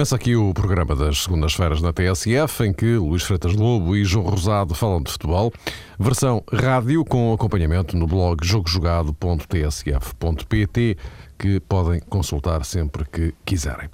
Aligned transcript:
Começa 0.00 0.16
aqui 0.16 0.34
o 0.34 0.54
programa 0.54 0.96
das 0.96 1.24
segundas-feiras 1.24 1.82
na 1.82 1.92
TSF, 1.92 2.64
em 2.64 2.72
que 2.72 2.96
Luís 2.96 3.22
Freitas 3.22 3.52
Lobo 3.52 3.94
e 3.94 4.02
João 4.02 4.24
Rosado 4.24 4.74
falam 4.74 5.02
de 5.02 5.12
futebol. 5.12 5.52
Versão 5.98 6.42
rádio 6.50 7.04
com 7.04 7.34
acompanhamento 7.34 7.94
no 7.98 8.06
blog 8.06 8.42
jogojogado.tsf.pt, 8.42 10.96
que 11.38 11.60
podem 11.60 12.00
consultar 12.00 12.64
sempre 12.64 13.04
que 13.04 13.34
quiserem. 13.44 13.90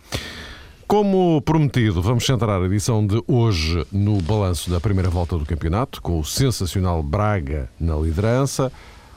Como 0.87 1.43
prometido, 1.43 2.01
vamos 2.01 2.25
centrar 2.25 2.63
a 2.63 2.67
edição 2.67 3.05
de 3.05 3.21
hoje 3.27 3.85
no 3.91 4.23
balanço 4.23 4.71
da 4.71 4.79
primeira 4.79 5.11
volta 5.11 5.37
do 5.37 5.45
campeonato, 5.45 6.01
com 6.01 6.21
o 6.21 6.25
sensacional 6.25 7.03
Braga 7.03 7.69
na 7.81 7.97
liderança, 7.97 8.71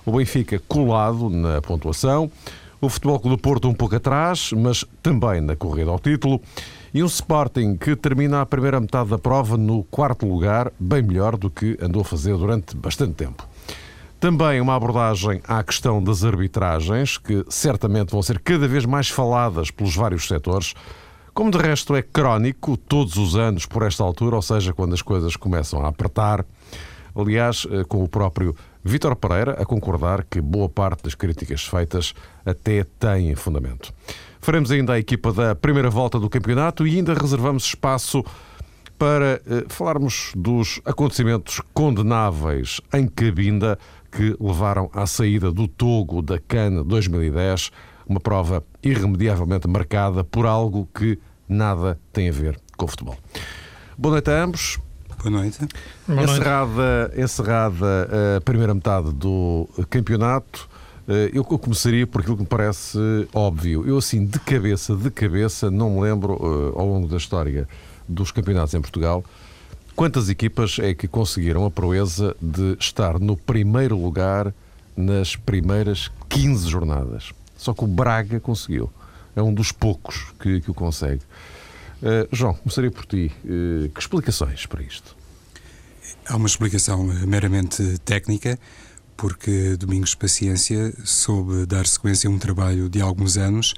o 0.04 0.14
Benfica 0.14 0.60
colado 0.68 1.30
na 1.30 1.62
pontuação, 1.62 2.32
o 2.82 2.90
Futebol 2.90 3.20
Clube 3.20 3.36
do 3.36 3.42
Porto 3.42 3.70
um 3.70 3.76
pouco 3.76 3.96
atrás, 3.96 4.52
mas 4.54 4.84
também 5.04 5.40
na 5.40 5.56
corrida 5.56 5.92
ao 5.92 6.00
título. 6.00 6.42
E 6.94 7.04
um 7.04 7.06
Sporting 7.06 7.78
que 7.78 7.96
termina 7.96 8.42
a 8.42 8.46
primeira 8.46 8.80
metade 8.80 9.10
da 9.10 9.18
prova 9.20 9.56
no 9.58 9.84
quarto 9.84 10.26
lugar, 10.26 10.72
bem 10.80 11.04
melhor 11.04 11.38
do 11.38 11.50
que 11.50 11.78
andou 11.80 12.02
a 12.02 12.06
fazer 12.06 12.36
durante 12.36 12.76
bastante 12.76 13.14
tempo. 13.14 13.48
Também 14.20 14.60
uma 14.60 14.76
abordagem 14.76 15.40
à 15.48 15.64
questão 15.64 16.04
das 16.04 16.24
arbitragens, 16.24 17.18
que 17.18 17.46
certamente 17.48 18.12
vão 18.12 18.22
ser 18.22 18.40
cada 18.40 18.68
vez 18.68 18.86
mais 18.86 19.08
faladas 19.08 19.72
pelos 19.72 19.96
vários 19.96 20.28
setores, 20.28 20.74
como 21.34 21.52
de 21.52 21.58
resto 21.58 21.96
é 21.96 22.02
crónico 22.02 22.76
todos 22.76 23.16
os 23.18 23.36
anos 23.36 23.66
por 23.66 23.84
esta 23.84 24.04
altura, 24.04 24.36
ou 24.36 24.42
seja, 24.42 24.74
quando 24.74 24.94
as 24.94 25.02
coisas 25.02 25.36
começam 25.36 25.86
a 25.86 25.88
apertar. 25.88 26.44
Aliás, 27.16 27.66
eh, 27.70 27.84
com 27.86 28.04
o 28.04 28.10
próprio 28.10 28.56
Vítor 28.84 29.16
Pereira 29.16 29.54
a 29.54 29.66
concordar 29.66 30.24
que 30.24 30.42
boa 30.42 30.68
parte 30.68 31.04
das 31.04 31.16
críticas 31.16 31.64
feitas 31.64 32.14
até 32.46 32.84
têm 32.84 33.36
fundamento. 33.36 33.94
Faremos 34.40 34.72
ainda 34.72 34.94
a 34.94 35.00
equipa 35.00 35.34
da 35.34 35.54
primeira 35.54 35.90
volta 35.90 36.20
do 36.20 36.30
campeonato 36.30 36.88
e 36.88 36.96
ainda 36.96 37.14
reservamos 37.14 37.66
espaço 37.66 38.24
para 38.98 39.42
eh, 39.46 39.66
falarmos 39.70 40.32
dos 40.36 40.82
acontecimentos 40.86 41.62
condenáveis 41.74 42.82
em 42.94 43.08
Cabinda 43.08 43.78
que 44.12 44.36
levaram 44.40 44.90
à 44.94 45.06
saída 45.06 45.52
do 45.52 45.68
Togo 45.68 46.22
da 46.22 46.40
CAN 46.40 46.84
2010, 46.84 47.72
uma 48.08 48.20
prova 48.20 48.64
irremediavelmente 48.84 49.68
marcada 49.68 50.24
por 50.24 50.46
algo 50.46 50.88
que 50.94 51.20
nada 51.48 52.00
tem 52.12 52.30
a 52.30 52.32
ver 52.32 52.60
com 52.76 52.86
o 52.86 52.88
futebol. 52.88 53.18
Boa 53.98 54.14
noite 54.14 54.32
a 54.32 54.44
ambos. 54.44 54.80
Boa 55.22 55.30
noite. 55.30 55.60
Boa 56.08 56.16
noite. 56.16 56.32
Encerrada, 56.32 57.14
encerrada 57.16 58.10
a 58.38 58.42
primeira 58.42 58.74
metade 58.74 59.12
do 59.14 59.68
campeonato, 59.90 60.70
eh, 60.72 60.79
eu 61.34 61.44
começaria 61.44 62.06
por 62.06 62.22
aquilo 62.22 62.36
que 62.36 62.44
me 62.44 62.48
parece 62.48 62.98
óbvio. 63.34 63.84
Eu, 63.88 63.98
assim, 63.98 64.26
de 64.26 64.40
cabeça, 64.40 64.96
de 64.96 65.10
cabeça, 65.10 65.72
não 65.72 65.90
me 65.90 66.02
lembro, 66.02 66.34
eh, 66.34 66.80
ao 66.80 66.88
longo 66.88 67.08
da 67.08 67.18
história 67.18 67.68
dos 68.08 68.32
campeonatos 68.32 68.74
em 68.74 68.82
Portugal, 68.82 69.24
quantas 69.96 70.30
equipas 70.30 70.78
é 70.80 70.94
que 70.94 71.08
conseguiram 71.08 71.66
a 71.66 71.72
proeza 71.72 72.36
de 72.42 72.78
estar 72.80 73.20
no 73.20 73.36
primeiro 73.36 73.98
lugar 73.98 74.54
nas 74.96 75.36
primeiras 75.36 76.12
15 76.28 76.68
jornadas. 76.68 77.32
Só 77.58 77.74
que 77.74 77.84
o 77.84 77.88
Braga 77.88 78.40
conseguiu. 78.40 78.92
É 79.36 79.42
um 79.42 79.54
dos 79.54 79.72
poucos 79.72 80.28
que, 80.40 80.62
que 80.62 80.72
o 80.72 80.74
consegue. 80.74 81.22
Uh, 82.02 82.28
João, 82.32 82.54
começaria 82.54 82.92
por 82.92 83.06
ti. 83.06 83.32
Uh, 83.44 83.90
que 83.90 84.00
explicações 84.00 84.66
para 84.66 84.82
isto? 84.82 85.16
Há 86.26 86.36
uma 86.36 86.48
explicação 86.48 87.04
meramente 87.04 87.98
técnica, 88.00 88.60
porque 89.20 89.76
Domingos 89.76 90.16
Paciência 90.16 90.94
soube 91.04 91.66
dar 91.66 91.86
sequência 91.86 92.30
a 92.30 92.32
um 92.32 92.40
trabalho 92.40 92.90
de 92.90 93.02
alguns 93.02 93.36
anos 93.36 93.74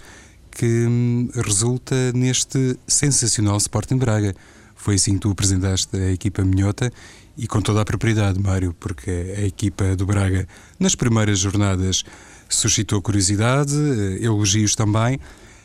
que 0.52 0.86
hum, 0.88 1.30
resulta 1.34 2.14
neste 2.14 2.78
sensacional 2.88 3.58
Sporting 3.58 3.98
Braga. 3.98 4.36
Foi 4.76 4.96
assim 4.96 5.16
que 5.16 5.22
tu 5.22 5.32
apresentaste 5.32 5.98
a 5.98 6.12
equipa 6.12 6.44
minhota 6.44 6.94
e 7.36 7.48
com 7.48 7.60
toda 7.60 7.82
a 7.82 7.86
propriedade, 7.86 8.40
Mário, 8.40 8.76
porque 8.80 9.10
a 9.36 9.42
equipa 9.42 9.96
do 9.96 10.06
Braga, 10.06 10.48
nas 10.80 10.94
primeiras 10.94 11.40
jornadas, 11.40 12.04
suscitou 12.48 13.02
curiosidade, 13.02 13.74
eh, 13.76 14.24
elogios 14.24 14.76
também, 14.76 15.20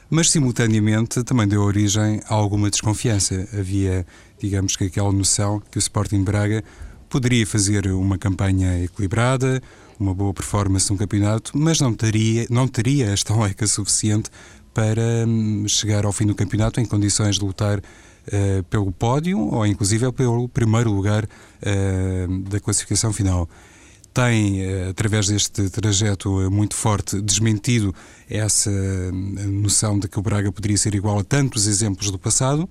mas 0.08 0.30
simultaneamente 0.30 1.22
também 1.22 1.46
deu 1.46 1.60
origem 1.60 2.22
a 2.30 2.34
alguma 2.34 2.70
desconfiança. 2.70 3.46
Havia, 3.52 4.06
digamos 4.38 4.74
que 4.74 4.84
aquela 4.84 5.12
noção 5.12 5.60
que 5.70 5.76
o 5.76 5.80
Sporting 5.80 6.24
Braga 6.24 6.64
poderia 7.08 7.46
fazer 7.46 7.86
uma 7.88 8.18
campanha 8.18 8.84
equilibrada, 8.84 9.62
uma 9.98 10.14
boa 10.14 10.32
performance 10.34 10.90
no 10.90 10.98
campeonato, 10.98 11.52
mas 11.54 11.80
não 11.80 11.94
teria, 11.94 12.46
não 12.50 12.68
teria 12.68 13.06
esta 13.06 13.34
leca 13.34 13.66
suficiente 13.66 14.30
para 14.74 15.26
hum, 15.26 15.66
chegar 15.66 16.04
ao 16.04 16.12
fim 16.12 16.26
do 16.26 16.34
campeonato 16.34 16.80
em 16.80 16.84
condições 16.84 17.38
de 17.38 17.44
lutar 17.44 17.78
uh, 17.78 18.62
pelo 18.68 18.92
pódio 18.92 19.38
ou 19.38 19.66
inclusive 19.66 20.12
pelo 20.12 20.48
primeiro 20.48 20.90
lugar 20.92 21.24
uh, 21.24 22.38
da 22.42 22.60
classificação 22.60 23.12
final 23.12 23.48
tem, 24.16 24.62
eh, 24.62 24.88
através 24.88 25.28
deste 25.28 25.68
trajeto 25.68 26.50
muito 26.50 26.74
forte, 26.74 27.20
desmentido 27.20 27.94
essa 28.30 28.70
eh, 28.70 29.10
noção 29.12 29.98
de 29.98 30.08
que 30.08 30.18
o 30.18 30.22
Braga 30.22 30.50
poderia 30.50 30.78
ser 30.78 30.94
igual 30.94 31.18
a 31.18 31.24
tantos 31.24 31.66
exemplos 31.66 32.10
do 32.10 32.18
passado. 32.18 32.66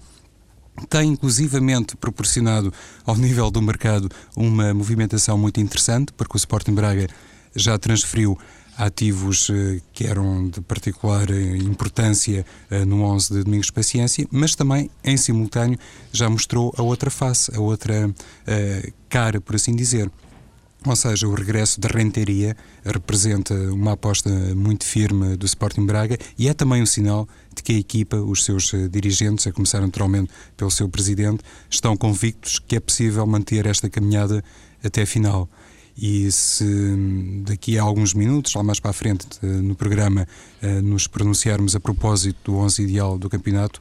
Tem 0.89 1.09
inclusivamente 1.09 1.95
proporcionado 1.95 2.71
ao 3.05 3.15
nível 3.15 3.49
do 3.49 3.61
mercado 3.61 4.09
uma 4.35 4.73
movimentação 4.73 5.37
muito 5.37 5.59
interessante, 5.59 6.11
porque 6.13 6.35
o 6.35 6.37
Sporting 6.37 6.73
Braga 6.73 7.07
já 7.55 7.77
transferiu 7.77 8.37
ativos 8.77 9.49
que 9.93 10.05
eram 10.05 10.49
de 10.49 10.59
particular 10.59 11.29
importância 11.31 12.45
no 12.85 13.03
11 13.03 13.33
de 13.33 13.43
Domingos 13.45 13.71
Paciência, 13.71 14.27
mas 14.29 14.53
também, 14.53 14.89
em 15.01 15.15
simultâneo, 15.15 15.79
já 16.11 16.29
mostrou 16.29 16.73
a 16.77 16.81
outra 16.81 17.09
face, 17.09 17.55
a 17.55 17.59
outra 17.61 18.13
cara, 19.07 19.39
por 19.39 19.55
assim 19.55 19.73
dizer. 19.73 20.11
Ou 20.85 20.95
seja, 20.95 21.27
o 21.27 21.33
regresso 21.33 21.79
da 21.79 21.89
renteria 21.89 22.55
representa 22.83 23.55
uma 23.71 23.93
aposta 23.93 24.29
muito 24.55 24.85
firme 24.85 25.35
do 25.35 25.45
Sporting 25.45 25.85
Braga 25.85 26.15
e 26.37 26.47
é 26.47 26.53
também 26.53 26.81
um 26.81 26.85
sinal 26.85 27.27
de 27.55 27.63
que 27.63 27.73
a 27.73 27.77
equipa, 27.77 28.17
os 28.17 28.45
seus 28.45 28.71
eh, 28.73 28.87
dirigentes, 28.87 29.47
a 29.47 29.51
começar 29.51 29.81
naturalmente 29.81 30.31
pelo 30.55 30.69
seu 30.69 30.87
presidente, 30.87 31.43
estão 31.69 31.97
convictos 31.97 32.59
que 32.59 32.75
é 32.75 32.79
possível 32.79 33.25
manter 33.25 33.65
esta 33.65 33.89
caminhada 33.89 34.43
até 34.83 35.01
a 35.01 35.07
final. 35.07 35.49
E 35.97 36.29
se 36.31 36.63
hum, 36.63 37.41
daqui 37.43 37.79
a 37.79 37.81
alguns 37.81 38.13
minutos, 38.13 38.53
lá 38.53 38.61
mais 38.61 38.79
para 38.79 38.91
a 38.91 38.93
frente 38.93 39.25
eh, 39.41 39.45
no 39.47 39.73
programa, 39.75 40.27
eh, 40.61 40.81
nos 40.81 41.07
pronunciarmos 41.07 41.75
a 41.75 41.79
propósito 41.79 42.51
do 42.51 42.57
11 42.57 42.83
ideal 42.83 43.17
do 43.17 43.27
campeonato, 43.27 43.79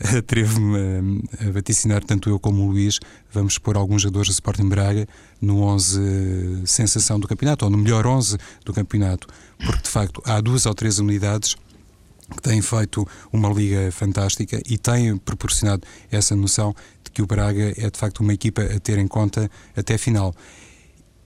atrevo-me 0.18 1.22
a, 1.40 1.50
vaticinar, 1.50 2.02
tanto 2.04 2.28
eu 2.28 2.38
como 2.38 2.64
o 2.64 2.70
Luís, 2.70 2.98
vamos 3.32 3.58
pôr 3.58 3.76
alguns 3.76 4.02
jogadores 4.02 4.28
do 4.28 4.32
Sporting 4.32 4.68
Braga 4.68 5.06
no 5.40 5.60
11 5.62 6.62
sensação 6.66 7.18
do 7.18 7.28
campeonato, 7.28 7.64
ou 7.64 7.70
no 7.70 7.78
melhor 7.78 8.06
11 8.06 8.36
do 8.64 8.72
campeonato, 8.72 9.26
porque 9.64 9.82
de 9.82 9.88
facto 9.88 10.22
há 10.24 10.40
duas 10.40 10.66
ou 10.66 10.74
três 10.74 10.98
unidades 10.98 11.56
que 12.32 12.42
têm 12.42 12.62
feito 12.62 13.06
uma 13.32 13.48
liga 13.48 13.90
fantástica 13.92 14.60
e 14.66 14.78
têm 14.78 15.16
proporcionado 15.16 15.82
essa 16.10 16.34
noção 16.34 16.74
de 17.04 17.10
que 17.10 17.22
o 17.22 17.26
Braga 17.26 17.74
é 17.76 17.90
de 17.90 17.98
facto 17.98 18.20
uma 18.20 18.32
equipa 18.32 18.62
a 18.62 18.80
ter 18.80 18.98
em 18.98 19.06
conta 19.06 19.50
até 19.76 19.94
a 19.94 19.98
final. 19.98 20.34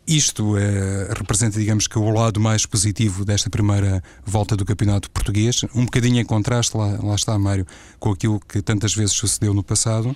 Isto 0.07 0.57
é, 0.57 1.13
representa, 1.17 1.59
digamos 1.59 1.89
que, 1.89 1.99
o 1.99 2.11
lado 2.11 2.39
mais 2.39 2.65
positivo 2.65 3.25
desta 3.25 3.51
primeira 3.51 4.01
volta 4.25 4.57
do 4.57 4.65
campeonato 4.65 5.11
português, 5.11 5.65
um 5.75 5.85
bocadinho 5.85 6.21
em 6.21 6.25
contraste, 6.25 6.77
lá, 6.77 6.97
lá 7.03 7.15
está, 7.17 7.37
Mário, 7.37 7.67
com 7.99 8.13
aquilo 8.13 8.39
que 8.39 8.63
tantas 8.63 8.95
vezes 8.95 9.17
sucedeu 9.17 9.53
no 9.53 9.65
passado. 9.65 10.15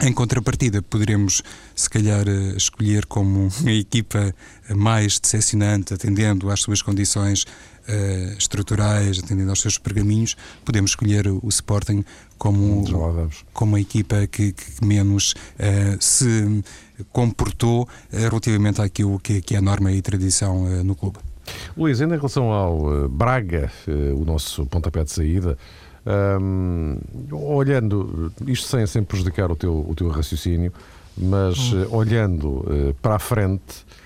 Em 0.00 0.12
contrapartida, 0.12 0.82
poderemos, 0.82 1.40
se 1.74 1.88
calhar, 1.88 2.28
eh, 2.28 2.54
escolher 2.56 3.06
como 3.06 3.48
a 3.64 3.70
equipa 3.70 4.34
mais 4.74 5.18
decepcionante, 5.18 5.94
atendendo 5.94 6.50
às 6.50 6.60
suas 6.60 6.82
condições 6.82 7.46
uh, 7.88 8.38
estruturais, 8.38 9.18
atendendo 9.18 9.50
aos 9.50 9.60
seus 9.60 9.78
pergaminhos, 9.78 10.36
podemos 10.64 10.92
escolher 10.92 11.26
o 11.28 11.48
Sporting 11.48 12.04
como, 12.38 12.84
como 13.52 13.76
a 13.76 13.80
equipa 13.80 14.26
que, 14.26 14.52
que 14.52 14.84
menos 14.84 15.32
uh, 15.32 15.96
se 16.00 16.62
comportou 17.12 17.82
uh, 17.82 17.88
relativamente 18.12 18.80
àquilo 18.80 19.18
que, 19.18 19.40
que 19.40 19.54
é 19.54 19.58
a 19.58 19.62
norma 19.62 19.92
e 19.92 20.02
tradição 20.02 20.84
no 20.84 20.94
clube. 20.94 21.18
Luís, 21.76 22.00
ainda 22.00 22.14
em 22.14 22.18
relação 22.18 22.52
ao 22.52 23.08
Braga, 23.08 23.70
o 24.16 24.24
nosso 24.24 24.66
pontapé 24.66 25.04
de 25.04 25.12
saída, 25.12 25.56
um, 26.40 26.98
olhando, 27.30 28.32
isto 28.46 28.68
sem, 28.68 28.86
sem 28.86 29.02
prejudicar 29.02 29.50
o 29.50 29.56
teu, 29.56 29.84
o 29.88 29.94
teu 29.94 30.08
raciocínio, 30.08 30.72
mas 31.16 31.72
hum. 31.72 31.86
olhando 31.90 32.48
uh, 32.48 32.94
para 33.00 33.16
a 33.16 33.18
frente, 33.18 33.62
uh, 33.62 34.05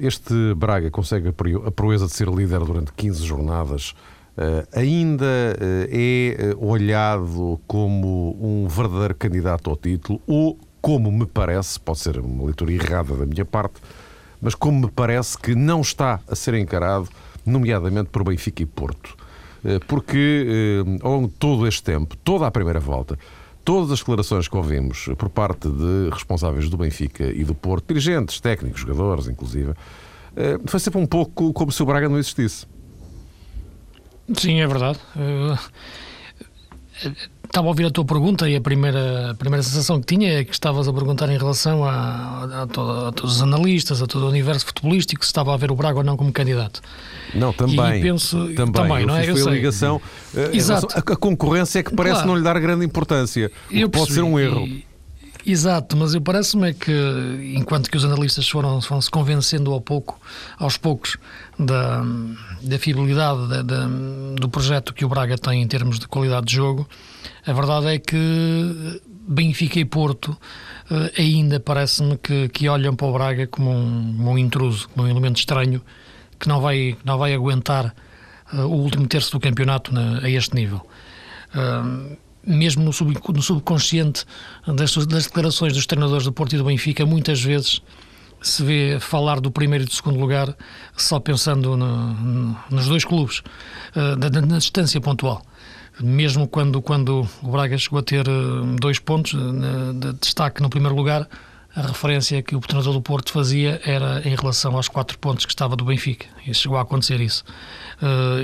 este 0.00 0.54
Braga 0.54 0.90
consegue 0.90 1.28
a 1.28 1.70
proeza 1.70 2.06
de 2.06 2.12
ser 2.12 2.28
líder 2.28 2.60
durante 2.60 2.92
15 2.92 3.24
jornadas. 3.24 3.94
Uh, 4.36 4.68
ainda 4.78 5.56
é 5.90 6.54
olhado 6.58 7.58
como 7.66 8.36
um 8.38 8.68
verdadeiro 8.68 9.14
candidato 9.14 9.70
ao 9.70 9.76
título, 9.76 10.20
ou 10.26 10.58
como 10.80 11.10
me 11.10 11.24
parece, 11.24 11.80
pode 11.80 11.98
ser 12.00 12.18
uma 12.18 12.44
leitura 12.44 12.70
errada 12.70 13.16
da 13.16 13.24
minha 13.24 13.46
parte, 13.46 13.80
mas 14.40 14.54
como 14.54 14.80
me 14.80 14.90
parece 14.90 15.38
que 15.38 15.54
não 15.54 15.80
está 15.80 16.20
a 16.28 16.34
ser 16.36 16.52
encarado, 16.54 17.08
nomeadamente 17.46 18.10
por 18.10 18.24
Benfica 18.24 18.62
e 18.62 18.66
Porto. 18.66 19.16
porque 19.88 20.84
ao 21.02 21.12
longo 21.12 21.28
de 21.28 21.34
todo 21.34 21.66
este 21.66 21.82
tempo, 21.82 22.16
toda 22.18 22.46
a 22.46 22.50
primeira 22.50 22.78
volta, 22.78 23.18
todas 23.66 23.90
as 23.90 23.98
declarações 23.98 24.46
que 24.46 24.56
ouvimos 24.56 25.08
por 25.18 25.28
parte 25.28 25.68
de 25.68 26.08
responsáveis 26.10 26.70
do 26.70 26.76
Benfica 26.76 27.24
e 27.24 27.42
do 27.42 27.52
Porto, 27.52 27.88
dirigentes, 27.88 28.40
técnicos, 28.40 28.80
jogadores, 28.80 29.26
inclusive, 29.26 29.74
foi 30.66 30.78
sempre 30.78 31.00
um 31.00 31.06
pouco 31.06 31.52
como 31.52 31.72
se 31.72 31.82
o 31.82 31.86
Braga 31.86 32.08
não 32.08 32.16
existisse. 32.16 32.64
Sim, 34.38 34.60
é 34.60 34.66
verdade. 34.68 35.00
Estava 37.46 37.66
a 37.66 37.70
ouvir 37.70 37.86
a 37.86 37.90
tua 37.90 38.04
pergunta 38.04 38.48
e 38.48 38.56
a 38.56 38.60
primeira, 38.60 39.30
a 39.30 39.34
primeira 39.34 39.62
sensação 39.62 40.00
que 40.00 40.06
tinha 40.06 40.40
é 40.40 40.44
que 40.44 40.52
estavas 40.52 40.86
a 40.86 40.92
perguntar 40.92 41.30
em 41.30 41.38
relação 41.38 41.84
a, 41.84 42.62
a, 42.62 42.66
todo, 42.66 43.06
a 43.06 43.12
todos 43.12 43.36
os 43.36 43.42
analistas, 43.42 44.02
a 44.02 44.06
todo 44.06 44.26
o 44.26 44.28
universo 44.28 44.66
futebolístico, 44.66 45.24
se 45.24 45.28
estava 45.28 45.54
a 45.54 45.56
ver 45.56 45.70
o 45.70 45.74
Braga 45.74 45.98
ou 45.98 46.04
não 46.04 46.16
como 46.16 46.32
candidato. 46.32 46.82
Não, 47.34 47.52
também. 47.52 47.98
E 47.98 48.02
penso, 48.02 48.36
também, 48.54 48.72
também 48.72 49.06
não 49.06 49.16
é? 49.16 49.28
Eu 49.28 49.48
a 49.48 49.50
ligação. 49.50 50.00
Eh, 50.34 50.50
Exato. 50.52 50.88
A, 50.94 51.16
concorrência 51.16 51.78
é 51.78 51.82
que 51.82 51.94
parece 51.94 52.16
claro. 52.16 52.28
não 52.28 52.36
lhe 52.36 52.42
dar 52.42 52.58
grande 52.60 52.84
importância. 52.84 53.50
Pode 53.90 54.12
ser 54.12 54.22
um 54.22 54.38
erro. 54.38 54.66
E, 54.66 54.84
Exato, 55.48 55.96
mas 55.96 56.12
eu 56.12 56.20
parece-me 56.20 56.70
é 56.70 56.72
que 56.72 56.92
enquanto 57.54 57.88
que 57.88 57.96
os 57.96 58.04
analistas 58.04 58.48
foram, 58.48 58.80
foram 58.80 59.00
se 59.00 59.08
convencendo 59.08 59.72
ao 59.72 59.80
pouco, 59.80 60.20
aos 60.58 60.76
poucos 60.76 61.16
da, 61.56 62.02
da 62.60 62.78
fiabilidade 62.80 63.48
da, 63.48 63.62
da, 63.62 63.86
do 64.34 64.48
projeto 64.48 64.92
que 64.92 65.04
o 65.04 65.08
Braga 65.08 65.38
tem 65.38 65.62
em 65.62 65.68
termos 65.68 66.00
de 66.00 66.08
qualidade 66.08 66.46
de 66.46 66.54
jogo, 66.56 66.88
a 67.46 67.52
verdade 67.52 67.86
é 67.86 67.98
que 68.00 69.00
Benfica 69.28 69.78
e 69.78 69.84
Porto 69.84 70.36
eh, 70.90 71.22
ainda 71.22 71.60
parece-me 71.60 72.16
que, 72.16 72.48
que 72.48 72.68
olham 72.68 72.96
para 72.96 73.06
o 73.06 73.12
Braga 73.12 73.46
como 73.46 73.70
um, 73.70 74.30
um 74.30 74.36
intruso, 74.36 74.88
como 74.88 75.06
um 75.06 75.10
elemento 75.10 75.38
estranho 75.38 75.80
que 76.40 76.48
não 76.48 76.60
vai, 76.60 76.96
não 77.04 77.18
vai 77.18 77.32
aguentar 77.32 77.94
uh, 78.52 78.62
o 78.62 78.82
último 78.82 79.06
terço 79.06 79.30
do 79.30 79.38
campeonato 79.38 79.94
na, 79.94 80.18
a 80.18 80.28
este 80.28 80.56
nível. 80.56 80.84
Uh, 81.54 82.16
mesmo 82.46 82.84
no, 82.84 82.92
sub, 82.92 83.12
no 83.28 83.42
subconsciente 83.42 84.24
das, 84.66 84.94
das, 85.06 85.24
declarações 85.24 85.72
dos 85.72 85.86
treinadores 85.86 86.24
do 86.24 86.32
Porto 86.32 86.54
e 86.54 86.58
do 86.58 86.64
Benfica, 86.64 87.04
muitas 87.04 87.42
vezes 87.42 87.82
se 88.40 88.62
vê 88.62 88.98
falar 89.00 89.40
do 89.40 89.50
primeiro 89.50 89.84
e 89.84 89.86
do 89.86 89.92
segundo 89.92 90.18
lugar 90.18 90.54
só 90.96 91.18
pensando 91.18 91.76
no, 91.76 92.14
no, 92.14 92.56
nos 92.70 92.86
dois 92.86 93.04
clubes, 93.04 93.38
uh, 93.38 94.16
na, 94.18 94.40
na, 94.40 94.58
distância 94.58 95.00
pontual. 95.00 95.42
Mesmo 96.00 96.46
quando, 96.46 96.80
quando 96.82 97.26
o 97.42 97.50
Braga 97.50 97.76
chegou 97.78 97.98
a 97.98 98.02
ter 98.02 98.28
uh, 98.28 98.76
dois 98.78 98.98
pontos 98.98 99.32
uh, 99.32 99.94
de 99.94 100.12
destaque 100.14 100.62
no 100.62 100.68
primeiro 100.68 100.94
lugar, 100.94 101.26
a 101.74 101.82
referência 101.82 102.42
que 102.42 102.54
o 102.54 102.60
treinador 102.60 102.94
do 102.94 103.02
Porto 103.02 103.32
fazia 103.32 103.80
era 103.84 104.22
em 104.26 104.34
relação 104.34 104.76
aos 104.76 104.88
quatro 104.88 105.18
pontos 105.18 105.44
que 105.44 105.52
estava 105.52 105.76
do 105.76 105.84
Benfica. 105.84 106.26
E 106.46 106.54
chegou 106.54 106.78
a 106.78 106.80
acontecer 106.80 107.20
isso. 107.20 107.44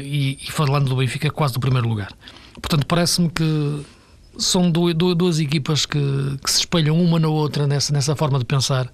E, 0.02 0.38
e 0.46 0.52
falando 0.52 0.90
do 0.90 0.96
Benfica, 0.96 1.30
quase 1.30 1.54
do 1.54 1.60
primeiro 1.60 1.88
lugar. 1.88 2.12
Portanto, 2.60 2.86
parece-me 2.86 3.28
que 3.30 3.84
são 4.38 4.70
duas 4.70 5.38
equipas 5.38 5.86
que, 5.86 5.98
que, 6.42 6.50
se 6.50 6.60
espelham 6.60 7.00
uma 7.00 7.18
na 7.18 7.28
outra 7.28 7.66
nessa, 7.66 7.92
nessa 7.92 8.16
forma 8.16 8.38
de 8.38 8.44
pensar, 8.44 8.90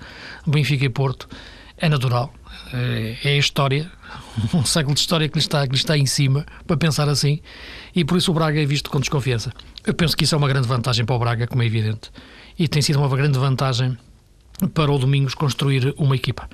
Benfica 0.46 0.84
e 0.84 0.88
Porto. 0.88 1.28
É 1.76 1.88
natural, 1.88 2.32
é, 2.72 3.16
é, 3.22 3.28
a 3.30 3.36
história, 3.36 3.90
um 4.52 4.64
século 4.64 4.94
de 4.94 5.00
história 5.00 5.28
que 5.28 5.38
lhe, 5.38 5.40
está, 5.40 5.64
que 5.64 5.72
lhe 5.72 5.78
está 5.78 5.96
em 5.96 6.06
cima 6.06 6.44
para 6.66 6.76
pensar 6.76 7.08
assim, 7.08 7.40
e 7.94 8.04
por 8.04 8.18
isso 8.18 8.30
o 8.30 8.34
Braga 8.34 8.60
é 8.60 8.66
visto 8.66 8.90
com 8.90 8.98
desconfiança. 8.98 9.52
Eu 9.86 9.94
penso 9.94 10.16
que 10.16 10.24
isso 10.24 10.34
é 10.34 10.38
uma 10.38 10.48
grande 10.48 10.66
vantagem 10.66 11.04
para 11.04 11.14
o 11.14 11.18
Braga, 11.18 11.46
como 11.46 11.62
é 11.62 11.66
evidente, 11.66 12.10
e 12.58 12.66
tem 12.66 12.82
sido 12.82 12.98
uma 12.98 13.08
grande 13.08 13.38
vantagem 13.38 13.96
para 14.74 14.90
o 14.90 14.98
Domingos 14.98 15.34
construir 15.34 15.94
uma 15.96 16.16
equipa. 16.16 16.48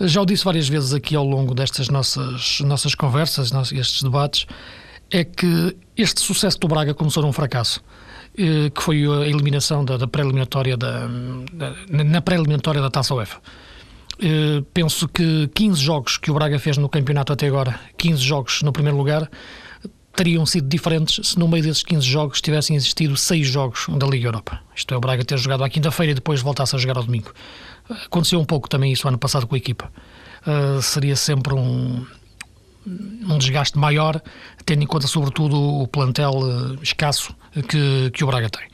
Já 0.00 0.20
o 0.20 0.26
disse 0.26 0.44
várias 0.44 0.68
vezes 0.68 0.92
aqui 0.92 1.14
ao 1.14 1.24
longo 1.24 1.54
destas 1.54 1.88
nossas, 1.88 2.60
nossas 2.60 2.94
conversas, 2.94 3.52
estes 3.72 4.02
debates, 4.02 4.46
é 5.14 5.22
que 5.22 5.76
este 5.96 6.20
sucesso 6.20 6.58
do 6.58 6.66
Braga 6.66 6.92
começou 6.92 7.22
num 7.22 7.32
fracasso 7.32 7.80
eh, 8.36 8.68
que 8.70 8.82
foi 8.82 9.04
a 9.06 9.28
eliminação 9.28 9.84
da, 9.84 9.96
da 9.96 10.08
pré-eliminatória 10.08 10.76
da, 10.76 11.06
da, 11.52 12.04
na 12.04 12.20
pré-eliminatória 12.20 12.80
da 12.80 12.90
Taça 12.90 13.14
UEFA. 13.14 13.40
Eh, 14.20 14.64
penso 14.74 15.06
que 15.06 15.48
15 15.54 15.80
jogos 15.80 16.18
que 16.18 16.32
o 16.32 16.34
Braga 16.34 16.58
fez 16.58 16.76
no 16.78 16.88
campeonato 16.88 17.32
até 17.32 17.46
agora, 17.46 17.78
15 17.96 18.20
jogos 18.20 18.62
no 18.62 18.72
primeiro 18.72 18.98
lugar, 18.98 19.30
teriam 20.16 20.44
sido 20.44 20.68
diferentes 20.68 21.28
se 21.28 21.38
no 21.38 21.46
meio 21.46 21.62
desses 21.62 21.84
15 21.84 22.04
jogos 22.04 22.40
tivessem 22.40 22.74
existido 22.74 23.16
6 23.16 23.46
jogos 23.46 23.86
da 23.96 24.08
Liga 24.08 24.26
Europa. 24.26 24.62
Isto 24.74 24.94
é, 24.94 24.96
o 24.96 25.00
Braga 25.00 25.24
ter 25.24 25.38
jogado 25.38 25.62
à 25.62 25.68
quinta-feira 25.68 26.10
e 26.10 26.14
depois 26.16 26.42
voltasse 26.42 26.74
a 26.74 26.78
jogar 26.78 26.96
ao 26.96 27.04
domingo. 27.04 27.32
Aconteceu 27.88 28.40
um 28.40 28.44
pouco 28.44 28.68
também 28.68 28.90
isso 28.90 29.06
ano 29.06 29.18
passado 29.18 29.46
com 29.46 29.54
a 29.54 29.58
equipa. 29.58 29.92
Uh, 30.44 30.82
seria 30.82 31.14
sempre 31.14 31.54
um, 31.54 32.04
um 32.86 33.38
desgaste 33.38 33.78
maior, 33.78 34.20
tendo 34.64 34.82
em 34.82 34.86
conta, 34.86 35.06
sobretudo, 35.06 35.56
o 35.56 35.86
plantel 35.88 36.32
uh, 36.32 36.82
escasso 36.82 37.34
que, 37.68 38.10
que 38.10 38.24
o 38.24 38.26
Braga 38.26 38.50
tem. 38.50 38.68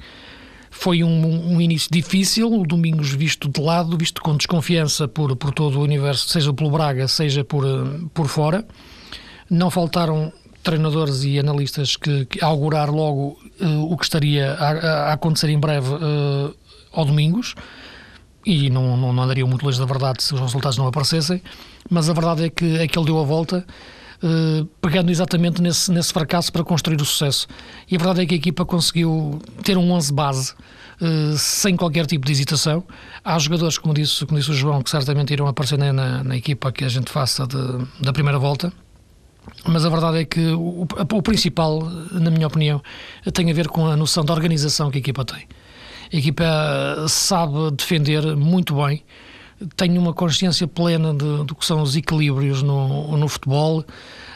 Foi 0.71 1.03
um, 1.03 1.53
um, 1.55 1.61
início 1.61 1.89
difícil, 1.91 2.53
o 2.53 2.67
Domingos 2.67 3.11
visto 3.11 3.49
de 3.49 3.61
lado, 3.61 3.97
visto 3.99 4.23
com 4.23 4.37
desconfiança 4.37 5.07
por, 5.07 5.35
por 5.37 5.53
todo 5.53 5.79
o 5.79 5.83
universo, 5.83 6.29
seja 6.29 6.53
pelo 6.53 6.71
Braga, 6.71 7.07
seja 7.09 7.45
por, 7.45 7.65
uh, 7.65 8.11
por 8.15 8.29
fora. 8.29 8.67
Não 9.49 9.71
faltaram 9.71 10.33
treinadores 10.63 11.25
e 11.25 11.39
analistas 11.39 11.97
que, 11.97 12.27
que 12.27 12.45
augurar 12.45 12.91
logo 12.91 13.39
uh, 13.61 13.93
o 13.93 13.97
que 13.97 14.05
estaria 14.05 14.53
a, 14.53 14.71
a, 14.71 15.13
acontecer 15.13 15.51
em 15.51 15.59
breve 15.59 15.89
ao 16.93 17.05
Domingos 17.05 17.55
e 18.45 18.71
não, 18.71 18.97
não, 18.97 19.13
não 19.13 19.23
andariam 19.23 19.47
muito 19.47 19.65
longe 19.65 19.79
da 19.79 19.85
verdade 19.85 20.23
se 20.23 20.35
os 20.35 20.41
resultados 20.41 20.79
não 20.79 20.87
aparecessem, 20.87 21.43
mas 21.89 22.09
a 22.09 22.13
verdade 22.13 22.45
é 22.45 22.51
que, 22.51 22.79
é 22.79 22.89
que 22.89 22.99
ele 22.99 23.07
deu 23.07 23.19
a 23.19 23.25
volta 23.25 23.65
eh, 24.23 24.67
pegando 24.83 25.11
exatamente 25.11 25.63
nesse, 25.63 25.91
nesse 25.91 26.13
fracasso 26.13 26.53
para 26.53 26.63
construir 26.63 27.01
o 27.01 27.05
sucesso. 27.07 27.47
E 27.91 27.97
a 27.97 27.99
verdade 27.99 28.21
é 28.21 28.27
que 28.27 28.35
a 28.35 28.37
equipa 28.37 28.67
conseguiu 28.67 29.41
ter 29.65 29.79
um 29.79 29.91
11 29.93 30.13
base 30.13 30.53
uh, 31.01 31.39
sem 31.39 31.75
qualquer 31.75 32.05
tipo 32.05 32.27
de 32.27 32.33
hesitação. 32.33 32.85
Há 33.25 33.39
jogadores, 33.39 33.79
como 33.79 33.95
disse, 33.95 34.27
como 34.27 34.39
disse 34.39 34.51
o 34.51 34.55
João, 34.55 34.83
que 34.83 34.91
certamente 34.91 35.33
irão 35.33 35.47
aparecer 35.47 35.79
na, 35.79 36.23
na 36.23 36.37
equipa 36.37 36.71
que 36.71 36.85
a 36.85 36.89
gente 36.89 37.11
faça 37.11 37.47
de, 37.47 37.57
da 38.03 38.13
primeira 38.13 38.39
volta. 38.39 38.71
Mas 39.67 39.87
a 39.87 39.89
verdade 39.89 40.19
é 40.19 40.25
que 40.27 40.49
o, 40.51 40.83
o, 40.83 41.23
principal, 41.23 41.83
na 42.13 42.31
minha 42.31 42.47
opinião, 42.47 42.83
tem 43.33 43.51
a 43.51 43.55
ver 43.55 43.69
com 43.69 43.87
a 43.87 43.97
noção 43.97 44.23
de 44.23 44.33
organização 44.33 44.91
que 44.91 44.99
a 44.99 45.01
equipa 45.01 45.25
tem. 45.25 45.49
A 46.13 46.17
equipa 46.17 46.45
sabe 47.09 47.71
defender 47.71 48.37
muito 48.37 48.75
bem, 48.75 49.03
tenho 49.77 50.01
uma 50.01 50.13
consciência 50.13 50.67
plena 50.67 51.13
de, 51.13 51.45
do 51.45 51.55
que 51.55 51.65
são 51.65 51.83
os 51.83 51.97
equilíbrios 51.97 52.63
no, 52.63 53.17
no 53.17 53.29
futebol, 53.29 53.85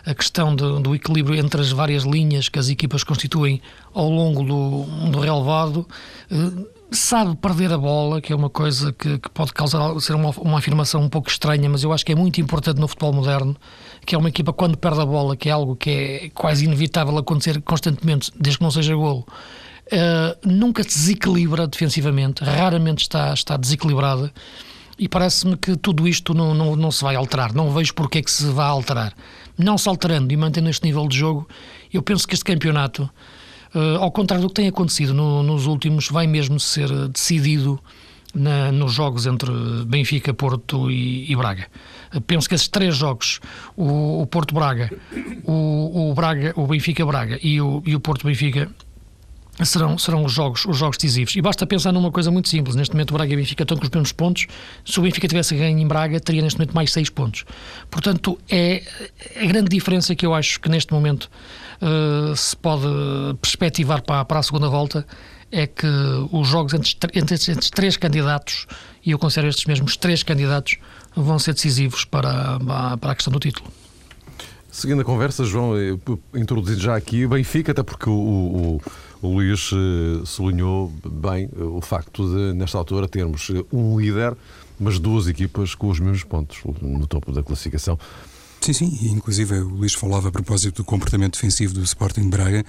a 0.04 0.14
questão 0.14 0.54
de, 0.54 0.80
do 0.80 0.94
equilíbrio 0.94 1.38
entre 1.38 1.60
as 1.60 1.72
várias 1.72 2.04
linhas 2.04 2.48
que 2.48 2.58
as 2.58 2.68
equipas 2.68 3.02
constituem 3.02 3.60
ao 3.92 4.08
longo 4.08 4.42
do, 4.42 5.10
do 5.10 5.18
relevado. 5.18 5.86
Eh, 6.30 6.74
sabe 6.90 7.34
perder 7.36 7.72
a 7.72 7.78
bola, 7.78 8.20
que 8.20 8.32
é 8.32 8.36
uma 8.36 8.50
coisa 8.50 8.92
que, 8.92 9.18
que 9.18 9.28
pode 9.30 9.52
causar 9.52 9.98
ser 10.00 10.14
uma, 10.14 10.30
uma, 10.30 10.58
afirmação 10.58 11.02
um 11.02 11.08
pouco 11.08 11.28
estranha, 11.28 11.68
mas 11.68 11.82
eu 11.82 11.92
acho 11.92 12.04
que 12.04 12.12
é 12.12 12.14
muito 12.14 12.40
importante 12.40 12.78
no 12.78 12.86
futebol 12.86 13.12
moderno, 13.12 13.56
que 14.04 14.14
é 14.14 14.18
uma 14.18 14.28
equipa 14.28 14.52
quando 14.52 14.76
perde 14.76 15.00
a 15.00 15.06
bola, 15.06 15.36
que 15.36 15.48
é 15.48 15.52
algo 15.52 15.74
que 15.74 15.90
é 15.90 16.30
quase 16.34 16.66
inevitável 16.66 17.16
acontecer 17.16 17.60
constantemente, 17.62 18.30
desde 18.38 18.58
que 18.58 18.64
não 18.64 18.70
seja 18.70 18.94
golo, 18.94 19.26
uh, 19.86 20.48
nunca 20.48 20.82
se 20.82 20.90
desequilibra 20.90 21.66
defensivamente, 21.66 22.44
raramente 22.44 23.02
está, 23.02 23.32
está 23.32 23.56
desequilibrada 23.56 24.32
e 24.98 25.08
parece-me 25.08 25.56
que 25.56 25.76
tudo 25.76 26.06
isto 26.06 26.34
não, 26.34 26.54
não, 26.54 26.76
não 26.76 26.90
se 26.90 27.02
vai 27.02 27.16
alterar. 27.16 27.52
Não 27.52 27.70
vejo 27.70 27.94
porque 27.94 28.18
é 28.18 28.22
que 28.22 28.30
se 28.30 28.46
vai 28.46 28.66
alterar. 28.66 29.14
Não 29.58 29.78
se 29.78 29.88
alterando 29.88 30.32
e 30.32 30.36
mantendo 30.36 30.68
este 30.68 30.84
nível 30.84 31.06
de 31.08 31.16
jogo, 31.16 31.48
eu 31.92 32.02
penso 32.02 32.26
que 32.26 32.34
este 32.34 32.44
campeonato, 32.44 33.08
uh, 33.74 33.98
ao 34.00 34.10
contrário 34.10 34.44
do 34.44 34.48
que 34.48 34.54
tem 34.54 34.68
acontecido 34.68 35.14
no, 35.14 35.42
nos 35.42 35.66
últimos, 35.66 36.08
vai 36.08 36.26
mesmo 36.26 36.58
ser 36.58 36.88
decidido 37.08 37.80
na, 38.34 38.72
nos 38.72 38.92
jogos 38.92 39.26
entre 39.26 39.50
Benfica, 39.86 40.34
Porto 40.34 40.90
e, 40.90 41.30
e 41.30 41.36
Braga. 41.36 41.66
Uh, 42.14 42.20
penso 42.20 42.48
que 42.48 42.54
esses 42.54 42.68
três 42.68 42.96
jogos, 42.96 43.40
o, 43.76 44.22
o 44.22 44.26
Porto-Braga, 44.26 44.90
o, 45.44 46.10
o, 46.10 46.14
Braga, 46.14 46.52
o 46.56 46.66
Benfica-Braga 46.66 47.38
e 47.42 47.60
o, 47.60 47.82
e 47.86 47.94
o 47.94 48.00
Porto-Benfica, 48.00 48.70
serão, 49.62 49.96
serão 49.98 50.24
os 50.24 50.32
jogos, 50.32 50.64
os 50.64 50.76
jogos 50.76 50.96
decisivos. 50.96 51.36
E 51.36 51.42
basta 51.42 51.66
pensar 51.66 51.92
numa 51.92 52.10
coisa 52.10 52.30
muito 52.30 52.48
simples. 52.48 52.74
Neste 52.74 52.94
momento 52.94 53.10
o 53.10 53.14
Braga 53.14 53.32
e 53.32 53.34
o 53.34 53.38
Benfica 53.38 53.62
estão 53.62 53.76
com 53.76 53.84
os 53.84 53.90
mesmos 53.90 54.12
pontos. 54.12 54.46
Se 54.84 54.98
o 54.98 55.02
Benfica 55.02 55.28
tivesse 55.28 55.54
ganho 55.54 55.78
em 55.78 55.86
Braga, 55.86 56.18
teria 56.18 56.42
neste 56.42 56.58
momento 56.58 56.74
mais 56.74 56.92
seis 56.92 57.08
pontos. 57.08 57.44
Portanto, 57.90 58.38
é 58.50 58.82
a 59.40 59.46
grande 59.46 59.68
diferença 59.68 60.14
que 60.14 60.26
eu 60.26 60.34
acho 60.34 60.60
que 60.60 60.68
neste 60.68 60.92
momento 60.92 61.30
uh, 61.80 62.34
se 62.34 62.56
pode 62.56 62.86
perspectivar 63.40 64.02
para, 64.02 64.24
para 64.24 64.40
a 64.40 64.42
segunda 64.42 64.68
volta 64.68 65.06
é 65.52 65.68
que 65.68 65.86
os 66.32 66.48
jogos 66.48 66.74
entre, 66.74 66.96
entre, 67.14 67.34
entre 67.34 67.70
três 67.70 67.96
candidatos, 67.96 68.66
e 69.06 69.12
eu 69.12 69.18
considero 69.18 69.48
estes 69.48 69.64
mesmos 69.66 69.96
três 69.96 70.24
candidatos, 70.24 70.78
vão 71.14 71.38
ser 71.38 71.54
decisivos 71.54 72.04
para, 72.04 72.58
para 73.00 73.12
a 73.12 73.14
questão 73.14 73.32
do 73.32 73.38
título. 73.38 73.70
Seguindo 74.68 75.02
a 75.02 75.04
conversa, 75.04 75.44
João, 75.44 75.74
introduzindo 76.34 76.80
já 76.80 76.96
aqui 76.96 77.24
Benfica, 77.28 77.70
até 77.70 77.84
porque 77.84 78.10
o, 78.10 78.12
o, 78.12 78.80
o 79.24 79.34
Luís 79.34 79.72
uh, 79.72 80.26
sublinhou 80.26 80.92
bem 81.04 81.48
uh, 81.56 81.76
o 81.76 81.80
facto 81.80 82.28
de, 82.28 82.52
nesta 82.52 82.76
altura, 82.76 83.08
termos 83.08 83.48
uh, 83.48 83.66
um 83.72 83.98
líder, 83.98 84.36
mas 84.78 84.98
duas 84.98 85.26
equipas 85.26 85.74
com 85.74 85.88
os 85.88 85.98
mesmos 85.98 86.24
pontos 86.24 86.58
no 86.82 87.06
topo 87.06 87.32
da 87.32 87.42
classificação. 87.42 87.98
Sim, 88.60 88.72
sim, 88.72 89.08
inclusive 89.10 89.60
o 89.60 89.68
Luís 89.68 89.94
falava 89.94 90.28
a 90.28 90.32
propósito 90.32 90.76
do 90.76 90.84
comportamento 90.84 91.34
defensivo 91.34 91.74
do 91.74 91.82
Sporting 91.82 92.28
Braga, 92.28 92.64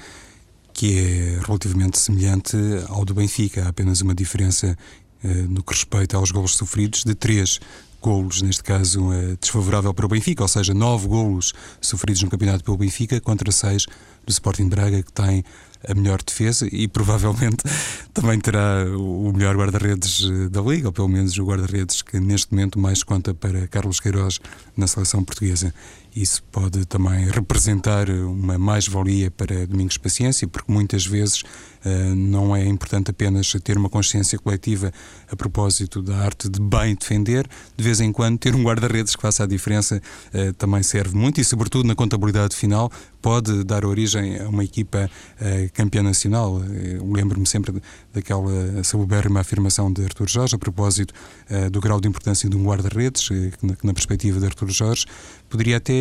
que 0.74 0.98
é 0.98 1.40
relativamente 1.46 1.98
semelhante 1.98 2.58
ao 2.90 3.06
do 3.06 3.14
Benfica. 3.14 3.64
Há 3.64 3.70
apenas 3.70 4.02
uma 4.02 4.14
diferença 4.14 4.78
eh, 5.24 5.28
no 5.50 5.64
que 5.64 5.74
respeita 5.74 6.18
aos 6.18 6.32
golos 6.32 6.56
sofridos 6.56 7.04
de 7.04 7.16
três 7.16 7.60
golos, 8.02 8.42
neste 8.42 8.62
caso 8.62 9.12
eh, 9.14 9.38
desfavorável 9.40 9.94
para 9.94 10.06
o 10.06 10.10
Benfica, 10.10 10.44
ou 10.44 10.48
seja, 10.48 10.74
nove 10.74 11.08
golos 11.08 11.54
sofridos 11.80 12.22
no 12.22 12.30
campeonato 12.30 12.64
pelo 12.64 12.78
Benfica 12.78 13.20
contra 13.22 13.52
seis 13.52 13.86
do 14.26 14.32
Sporting 14.32 14.68
Braga, 14.68 15.02
que 15.02 15.12
tem 15.12 15.44
a 15.88 15.94
melhor 15.94 16.22
defesa 16.22 16.68
e 16.72 16.88
provavelmente 16.88 17.64
também 18.14 18.40
terá 18.40 18.86
o 18.98 19.32
melhor 19.34 19.56
guarda-redes 19.56 20.24
eh, 20.24 20.50
da 20.50 20.62
Liga, 20.62 20.88
ou 20.88 20.94
pelo 20.94 21.08
menos 21.08 21.38
o 21.38 21.46
guarda-redes 21.46 22.02
que 22.02 22.20
neste 22.20 22.52
momento 22.54 22.80
mais 22.80 23.04
conta 23.04 23.34
para 23.34 23.68
Carlos 23.68 24.00
Queiroz 24.00 24.40
na 24.76 24.88
seleção 24.88 25.24
portuguesa. 25.24 25.74
Isso 26.16 26.42
pode 26.50 26.86
também 26.86 27.30
representar 27.30 28.10
uma 28.10 28.58
mais-valia 28.58 29.30
para 29.30 29.68
Domingos 29.68 29.98
Paciência, 29.98 30.48
porque 30.48 30.72
muitas 30.72 31.06
vezes 31.06 31.42
uh, 31.42 32.16
não 32.16 32.56
é 32.56 32.66
importante 32.66 33.12
apenas 33.12 33.52
ter 33.62 33.78
uma 33.78 33.90
consciência 33.90 34.40
coletiva 34.40 34.94
a 35.30 35.36
propósito 35.36 36.02
da 36.02 36.16
arte 36.20 36.48
de 36.48 36.62
bem 36.62 36.96
defender, 36.96 37.46
de 37.76 37.84
vez 37.84 38.00
em 38.00 38.14
quando 38.14 38.38
ter 38.38 38.56
um 38.56 38.64
guarda-redes 38.64 39.14
que 39.14 39.22
faça 39.22 39.44
a 39.44 39.46
diferença 39.46 40.02
uh, 40.34 40.54
também 40.54 40.82
serve 40.84 41.14
muito 41.18 41.42
e, 41.42 41.44
sobretudo, 41.44 41.86
na 41.86 41.96
contabilidade 41.96 42.56
final, 42.56 42.90
pode 43.26 43.64
dar 43.64 43.84
origem 43.84 44.40
a 44.40 44.48
uma 44.48 44.64
equipa 44.64 45.10
uh, 45.10 45.74
campeã 45.74 46.04
nacional. 46.04 46.62
Lembro-me 47.12 47.48
sempre 47.48 47.82
daquela 48.14 48.84
salubérrima 48.84 49.40
afirmação 49.40 49.92
de 49.92 50.04
Artur 50.04 50.28
Jorge 50.28 50.54
a 50.54 50.60
propósito 50.60 51.12
do 51.72 51.82
grau 51.82 52.00
de 52.00 52.08
importância 52.08 52.48
de 52.48 52.56
um 52.56 52.64
guarda-redes, 52.64 53.28
que, 53.28 53.52
na, 53.84 53.94
perspectiva 53.94 54.40
de 54.40 54.46
Artur 54.46 54.70
Jorge, 54.70 55.06
poderia 55.50 55.78
até 55.78 55.94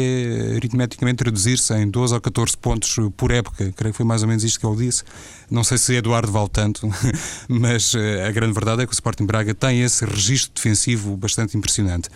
aritmeticamente 0.54 1.16
traduzir-se 1.16 1.73
em 1.75 1.88
12 1.88 2.12
ou 2.12 2.21
14 2.21 2.57
pontos 2.59 2.97
por 3.16 3.31
época. 3.31 3.73
Creio 3.73 3.93
que 3.93 3.97
foi 3.97 4.04
mais 4.04 4.23
ou 4.23 4.28
menos 4.28 4.45
isto 4.45 4.61
que 4.61 4.66
ele 4.66 4.76
disse. 4.76 5.02
Não 5.50 5.64
sei 5.64 5.78
se 5.78 5.95
Eduardo 5.95 6.31
vale 6.31 6.50
tanto, 6.50 6.88
mas 7.49 7.95
eh, 7.95 8.26
a 8.26 8.31
grande 8.33 8.52
verdade 8.52 8.83
é 8.83 8.87
que 8.87 8.93
o 8.93 8.95
Sporting 8.95 9.25
Braga 9.25 9.54
tem 9.54 9.83
esse 9.83 10.04
registro 10.04 10.52
defensivo 10.54 11.16
bastante 11.16 11.57
impressionante. 11.57 12.11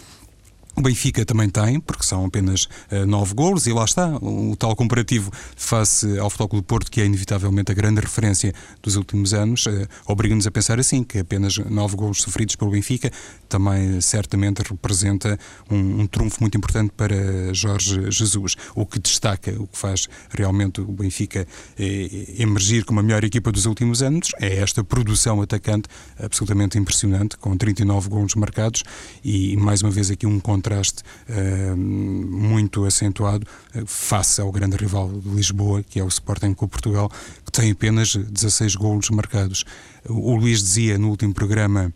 O 0.78 0.80
Benfica 0.80 1.24
também 1.24 1.50
tem, 1.50 1.80
porque 1.80 2.04
são 2.04 2.24
apenas 2.24 2.68
uh, 2.92 3.04
nove 3.04 3.34
golos, 3.34 3.66
e 3.66 3.72
lá 3.72 3.84
está, 3.84 4.16
o, 4.22 4.54
tal 4.56 4.76
comparativo 4.76 5.28
face 5.56 6.16
ao 6.20 6.30
Futebol 6.30 6.60
do 6.60 6.62
Porto, 6.62 6.88
que 6.88 7.00
é 7.00 7.04
inevitavelmente 7.04 7.72
a 7.72 7.74
grande 7.74 8.00
referência 8.00 8.54
dos 8.80 8.94
últimos 8.94 9.34
anos, 9.34 9.66
uh, 9.66 9.88
obriga-nos 10.06 10.46
a 10.46 10.52
pensar 10.52 10.78
assim, 10.78 11.02
que 11.02 11.18
apenas 11.18 11.58
nove 11.58 11.96
golos 11.96 12.22
sofridos 12.22 12.54
pelo 12.54 12.70
Benfica 12.70 13.10
também 13.48 14.00
certamente 14.00 14.62
representa 14.62 15.36
um, 15.68 16.02
um 16.02 16.06
trunfo 16.06 16.36
muito 16.40 16.56
importante 16.56 16.92
para 16.96 17.52
Jorge 17.52 18.08
Jesus. 18.12 18.54
O 18.72 18.86
que 18.86 19.00
destaca, 19.00 19.50
o 19.60 19.66
que 19.66 19.76
faz 19.76 20.08
realmente 20.30 20.80
o 20.80 20.86
Benfica 20.86 21.44
eh, 21.76 22.34
emergir 22.38 22.84
como 22.84 23.00
a 23.00 23.02
melhor 23.02 23.24
equipa 23.24 23.50
dos 23.50 23.66
últimos 23.66 24.00
anos, 24.00 24.30
é 24.38 24.58
esta 24.58 24.84
produção 24.84 25.42
atacante 25.42 25.88
absolutamente 26.22 26.78
impressionante, 26.78 27.36
com 27.36 27.56
39 27.56 28.08
golos 28.08 28.34
marcados, 28.36 28.84
e 29.24 29.56
mais 29.56 29.82
uma 29.82 29.90
vez 29.90 30.10
aqui 30.10 30.26
um 30.26 30.38
contra 30.38 30.67
contraste 30.68 31.02
uh, 31.28 31.76
muito 31.76 32.84
acentuado 32.84 33.46
uh, 33.74 33.86
face 33.86 34.40
ao 34.40 34.52
grande 34.52 34.76
rival 34.76 35.08
de 35.08 35.28
Lisboa, 35.30 35.82
que 35.82 35.98
é 35.98 36.04
o 36.04 36.08
Sporting 36.08 36.52
com 36.52 36.68
Portugal, 36.68 37.10
que 37.44 37.50
tem 37.50 37.70
apenas 37.70 38.14
16 38.14 38.76
golos 38.76 39.08
marcados. 39.10 39.64
O 40.08 40.36
Luís 40.36 40.62
dizia 40.62 40.98
no 40.98 41.08
último 41.08 41.32
programa 41.32 41.92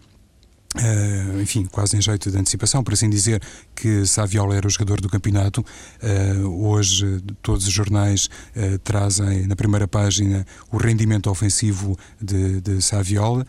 Uh, 0.75 1.43
enfim, 1.43 1.67
quase 1.67 1.99
em 1.99 2.01
jeito 2.01 2.31
de 2.31 2.39
antecipação, 2.39 2.83
por 2.83 2.95
assim 2.95 3.11
dizer, 3.11 3.43
que 3.75 4.07
Saviola 4.07 4.57
era 4.57 4.67
o 4.67 4.71
jogador 4.71 5.03
do 5.03 5.09
campeonato. 5.11 5.63
Uh, 6.03 6.67
hoje, 6.67 7.23
todos 7.43 7.67
os 7.67 7.73
jornais 7.73 8.31
uh, 8.57 8.79
trazem 8.79 9.47
na 9.47 9.55
primeira 9.55 9.87
página 9.87 10.47
o 10.71 10.79
rendimento 10.79 11.29
ofensivo 11.29 11.95
de, 12.19 12.63
de 12.63 12.81
Saviola 12.81 13.47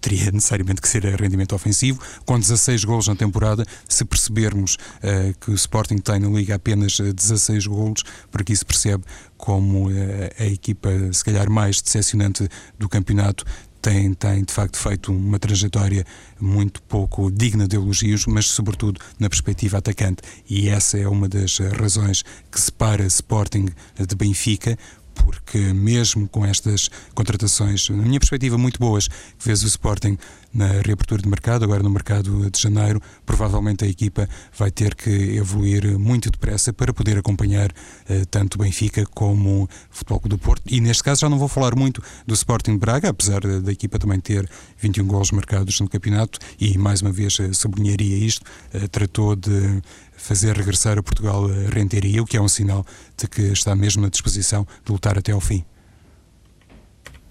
teria 0.00 0.30
necessariamente 0.30 0.80
que 0.80 0.88
ser 0.88 1.04
rendimento 1.20 1.54
ofensivo, 1.54 2.00
com 2.24 2.38
16 2.38 2.84
golos 2.84 3.08
na 3.08 3.16
temporada, 3.16 3.64
se 3.88 4.04
percebermos 4.04 4.74
uh, 4.74 5.38
que 5.40 5.50
o 5.50 5.54
Sporting 5.54 5.98
tem 5.98 6.20
na 6.20 6.28
Liga 6.28 6.54
apenas 6.54 6.98
16 6.98 7.66
golos, 7.66 8.02
porque 8.30 8.52
isso 8.52 8.64
percebe 8.66 9.04
como 9.36 9.88
uh, 9.88 9.92
a 10.38 10.44
equipa, 10.44 10.90
se 11.12 11.24
calhar, 11.24 11.50
mais 11.50 11.80
decepcionante 11.80 12.48
do 12.78 12.88
campeonato 12.88 13.44
tem, 13.80 14.12
tem 14.14 14.44
de 14.44 14.52
facto 14.52 14.76
feito 14.76 15.12
uma 15.12 15.38
trajetória 15.38 16.04
muito 16.38 16.82
pouco 16.82 17.30
digna 17.30 17.66
de 17.66 17.76
elogios, 17.76 18.26
mas 18.26 18.46
sobretudo 18.46 19.00
na 19.18 19.28
perspectiva 19.28 19.78
atacante. 19.78 20.22
E 20.48 20.68
essa 20.68 20.98
é 20.98 21.08
uma 21.08 21.28
das 21.28 21.58
razões 21.58 22.22
que 22.50 22.60
separa 22.60 23.04
Sporting 23.06 23.66
de 23.98 24.14
Benfica, 24.14 24.76
porque 25.24 25.58
mesmo 25.58 26.28
com 26.28 26.44
estas 26.44 26.90
contratações, 27.14 27.88
na 27.88 28.02
minha 28.02 28.20
perspectiva, 28.20 28.56
muito 28.56 28.78
boas, 28.78 29.08
que 29.08 29.44
fez 29.44 29.62
o 29.62 29.66
Sporting 29.66 30.18
na 30.52 30.66
reabertura 30.66 31.22
de 31.22 31.28
mercado, 31.28 31.64
agora 31.64 31.82
no 31.82 31.90
mercado 31.90 32.50
de 32.50 32.60
janeiro, 32.60 33.00
provavelmente 33.24 33.84
a 33.84 33.88
equipa 33.88 34.28
vai 34.56 34.70
ter 34.70 34.94
que 34.94 35.10
evoluir 35.36 35.98
muito 35.98 36.30
depressa 36.30 36.72
para 36.72 36.92
poder 36.92 37.18
acompanhar 37.18 37.70
uh, 37.70 38.26
tanto 38.30 38.58
Benfica 38.58 39.06
como 39.14 39.64
o 39.64 39.68
Futebol 39.90 40.20
do 40.24 40.38
Porto. 40.38 40.62
E 40.66 40.80
neste 40.80 41.04
caso 41.04 41.20
já 41.20 41.28
não 41.28 41.38
vou 41.38 41.48
falar 41.48 41.76
muito 41.76 42.02
do 42.26 42.34
Sporting 42.34 42.72
de 42.72 42.78
Braga, 42.78 43.10
apesar 43.10 43.40
da 43.40 43.72
equipa 43.72 43.98
também 43.98 44.18
ter 44.18 44.48
21 44.78 45.06
gols 45.06 45.30
marcados 45.30 45.78
no 45.80 45.88
campeonato 45.88 46.38
e 46.58 46.76
mais 46.76 47.00
uma 47.00 47.12
vez 47.12 47.38
uh, 47.38 47.54
sublinharia 47.54 48.16
isto, 48.16 48.44
uh, 48.74 48.88
tratou 48.88 49.36
de 49.36 49.80
fazer 50.20 50.56
regressar 50.56 50.98
a 50.98 51.02
Portugal 51.02 51.46
a 51.46 51.74
Renteria, 51.74 52.22
o 52.22 52.26
que 52.26 52.36
é 52.36 52.40
um 52.40 52.48
sinal 52.48 52.84
de 53.16 53.26
que 53.26 53.42
está 53.42 53.74
mesmo 53.74 54.04
à 54.06 54.08
disposição 54.08 54.66
de 54.84 54.92
lutar 54.92 55.18
até 55.18 55.32
ao 55.32 55.40
fim. 55.40 55.64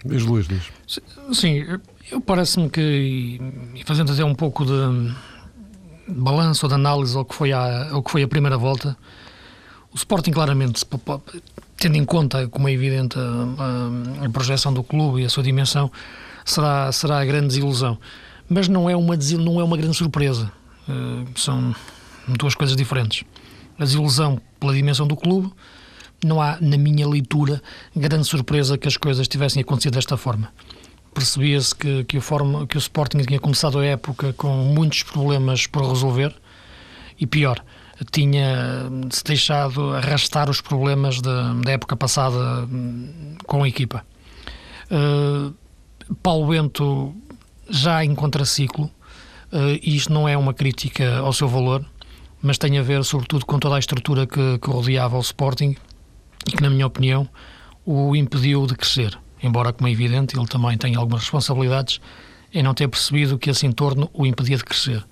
Diz 0.04 0.22
Luís, 0.22 0.48
diz. 0.48 0.70
Sim, 1.32 1.64
eu 2.10 2.20
parece-me 2.20 2.68
que, 2.68 3.40
e 3.74 3.84
fazendo 3.84 4.12
até 4.12 4.24
um 4.24 4.34
pouco 4.34 4.64
de, 4.64 5.14
balanço 6.08 6.66
ou 6.66 6.68
de 6.68 6.74
análise 6.74 7.16
ao 7.16 7.24
que, 7.24 7.34
foi 7.34 7.52
a, 7.52 7.90
ao 7.90 8.02
que 8.02 8.10
foi 8.10 8.22
a 8.22 8.28
primeira 8.28 8.56
volta, 8.56 8.96
o 9.92 9.96
Sporting 9.96 10.30
claramente, 10.30 10.84
tendo 11.76 11.96
em 11.96 12.04
conta, 12.04 12.48
como 12.48 12.68
é 12.68 12.72
evidente, 12.72 13.18
a, 13.18 14.22
a, 14.22 14.26
a 14.26 14.30
projeção 14.30 14.72
do 14.72 14.82
clube 14.82 15.22
e 15.22 15.24
a 15.24 15.28
sua 15.28 15.42
dimensão, 15.42 15.90
será, 16.44 16.90
será 16.92 17.20
a 17.20 17.24
grande 17.24 17.48
desilusão. 17.48 17.98
Mas 18.48 18.68
não 18.68 18.90
é 18.90 18.96
uma, 18.96 19.16
não 19.38 19.60
é 19.60 19.64
uma 19.64 19.76
grande 19.76 19.96
surpresa. 19.96 20.50
Uh, 20.88 21.38
são 21.38 21.74
duas 22.38 22.54
coisas 22.54 22.76
diferentes. 22.76 23.24
A 23.78 23.84
desilusão 23.84 24.40
pela 24.58 24.74
dimensão 24.74 25.06
do 25.06 25.16
clube, 25.16 25.52
não 26.24 26.40
há, 26.40 26.58
na 26.60 26.76
minha 26.76 27.08
leitura, 27.08 27.62
grande 27.96 28.26
surpresa 28.26 28.76
que 28.76 28.86
as 28.86 28.96
coisas 28.96 29.26
tivessem 29.26 29.62
acontecido 29.62 29.94
desta 29.94 30.16
forma. 30.16 30.52
Percebia-se 31.14 31.74
que, 31.74 32.04
que, 32.04 32.18
o 32.18 32.20
forma, 32.20 32.66
que 32.66 32.76
o 32.76 32.78
Sporting 32.78 33.18
tinha 33.18 33.40
começado 33.40 33.78
a 33.78 33.84
época 33.84 34.32
com 34.34 34.48
muitos 34.48 35.02
problemas 35.02 35.66
por 35.66 35.88
resolver 35.88 36.34
e 37.18 37.26
pior, 37.26 37.62
tinha-se 38.10 39.24
deixado 39.24 39.92
arrastar 39.92 40.48
os 40.48 40.60
problemas 40.60 41.20
da, 41.20 41.52
da 41.54 41.72
época 41.72 41.96
passada 41.96 42.66
hum, 42.70 43.36
com 43.46 43.62
a 43.62 43.68
equipa. 43.68 44.04
Uh, 44.90 45.54
Paulo 46.22 46.48
Bento 46.48 47.14
já 47.68 48.04
em 48.04 48.14
contraciclo, 48.14 48.86
uh, 49.52 49.78
isto 49.82 50.12
não 50.12 50.28
é 50.28 50.36
uma 50.36 50.54
crítica 50.54 51.18
ao 51.18 51.32
seu 51.32 51.48
valor, 51.48 51.84
mas 52.42 52.58
tem 52.58 52.78
a 52.78 52.82
ver 52.82 53.04
sobretudo 53.04 53.44
com 53.44 53.58
toda 53.58 53.76
a 53.76 53.78
estrutura 53.78 54.26
que, 54.26 54.58
que 54.58 54.70
rodeava 54.70 55.16
o 55.16 55.20
Sporting 55.20 55.76
e 56.46 56.52
que, 56.52 56.62
na 56.62 56.70
minha 56.70 56.86
opinião, 56.86 57.28
o 57.84 58.14
impediu 58.16 58.66
de 58.66 58.74
crescer. 58.74 59.18
Embora, 59.42 59.72
como 59.72 59.88
é 59.88 59.92
evidente, 59.92 60.38
ele 60.38 60.46
também 60.46 60.76
tem 60.76 60.94
algumas 60.96 61.22
responsabilidades 61.22 62.00
em 62.52 62.62
não 62.62 62.74
ter 62.74 62.88
percebido 62.88 63.38
que 63.38 63.50
esse 63.50 63.66
entorno 63.66 64.10
o 64.12 64.26
impedia 64.26 64.56
de 64.56 64.64
crescer. 64.64 65.04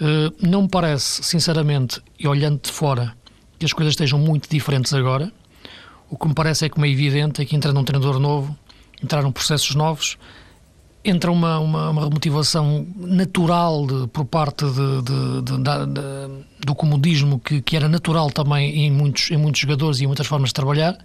Uh, 0.00 0.34
não 0.40 0.62
me 0.62 0.68
parece, 0.68 1.22
sinceramente, 1.22 2.00
e 2.18 2.26
olhando 2.26 2.60
de 2.62 2.70
fora, 2.70 3.14
que 3.58 3.66
as 3.66 3.72
coisas 3.72 3.92
estejam 3.92 4.18
muito 4.18 4.48
diferentes 4.48 4.94
agora. 4.94 5.32
O 6.08 6.16
que 6.16 6.26
me 6.26 6.34
parece 6.34 6.64
é, 6.64 6.68
como 6.68 6.86
é 6.86 6.88
evidente, 6.88 7.42
é 7.42 7.44
que 7.44 7.54
entrando 7.54 7.78
um 7.78 7.84
treinador 7.84 8.18
novo, 8.18 8.56
entraram 9.02 9.30
processos 9.30 9.74
novos 9.74 10.16
entra 11.04 11.30
uma, 11.30 11.58
uma, 11.58 11.90
uma 11.90 12.18
natural 12.96 13.86
de, 13.86 14.06
por 14.08 14.24
parte 14.26 14.64
de, 14.64 15.02
de, 15.02 16.44
do 16.64 16.74
comodismo 16.74 17.38
que, 17.38 17.62
que 17.62 17.74
era 17.76 17.88
natural 17.88 18.30
também 18.30 18.86
em 18.86 18.90
muitos, 18.90 19.30
em 19.30 19.36
muitos 19.36 19.60
jogadores 19.60 20.00
e 20.00 20.04
em 20.04 20.06
muitas 20.06 20.26
formas 20.26 20.50
de 20.50 20.54
trabalhar 20.54 20.98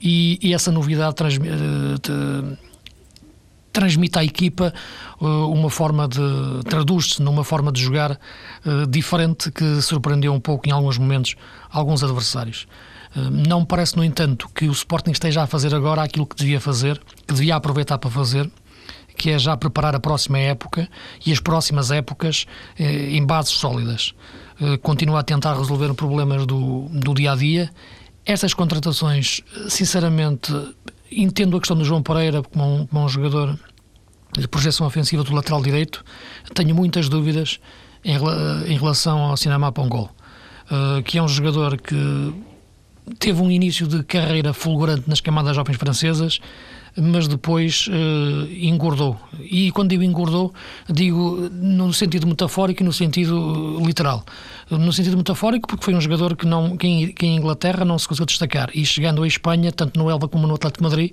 e, 0.00 0.38
e 0.40 0.54
essa 0.54 0.70
novidade 0.70 1.14
transmite, 1.14 1.52
eh, 1.52 2.56
transmite 3.72 4.18
à 4.18 4.24
equipa 4.24 4.72
uh, 5.20 5.52
uma 5.52 5.70
forma 5.70 6.08
de 6.08 6.20
traduz-se 6.68 7.20
numa 7.20 7.44
forma 7.44 7.70
de 7.70 7.80
jogar 7.80 8.12
uh, 8.12 8.86
diferente 8.88 9.50
que 9.50 9.82
surpreendeu 9.82 10.32
um 10.32 10.40
pouco 10.40 10.68
em 10.68 10.72
alguns 10.72 10.98
momentos 10.98 11.34
alguns 11.70 12.02
adversários. 12.02 12.66
Não 13.14 13.60
me 13.60 13.66
parece, 13.66 13.96
no 13.96 14.04
entanto, 14.04 14.48
que 14.54 14.68
o 14.68 14.72
Sporting 14.72 15.12
esteja 15.12 15.42
a 15.42 15.46
fazer 15.46 15.74
agora 15.74 16.02
aquilo 16.02 16.26
que 16.26 16.36
devia 16.36 16.60
fazer, 16.60 17.00
que 17.26 17.34
devia 17.34 17.56
aproveitar 17.56 17.96
para 17.96 18.10
fazer, 18.10 18.48
que 19.18 19.30
é 19.30 19.38
já 19.38 19.56
preparar 19.56 19.94
a 19.94 20.00
próxima 20.00 20.38
época 20.38 20.88
e 21.26 21.32
as 21.32 21.40
próximas 21.40 21.90
épocas 21.90 22.46
eh, 22.78 23.10
em 23.10 23.26
bases 23.26 23.52
sólidas. 23.52 24.14
continua 24.82 25.20
a 25.20 25.22
tentar 25.22 25.56
resolver 25.56 25.92
problemas 25.94 26.46
do, 26.46 26.88
do 26.90 27.14
dia 27.14 27.32
a 27.32 27.36
dia. 27.36 27.70
Estas 28.24 28.54
contratações, 28.54 29.40
sinceramente, 29.68 30.52
entendo 31.10 31.56
a 31.56 31.60
questão 31.60 31.76
do 31.76 31.84
João 31.84 32.02
Pereira 32.02 32.42
como 32.42 32.64
um, 32.64 32.86
como 32.86 33.04
um 33.04 33.08
jogador 33.08 33.58
de 34.36 34.46
projeção 34.46 34.86
ofensiva 34.86 35.22
do 35.22 35.34
lateral 35.34 35.62
direito. 35.62 36.04
Tenho 36.54 36.74
muitas 36.74 37.08
dúvidas 37.08 37.60
em, 38.04 38.16
em 38.66 38.76
relação 38.76 39.18
ao 39.18 39.36
Cinema 39.36 39.72
Pongol, 39.72 40.10
uh, 40.70 41.02
que 41.02 41.18
é 41.18 41.22
um 41.22 41.28
jogador 41.28 41.80
que 41.80 42.34
teve 43.18 43.40
um 43.40 43.50
início 43.50 43.86
de 43.86 44.02
carreira 44.02 44.52
fulgurante 44.52 45.08
nas 45.08 45.20
camadas 45.20 45.56
jovens 45.56 45.76
francesas, 45.76 46.40
mas 47.00 47.28
depois 47.28 47.88
uh, 47.88 48.52
engordou. 48.52 49.16
E 49.40 49.70
quando 49.70 49.90
digo 49.90 50.02
engordou, 50.02 50.52
digo 50.88 51.48
no 51.52 51.92
sentido 51.92 52.26
metafórico 52.26 52.82
e 52.82 52.84
no 52.84 52.92
sentido 52.92 53.78
literal. 53.84 54.24
No 54.70 54.92
sentido 54.92 55.16
metafórico, 55.16 55.68
porque 55.68 55.84
foi 55.84 55.94
um 55.94 56.00
jogador 56.00 56.36
que, 56.36 56.46
não, 56.46 56.76
que, 56.76 56.86
em, 56.86 57.12
que 57.12 57.26
em 57.26 57.36
Inglaterra 57.36 57.84
não 57.84 57.98
se 57.98 58.06
conseguiu 58.06 58.26
destacar. 58.26 58.70
E 58.74 58.84
chegando 58.84 59.22
à 59.22 59.26
Espanha, 59.26 59.72
tanto 59.72 59.98
no 59.98 60.10
Elva 60.10 60.28
como 60.28 60.46
no 60.46 60.54
Atlético 60.54 60.82
de 60.82 60.88
Madrid, 60.88 61.12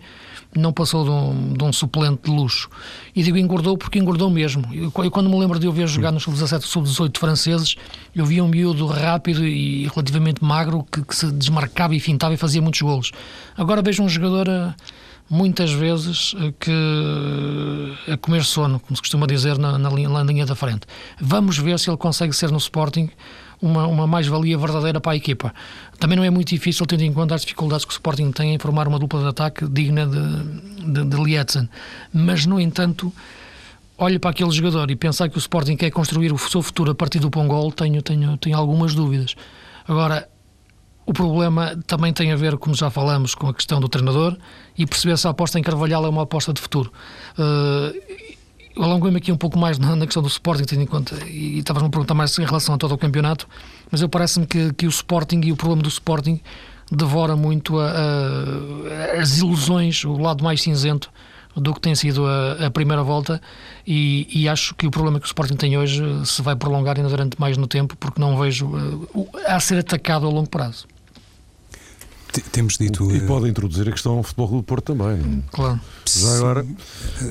não 0.56 0.74
passou 0.74 1.04
de 1.04 1.10
um, 1.10 1.54
de 1.54 1.64
um, 1.64 1.72
suplente 1.72 2.24
de 2.24 2.32
luxo. 2.32 2.70
E 3.16 3.22
digo 3.22 3.38
engordou 3.38 3.78
porque 3.78 4.00
engordou 4.00 4.30
mesmo. 4.30 4.68
Eu, 4.74 4.92
eu 5.04 5.12
quando 5.12 5.30
me 5.30 5.38
lembro 5.40 5.60
de 5.60 5.68
eu 5.68 5.72
ver 5.72 5.88
jogar 5.88 6.12
nos 6.12 6.24
sub-17 6.24 6.62
sub-18 6.62 7.18
franceses, 7.18 7.76
eu 8.16 8.26
via 8.26 8.44
um 8.44 8.48
miúdo 8.48 8.86
rápido 8.88 9.46
e 9.46 9.88
relativamente 9.88 10.44
magro 10.44 10.86
que, 10.92 11.04
que, 11.04 11.16
se 11.16 11.32
desmarcava 11.32 11.96
e 11.96 12.00
fintava 12.00 12.34
e 12.34 12.38
fazia 12.38 12.62
muitos 12.62 12.82
golos. 12.82 13.12
Agora 13.58 13.82
vejo 13.82 14.02
um 14.02 14.10
jogador 14.10 14.48
eh, 14.48 14.74
muitas 15.30 15.72
vezes 15.72 16.36
eh, 16.40 16.54
que 16.60 16.72
eh, 18.08 18.14
a 18.14 18.18
comer 18.18 18.44
sono, 18.44 18.80
como 18.80 18.96
se 18.96 19.02
costuma 19.02 19.26
dizer 19.26 19.58
na, 19.58 19.78
na, 19.78 19.90
linha, 19.90 20.10
na 20.10 20.24
linha 20.24 20.46
da 20.46 20.56
frente. 20.56 20.88
Vamos 21.20 21.58
ver 21.58 21.80
se 21.80 21.90
ele 21.90 21.98
consegue 21.98 22.34
ser 22.34 22.52
no 22.52 22.58
Sporting 22.58 23.10
uma, 23.62 23.88
uma 23.88 24.06
mais-valia 24.06 24.58
verdadeira 24.58 25.00
para 25.00 25.14
a 25.14 25.16
equipa. 25.16 25.54
Também 26.00 26.18
não 26.18 26.24
é 26.24 26.30
muito 26.30 26.50
difícil, 26.50 26.86
tendo 26.86 27.02
em 27.02 27.14
conta 27.14 27.36
as 27.36 27.42
dificuldades 27.42 27.86
que 27.86 27.92
o 27.92 27.94
Sporting 27.94 28.32
tem 28.32 28.54
em 28.54 28.60
formar 28.60 28.88
uma 28.88 29.00
dupla 29.00 29.22
de 29.22 29.28
ataque 29.28 29.68
digna 29.68 30.06
de, 30.06 30.92
de, 30.92 31.06
de 31.06 31.24
Lietzen. 31.24 31.68
Mas, 32.14 32.46
no 32.46 32.60
entanto, 32.60 33.12
olho 33.98 34.20
para 34.20 34.32
aquele 34.32 34.52
jogador 34.52 34.92
e 34.92 34.96
pensar 34.96 35.30
que 35.30 35.38
o 35.38 35.40
Sporting 35.40 35.76
quer 35.76 35.90
construir 35.90 36.32
o 36.32 36.38
seu 36.38 36.62
futuro 36.62 36.92
a 36.92 36.96
partir 36.96 37.20
do 37.20 37.32
Pongol, 37.32 37.72
tenho, 37.72 38.02
tenho, 38.02 38.38
tenho 38.38 38.58
algumas 38.58 38.94
dúvidas. 38.94 39.36
Agora, 39.88 40.28
o 41.06 41.14
problema 41.14 41.78
também 41.86 42.12
tem 42.12 42.32
a 42.32 42.36
ver, 42.36 42.58
como 42.58 42.76
já 42.76 42.90
falamos, 42.90 43.36
com 43.36 43.48
a 43.48 43.54
questão 43.54 43.80
do 43.80 43.88
treinador 43.88 44.36
e 44.78 44.86
perceber 44.86 45.18
se 45.18 45.28
a 45.28 45.30
aposta 45.30 45.60
em 45.60 45.62
Carvalhal 45.62 46.06
é 46.06 46.10
uma 46.10 46.24
aposta 46.24 46.52
de 46.52 46.60
futuro. 46.60 46.92
Uh, 47.38 48.84
alonguei-me 48.84 49.18
aqui 49.18 49.32
um 49.32 49.38
pouco 49.38 49.58
mais 49.58 49.78
na, 49.78 49.96
na, 49.96 50.06
questão 50.06 50.24
do 50.24 50.28
Sporting, 50.28 50.64
tendo 50.64 50.82
em 50.82 50.88
conta, 50.88 51.16
e 51.28 51.60
estavas-me 51.60 51.88
a 51.88 51.92
perguntar 51.92 52.16
mais 52.16 52.38
em 52.40 52.46
relação 52.46 52.76
a 52.76 52.78
todo 52.78 52.94
o 52.94 52.98
campeonato, 52.98 53.48
mas 53.92 54.02
eu 54.02 54.10
parece-me 54.10 54.48
que, 54.48 54.74
que 54.74 54.88
o 54.88 54.90
Sporting 54.90 55.42
e 55.44 55.52
o 55.52 55.56
problema 55.56 55.84
do 55.84 55.90
Sporting 55.90 56.42
devora 56.92 57.36
muito 57.36 57.80
a, 57.80 57.92
a, 57.92 59.22
as 59.22 59.38
ilusões, 59.38 60.04
o 60.04 60.18
lado 60.18 60.44
mais 60.44 60.62
cinzento 60.62 61.12
do 61.56 61.74
que 61.74 61.80
tem 61.80 61.96
sido 61.96 62.26
a, 62.26 62.66
a 62.66 62.72
primeira 62.72 63.02
volta 63.02 63.42
e, 63.88 64.28
e, 64.30 64.50
acho 64.50 64.76
que 64.76 64.86
o 64.86 64.92
problema 64.92 65.20
que 65.20 65.26
o 65.26 65.28
Sporting 65.28 65.56
tem 65.56 65.78
hoje 65.78 66.04
se 66.26 66.42
vai 66.42 66.54
prolongar 66.54 66.98
ainda 66.98 67.08
durante 67.08 67.40
mais 67.40 67.56
no 67.56 67.66
tempo 67.66 67.96
porque 67.96 68.20
não 68.20 68.38
vejo 68.38 68.68
uh, 68.68 69.30
a 69.46 69.58
ser 69.62 69.80
atacado 69.80 70.26
a 70.26 70.30
longo 70.30 70.50
prazo. 70.50 70.86
Temos 72.42 72.78
dito. 72.78 73.10
E 73.16 73.22
pode 73.22 73.50
introduzir 73.50 73.88
a 73.88 73.92
questão 73.92 74.18
do 74.18 74.24
futebol 74.24 74.48
do 74.48 74.64
Porto 74.64 74.94
também. 74.94 75.44
Claro. 75.52 75.80
Já 76.06 76.38
agora. 76.38 76.66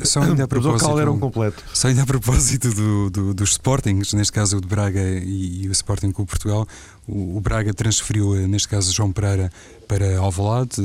Só 0.04 0.22
ainda 0.22 0.44
a 0.44 0.48
propósito, 0.48 0.98
era 0.98 1.10
um 1.10 1.18
completo. 1.18 1.62
Só 1.72 1.88
ainda 1.88 2.02
a 2.02 2.06
propósito 2.06 2.70
do, 2.70 3.10
do, 3.10 3.34
dos 3.34 3.52
Sportings, 3.52 4.12
neste 4.12 4.32
caso 4.32 4.58
o 4.58 4.60
de 4.60 4.66
Braga 4.66 5.00
e, 5.00 5.62
e 5.62 5.68
o 5.68 5.72
Sporting 5.72 6.10
com 6.10 6.22
o 6.22 6.26
Portugal, 6.26 6.66
o, 7.06 7.40
Braga 7.40 7.72
transferiu, 7.74 8.34
eh, 8.34 8.46
neste 8.46 8.68
caso, 8.68 8.92
João 8.92 9.12
Pereira 9.12 9.50
para 9.86 10.18
Alvalade. 10.18 10.76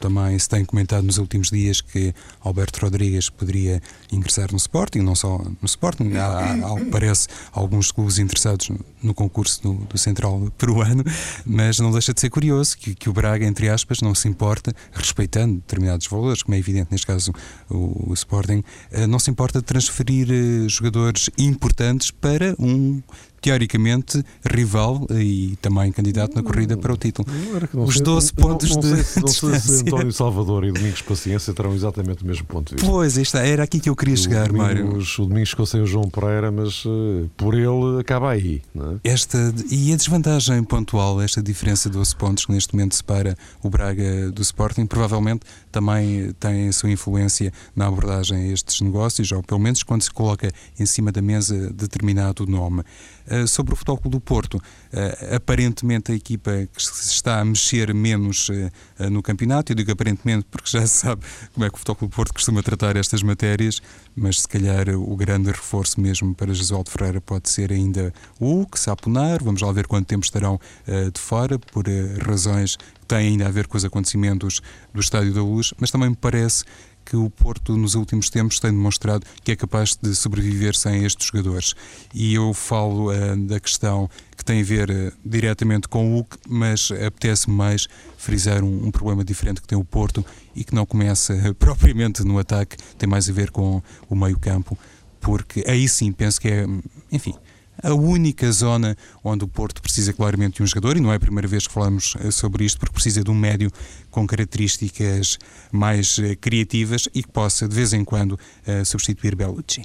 Também 0.00 0.38
se 0.38 0.48
tem 0.48 0.64
comentado 0.64 1.04
nos 1.04 1.18
últimos 1.18 1.50
dias 1.50 1.80
que 1.80 2.12
Alberto 2.40 2.80
Rodrigues 2.80 3.30
poderia 3.30 3.80
ingressar 4.10 4.50
no 4.50 4.56
Sporting, 4.56 4.98
não 4.98 5.14
só 5.14 5.38
no 5.38 5.66
Sporting, 5.66 6.12
há, 6.16 6.56
parece, 6.90 7.28
alguns 7.52 7.92
clubes 7.92 8.18
interessados 8.18 8.68
no, 8.68 8.80
no 9.02 9.14
concurso 9.14 9.62
do, 9.62 9.74
do, 9.74 9.98
Central 9.98 10.50
peruano, 10.58 11.04
mas 11.46 11.78
não 11.78 11.92
deixa 11.92 12.12
de 12.12 12.20
ser 12.20 12.30
curioso 12.30 12.76
que, 12.76 12.94
que, 12.94 13.08
o 13.08 13.12
Braga, 13.12 13.46
entre 13.46 13.68
aspas, 13.68 14.00
não 14.00 14.14
se 14.14 14.28
importa, 14.28 14.74
respeitando 14.92 15.54
determinados 15.56 16.06
valores, 16.06 16.42
como 16.42 16.54
é 16.54 16.58
evidente 16.58 16.88
neste 16.90 17.06
caso 17.06 17.32
o, 17.70 18.10
o 18.10 18.14
Sporting, 18.14 18.62
eh, 18.90 19.06
não 19.06 19.18
se 19.18 19.30
importa 19.30 19.60
de 19.60 19.64
transferir 19.64 20.28
eh, 20.30 20.68
jogadores 20.68 21.30
importantes 21.38 22.10
para 22.10 22.54
um 22.58 23.02
teoricamente 23.40 24.22
rival 24.44 25.06
e 25.10 25.56
também 25.60 25.90
candidato 25.92 26.34
na 26.34 26.42
corrida 26.42 26.76
para 26.76 26.92
o 26.92 26.96
título. 26.96 27.28
Os 27.74 27.94
sei, 27.94 28.02
12 28.02 28.32
não, 28.36 28.48
pontos 28.48 28.70
não, 28.70 28.80
de. 28.80 29.04
Sei, 29.04 29.22
não 29.22 29.28
sei 29.28 29.60
se 29.60 29.82
António 29.88 30.12
Salvador 30.12 30.64
e 30.64 30.72
Domingos 30.72 31.02
Paciência 31.02 31.52
terão 31.52 31.74
exatamente 31.74 32.22
o 32.22 32.26
mesmo 32.26 32.46
ponto 32.46 32.70
de 32.70 32.76
vista. 32.76 32.90
Pois, 32.90 33.16
está, 33.16 33.40
era 33.40 33.62
aqui 33.62 33.80
que 33.80 33.88
eu 33.88 33.96
queria 33.96 34.14
o 34.14 34.18
chegar, 34.18 34.52
Mário. 34.52 34.98
O 34.98 35.26
Domingos 35.26 35.50
ficou 35.50 35.66
sem 35.66 35.80
o 35.80 35.86
João 35.86 36.08
Pereira, 36.08 36.50
mas 36.50 36.84
uh, 36.84 37.28
por 37.36 37.54
ele 37.54 38.00
acaba 38.00 38.30
aí. 38.30 38.62
É? 39.04 39.12
Esta, 39.12 39.54
e 39.70 39.92
a 39.92 39.96
desvantagem 39.96 40.62
pontual, 40.64 41.20
esta 41.20 41.42
diferença 41.42 41.88
de 41.88 41.96
12 41.96 42.16
pontos 42.16 42.46
que 42.46 42.52
neste 42.52 42.74
momento 42.74 42.94
separa 42.94 43.36
o 43.62 43.70
Braga 43.70 44.30
do 44.30 44.42
Sporting, 44.42 44.86
provavelmente 44.86 45.40
também 45.70 46.32
tem 46.40 46.68
a 46.68 46.72
sua 46.72 46.90
influência 46.90 47.52
na 47.74 47.86
abordagem 47.86 48.38
a 48.38 48.52
estes 48.52 48.80
negócios, 48.80 49.30
ou 49.32 49.42
pelo 49.42 49.60
menos 49.60 49.82
quando 49.82 50.02
se 50.02 50.10
coloca 50.10 50.50
em 50.78 50.86
cima 50.86 51.12
da 51.12 51.22
mesa 51.22 51.72
determinado 51.72 52.46
nome. 52.46 52.82
Uh, 53.30 53.46
sobre 53.46 53.74
o 53.74 53.76
Futebol 53.76 53.98
Clube 53.98 54.16
do 54.16 54.20
Porto, 54.20 54.54
uh, 54.56 55.34
aparentemente 55.36 56.10
a 56.12 56.14
equipa 56.14 56.50
que 56.74 56.82
se 56.82 57.12
está 57.12 57.40
a 57.40 57.44
mexer 57.44 57.92
menos 57.92 58.48
uh, 58.48 59.10
no 59.10 59.22
campeonato, 59.22 59.72
eu 59.72 59.76
digo 59.76 59.92
aparentemente 59.92 60.46
porque 60.50 60.70
já 60.70 60.80
se 60.86 61.00
sabe 61.00 61.22
como 61.52 61.66
é 61.66 61.68
que 61.68 61.74
o 61.74 61.78
Futebol 61.78 61.96
Clube 61.96 62.12
do 62.12 62.16
Porto 62.16 62.32
costuma 62.32 62.62
tratar 62.62 62.96
estas 62.96 63.22
matérias, 63.22 63.82
mas 64.16 64.40
se 64.40 64.48
calhar 64.48 64.88
o 64.88 65.14
grande 65.14 65.50
reforço 65.50 66.00
mesmo 66.00 66.34
para 66.34 66.54
Jesualdo 66.54 66.90
Ferreira 66.90 67.20
pode 67.20 67.50
ser 67.50 67.70
ainda 67.70 68.12
o 68.40 68.64
que 68.66 68.80
Saponar, 68.80 69.44
vamos 69.44 69.60
lá 69.60 69.70
ver 69.72 69.86
quanto 69.86 70.06
tempo 70.06 70.24
estarão 70.24 70.58
de 70.86 71.20
fora, 71.20 71.58
por 71.58 71.84
razões 72.26 72.76
que 72.76 73.06
têm 73.06 73.28
ainda 73.28 73.46
a 73.46 73.50
ver 73.50 73.66
com 73.66 73.76
os 73.76 73.84
acontecimentos 73.84 74.60
do 74.94 75.00
Estádio 75.00 75.34
da 75.34 75.42
Luz, 75.42 75.74
mas 75.78 75.90
também 75.90 76.10
me 76.10 76.16
parece 76.16 76.64
que 77.08 77.16
o 77.16 77.30
Porto 77.30 77.74
nos 77.74 77.94
últimos 77.94 78.28
tempos 78.28 78.60
tem 78.60 78.70
demonstrado 78.70 79.24
que 79.42 79.52
é 79.52 79.56
capaz 79.56 79.96
de 79.96 80.14
sobreviver 80.14 80.76
sem 80.76 81.06
estes 81.06 81.28
jogadores. 81.28 81.74
E 82.12 82.34
eu 82.34 82.52
falo 82.52 83.10
uh, 83.10 83.36
da 83.46 83.58
questão 83.58 84.10
que 84.36 84.44
tem 84.44 84.60
a 84.60 84.64
ver 84.64 84.90
uh, 84.90 85.12
diretamente 85.24 85.88
com 85.88 86.06
o 86.06 86.16
Hulk, 86.16 86.36
mas 86.46 86.90
apetece-me 86.90 87.56
mais 87.56 87.88
frisar 88.18 88.62
um, 88.62 88.88
um, 88.88 88.90
problema 88.90 89.24
diferente 89.24 89.62
que 89.62 89.66
tem 89.66 89.78
o 89.78 89.84
Porto 89.84 90.22
e 90.54 90.62
que 90.62 90.74
não 90.74 90.84
começa 90.84 91.32
uh, 91.32 91.54
propriamente 91.56 92.22
no 92.22 92.38
ataque, 92.38 92.76
tem 92.98 93.08
mais 93.08 93.26
a 93.26 93.32
ver 93.32 93.50
com 93.50 93.82
o 94.10 94.14
meio-campo, 94.14 94.76
porque 95.18 95.64
aí 95.66 95.88
sim 95.88 96.12
penso 96.12 96.38
que 96.38 96.48
é, 96.48 96.66
enfim, 97.10 97.34
a 97.82 97.94
única 97.94 98.50
zona 98.52 98.96
onde 99.22 99.44
o 99.44 99.48
Porto 99.48 99.80
precisa 99.80 100.12
claramente 100.12 100.56
de 100.56 100.62
um 100.62 100.66
jogador, 100.66 100.96
e 100.96 101.00
não 101.00 101.12
é 101.12 101.16
a 101.16 101.20
primeira 101.20 101.46
vez 101.46 101.66
que 101.66 101.72
falamos 101.72 102.14
eh, 102.20 102.30
sobre 102.30 102.64
isto, 102.64 102.78
porque 102.78 102.92
precisa 102.92 103.22
de 103.22 103.30
um 103.30 103.34
médio 103.34 103.70
com 104.10 104.26
características 104.26 105.38
mais 105.70 106.18
eh, 106.18 106.34
criativas 106.36 107.08
e 107.14 107.22
que 107.22 107.30
possa, 107.30 107.68
de 107.68 107.74
vez 107.74 107.92
em 107.92 108.04
quando, 108.04 108.38
eh, 108.66 108.84
substituir 108.84 109.34
Bellucci. 109.34 109.84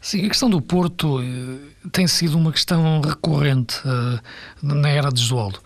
Sim, 0.00 0.24
a 0.24 0.28
questão 0.28 0.48
do 0.48 0.62
Porto 0.62 1.18
tem 1.92 2.06
sido 2.06 2.38
uma 2.38 2.50
questão 2.50 3.02
recorrente 3.02 3.76
na 4.62 4.88
era 4.88 5.10
de 5.10 5.20
Josualdo. 5.20 5.60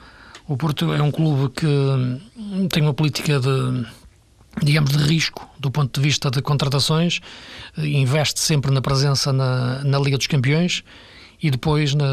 O 0.48 0.56
Porto 0.56 0.92
é 0.92 1.00
um 1.00 1.12
clube 1.12 1.54
que 1.54 1.66
hum, 1.66 2.68
tem 2.68 2.82
uma 2.82 2.92
política 2.92 3.38
de 3.38 3.86
digamos, 4.62 4.90
de 4.96 5.04
risco 5.04 5.48
do 5.58 5.70
ponto 5.70 6.00
de 6.00 6.06
vista 6.06 6.30
de 6.30 6.40
contratações, 6.42 7.20
investe 7.76 8.40
sempre 8.40 8.70
na 8.70 8.80
presença 8.80 9.32
na, 9.32 9.82
na 9.84 9.98
Liga 9.98 10.16
dos 10.16 10.26
Campeões 10.26 10.84
e 11.42 11.50
depois 11.50 11.94
na, 11.94 12.04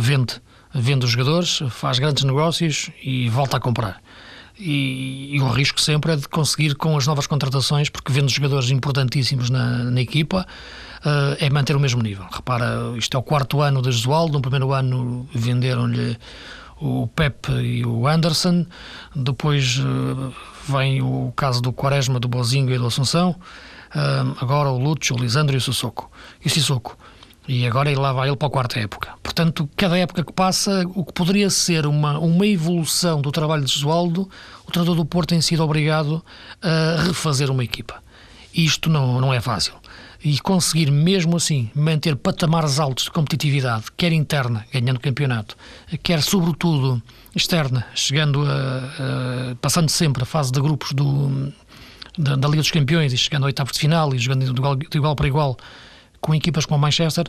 vende, 0.00 0.40
vende 0.74 1.04
os 1.04 1.10
jogadores, 1.10 1.62
faz 1.70 1.98
grandes 1.98 2.24
negócios 2.24 2.90
e 3.02 3.28
volta 3.28 3.56
a 3.56 3.60
comprar. 3.60 4.00
E, 4.58 5.36
e, 5.36 5.40
o 5.40 5.48
risco 5.50 5.78
sempre 5.80 6.12
é 6.12 6.16
de 6.16 6.26
conseguir 6.28 6.74
com 6.76 6.96
as 6.96 7.06
novas 7.06 7.26
contratações, 7.26 7.90
porque 7.90 8.10
vende 8.10 8.32
jogadores 8.32 8.70
importantíssimos 8.70 9.50
na, 9.50 9.84
na 9.84 10.00
equipa, 10.00 10.46
uh, 11.00 11.36
é 11.38 11.50
manter 11.50 11.76
o 11.76 11.80
mesmo 11.80 12.02
nível. 12.02 12.26
Repara, 12.32 12.94
isto 12.96 13.16
é 13.16 13.20
o 13.20 13.22
quarto 13.22 13.60
ano 13.60 13.82
de 13.82 13.92
Jesualdo, 13.92 14.32
no 14.32 14.40
primeiro 14.40 14.72
ano 14.72 15.28
venderam-lhe 15.34 16.16
o 16.80 17.06
Pep 17.08 17.50
e 17.52 17.84
o 17.84 18.06
Anderson, 18.06 18.66
depois 19.14 19.78
uh, 19.78 20.32
vem 20.68 21.02
o 21.02 21.32
caso 21.34 21.60
do 21.62 21.72
Quaresma, 21.72 22.20
do 22.20 22.28
Bozinho 22.28 22.72
e 22.72 22.78
do 22.78 22.86
Assunção, 22.86 23.30
uh, 23.30 24.36
agora 24.40 24.70
o 24.70 24.78
Lúcio, 24.78 25.16
o 25.16 25.18
Lisandro 25.18 25.54
e 25.56 25.58
o 25.58 25.60
Sissoko. 25.60 26.10
E 26.44 26.50
Sissoko. 26.50 26.96
E 27.48 27.64
agora 27.64 27.96
lá 27.98 28.12
vai 28.12 28.28
ele 28.28 28.36
para 28.36 28.48
a 28.48 28.50
quarta 28.50 28.80
época. 28.80 29.10
Portanto, 29.22 29.70
cada 29.76 29.96
época 29.96 30.24
que 30.24 30.32
passa, 30.32 30.84
o 30.94 31.04
que 31.04 31.12
poderia 31.12 31.48
ser 31.48 31.86
uma, 31.86 32.18
uma 32.18 32.46
evolução 32.46 33.20
do 33.20 33.30
trabalho 33.30 33.64
de 33.64 33.72
Jesualdo, 33.72 34.28
o 34.66 34.72
treinador 34.72 34.96
do 34.96 35.04
Porto 35.04 35.28
tem 35.28 35.40
sido 35.40 35.62
obrigado 35.62 36.24
a 36.60 37.02
refazer 37.04 37.48
uma 37.50 37.62
equipa. 37.62 38.02
Isto 38.52 38.90
não, 38.90 39.20
não 39.20 39.32
é 39.32 39.40
fácil. 39.40 39.74
E 40.24 40.38
conseguir 40.40 40.90
mesmo 40.90 41.36
assim 41.36 41.70
manter 41.74 42.16
patamares 42.16 42.78
altos 42.80 43.04
de 43.04 43.10
competitividade, 43.10 43.84
quer 43.96 44.12
interna, 44.12 44.66
ganhando 44.72 44.98
campeonato, 45.00 45.56
quer 46.02 46.22
sobretudo 46.22 47.02
externa, 47.34 47.86
chegando 47.94 48.44
a, 48.44 49.52
a 49.52 49.54
passando 49.56 49.88
sempre 49.88 50.22
a 50.22 50.26
fase 50.26 50.50
de 50.50 50.60
grupos 50.60 50.92
do, 50.92 51.52
da, 52.18 52.36
da, 52.36 52.48
Liga 52.48 52.62
dos 52.62 52.70
Campeões 52.70 53.12
e 53.12 53.16
chegando 53.16 53.42
ao 53.42 53.46
oitavo 53.46 53.72
de 53.72 53.78
final 53.78 54.14
e 54.14 54.18
jogando 54.18 54.44
de 54.44 54.58
igual, 54.58 54.76
de 54.76 54.96
igual 54.96 55.14
para 55.14 55.28
igual 55.28 55.56
com 56.20 56.34
equipas 56.34 56.66
como 56.66 56.78
o 56.78 56.80
Manchester, 56.80 57.26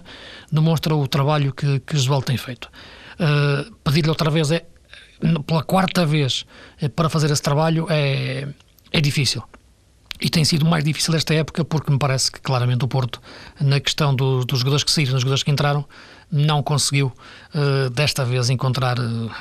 demonstra 0.52 0.96
o 0.96 1.08
trabalho 1.08 1.54
que, 1.54 1.80
que 1.82 1.96
Josuel 1.96 2.22
tem 2.22 2.38
feito. 2.38 2.68
Uh, 3.20 3.72
Pedir-lhe 3.84 4.10
outra 4.10 4.32
vez, 4.32 4.50
é, 4.50 4.66
pela 5.46 5.62
quarta 5.64 6.06
vez, 6.06 6.46
é, 6.82 6.90
para 6.90 7.10
fazer 7.10 7.30
esse 7.32 7.42
trabalho 7.42 7.86
é, 7.90 8.48
é 8.92 9.02
difícil. 9.02 9.44
E 10.20 10.30
tem 10.30 10.44
sido 10.44 10.66
mais 10.66 10.84
difícil 10.84 11.16
esta 11.16 11.34
época 11.34 11.64
porque 11.64 11.92
me 11.92 12.00
parece 12.00 12.32
que 12.32 12.40
claramente 12.42 12.84
o 12.84 12.88
Porto, 12.88 13.22
na 13.62 13.80
questão 13.80 14.16
do, 14.16 14.44
dos 14.46 14.60
jogadores 14.60 14.84
que 14.84 14.92
saíram, 14.92 15.14
dos 15.14 15.22
jogadores 15.22 15.44
que 15.44 15.52
entraram, 15.52 15.86
não 16.32 16.62
conseguiu 16.62 17.12
uh, 17.54 17.90
desta 17.90 18.26
vez 18.26 18.50
encontrar 18.50 19.00
uh, 19.00 19.32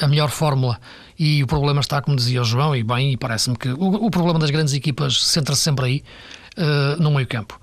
a 0.00 0.08
melhor 0.08 0.30
fórmula. 0.30 0.80
E 1.18 1.42
o 1.42 1.46
problema 1.46 1.80
está, 1.80 2.00
como 2.00 2.16
dizia 2.16 2.40
o 2.40 2.44
João, 2.44 2.74
e 2.74 2.82
bem, 2.82 3.12
e 3.12 3.16
parece-me 3.16 3.56
que 3.56 3.68
o, 3.68 4.06
o, 4.06 4.10
problema 4.10 4.38
das 4.38 4.50
grandes 4.50 4.74
equipas 4.74 5.22
centra-se 5.22 5.62
sempre 5.62 5.84
aí, 5.86 6.04
uh, 6.56 7.02
no 7.02 7.10
meio-campo. 7.10 7.60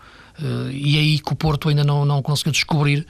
e 0.72 0.98
é 0.98 1.00
aí 1.00 1.20
que 1.20 1.34
o 1.34 1.36
Porto 1.36 1.70
ainda 1.70 1.84
não, 1.84 2.06
não 2.06 2.22
conseguiu 2.22 2.52
descobrir 2.52 3.06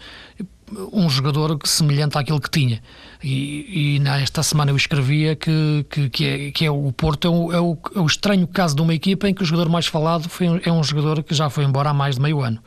um 0.92 1.10
jogador 1.10 1.60
semelhante 1.66 2.18
àquele 2.18 2.40
que 2.40 2.50
tinha. 2.50 2.82
E, 3.24 3.96
e 3.96 4.00
nesta 4.00 4.44
semana 4.44 4.72
eu 4.72 4.76
escrevia 4.76 5.34
que, 5.34 5.86
que, 5.90 6.10
que, 6.10 6.28
é, 6.28 6.52
que 6.52 6.66
é 6.66 6.70
o 6.70 6.92
Porto 6.92 7.26
é 7.26 7.32
o, 7.32 7.54
é, 7.54 7.62
o, 7.62 7.78
é 7.96 8.00
o, 8.00 8.06
estranho 8.06 8.46
caso 8.46 8.76
de 8.76 8.82
uma 8.82 8.94
equipa 8.94 9.30
em 9.30 9.34
que 9.34 9.42
o 9.42 9.46
jogador 9.46 9.72
mais 9.72 9.88
falado 9.88 10.28
foi, 10.28 10.62
é 10.66 10.72
um 10.72 10.84
jogador 10.84 11.24
que 11.24 11.34
já 11.34 11.50
foi 11.50 11.64
embora 11.64 11.92
há 11.92 11.94
mais 11.94 12.16
de 12.16 12.22
meio 12.22 12.42
ano. 12.42 12.62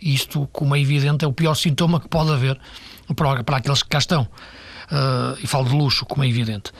Isto, 0.00 0.48
como 0.50 0.74
é 0.74 0.80
evidente, 0.80 1.26
é 1.26 1.28
o 1.28 1.32
pior 1.32 1.54
sintoma 1.54 2.00
que 2.00 2.08
pode 2.08 2.32
haver 2.32 2.58
para, 3.14 3.44
para 3.44 3.58
aqueles 3.58 3.82
que 3.82 3.88
cá 3.90 3.98
estão. 3.98 4.26
Uh, 4.90 5.36
e 5.42 5.46
falo 5.46 5.68
de 5.68 5.74
luxo, 5.74 6.06
como 6.06 6.24
é 6.24 6.28
evidente. 6.28 6.72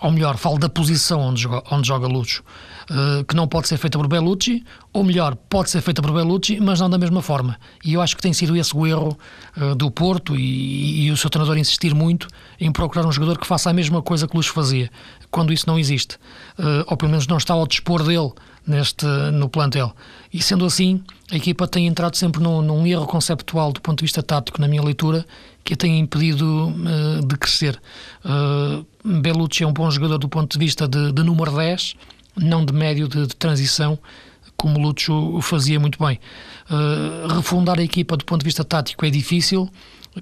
Ou 0.00 0.10
melhor, 0.10 0.36
falo 0.38 0.58
da 0.58 0.68
posição 0.68 1.20
onde 1.20 1.42
joga, 1.42 1.62
onde 1.70 1.86
joga 1.86 2.06
luxo. 2.06 2.42
Eh, 2.90 3.24
que 3.24 3.36
não 3.36 3.46
pode 3.46 3.68
ser 3.68 3.78
feita 3.78 3.96
por 3.96 4.06
Bellucci, 4.08 4.64
ou 4.92 5.04
melhor, 5.04 5.34
pode 5.34 5.70
ser 5.70 5.80
feita 5.80 6.02
por 6.02 6.12
Bellucci, 6.12 6.60
mas 6.60 6.80
não 6.80 6.90
da 6.90 6.98
mesma 6.98 7.22
forma. 7.22 7.58
E 7.84 7.94
eu 7.94 8.02
acho 8.02 8.16
que 8.16 8.22
tem 8.22 8.32
sido 8.32 8.56
esse 8.56 8.76
o 8.76 8.86
erro 8.86 9.16
uh, 9.56 9.74
do 9.74 9.90
Porto 9.90 10.36
e, 10.36 11.06
e, 11.06 11.10
o 11.10 11.16
seu 11.16 11.30
treinador 11.30 11.56
insistir 11.56 11.94
muito 11.94 12.28
em 12.60 12.70
procurar 12.72 13.06
um 13.06 13.12
jogador 13.12 13.38
que 13.38 13.46
faça 13.46 13.70
a 13.70 13.72
mesma 13.72 14.02
coisa 14.02 14.26
que 14.26 14.36
Luz 14.36 14.46
fazia, 14.46 14.90
quando 15.30 15.52
isso 15.52 15.66
não 15.66 15.78
existe. 15.78 16.16
Uh, 16.58 16.84
ou 16.86 16.96
pelo 16.96 17.10
menos 17.10 17.26
não 17.26 17.36
está 17.36 17.54
ao 17.54 17.66
dispor 17.66 18.02
dele 18.02 18.32
neste, 18.66 19.06
no 19.32 19.48
plantel. 19.48 19.94
E 20.32 20.42
sendo 20.42 20.64
assim, 20.64 21.02
a 21.30 21.36
equipa 21.36 21.66
tem 21.66 21.86
entrado 21.86 22.16
sempre 22.16 22.42
num, 22.42 22.62
num 22.62 22.86
erro 22.86 23.06
conceptual 23.06 23.72
do 23.72 23.80
ponto 23.80 23.98
de 23.98 24.04
vista 24.04 24.22
tático, 24.22 24.60
na 24.60 24.68
minha 24.68 24.82
leitura, 24.82 25.24
que 25.64 25.74
a 25.74 25.76
tem 25.76 25.98
impedido 25.98 26.68
uh, 26.68 27.26
de 27.26 27.36
crescer. 27.36 27.80
Uh, 28.24 28.84
Bellucci 29.20 29.62
é 29.62 29.66
um 29.66 29.72
bom 29.72 29.90
jogador 29.90 30.18
do 30.18 30.28
ponto 30.28 30.52
de 30.52 30.64
vista 30.64 30.88
de, 30.88 31.12
de 31.12 31.22
número 31.22 31.52
10, 31.52 31.94
não 32.36 32.64
de 32.64 32.72
médio 32.72 33.08
de, 33.08 33.26
de 33.26 33.36
transição, 33.36 33.98
como 34.56 34.78
o 34.78 35.36
o 35.36 35.42
fazia 35.42 35.78
muito 35.78 35.98
bem. 36.04 36.18
Uh, 36.70 37.34
refundar 37.34 37.78
a 37.78 37.82
equipa 37.82 38.16
do 38.16 38.24
ponto 38.24 38.40
de 38.40 38.46
vista 38.46 38.64
tático 38.64 39.04
é 39.04 39.10
difícil. 39.10 39.68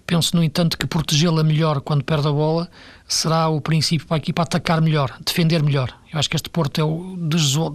Penso, 0.07 0.37
no 0.37 0.42
entanto, 0.42 0.79
que 0.79 0.87
protegê-la 0.87 1.42
melhor 1.42 1.81
quando 1.81 2.05
perde 2.05 2.29
a 2.29 2.31
bola 2.31 2.70
será 3.14 3.49
o 3.49 3.61
princípio 3.61 4.07
para 4.07 4.16
a 4.16 4.18
equipa 4.18 4.42
atacar 4.42 4.81
melhor, 4.81 5.16
defender 5.25 5.62
melhor. 5.62 5.92
Eu 6.12 6.18
acho 6.18 6.31
que 6.31 6.37
este 6.37 6.49
Porto 6.49 6.81
é 6.81 6.85
o, 6.85 7.18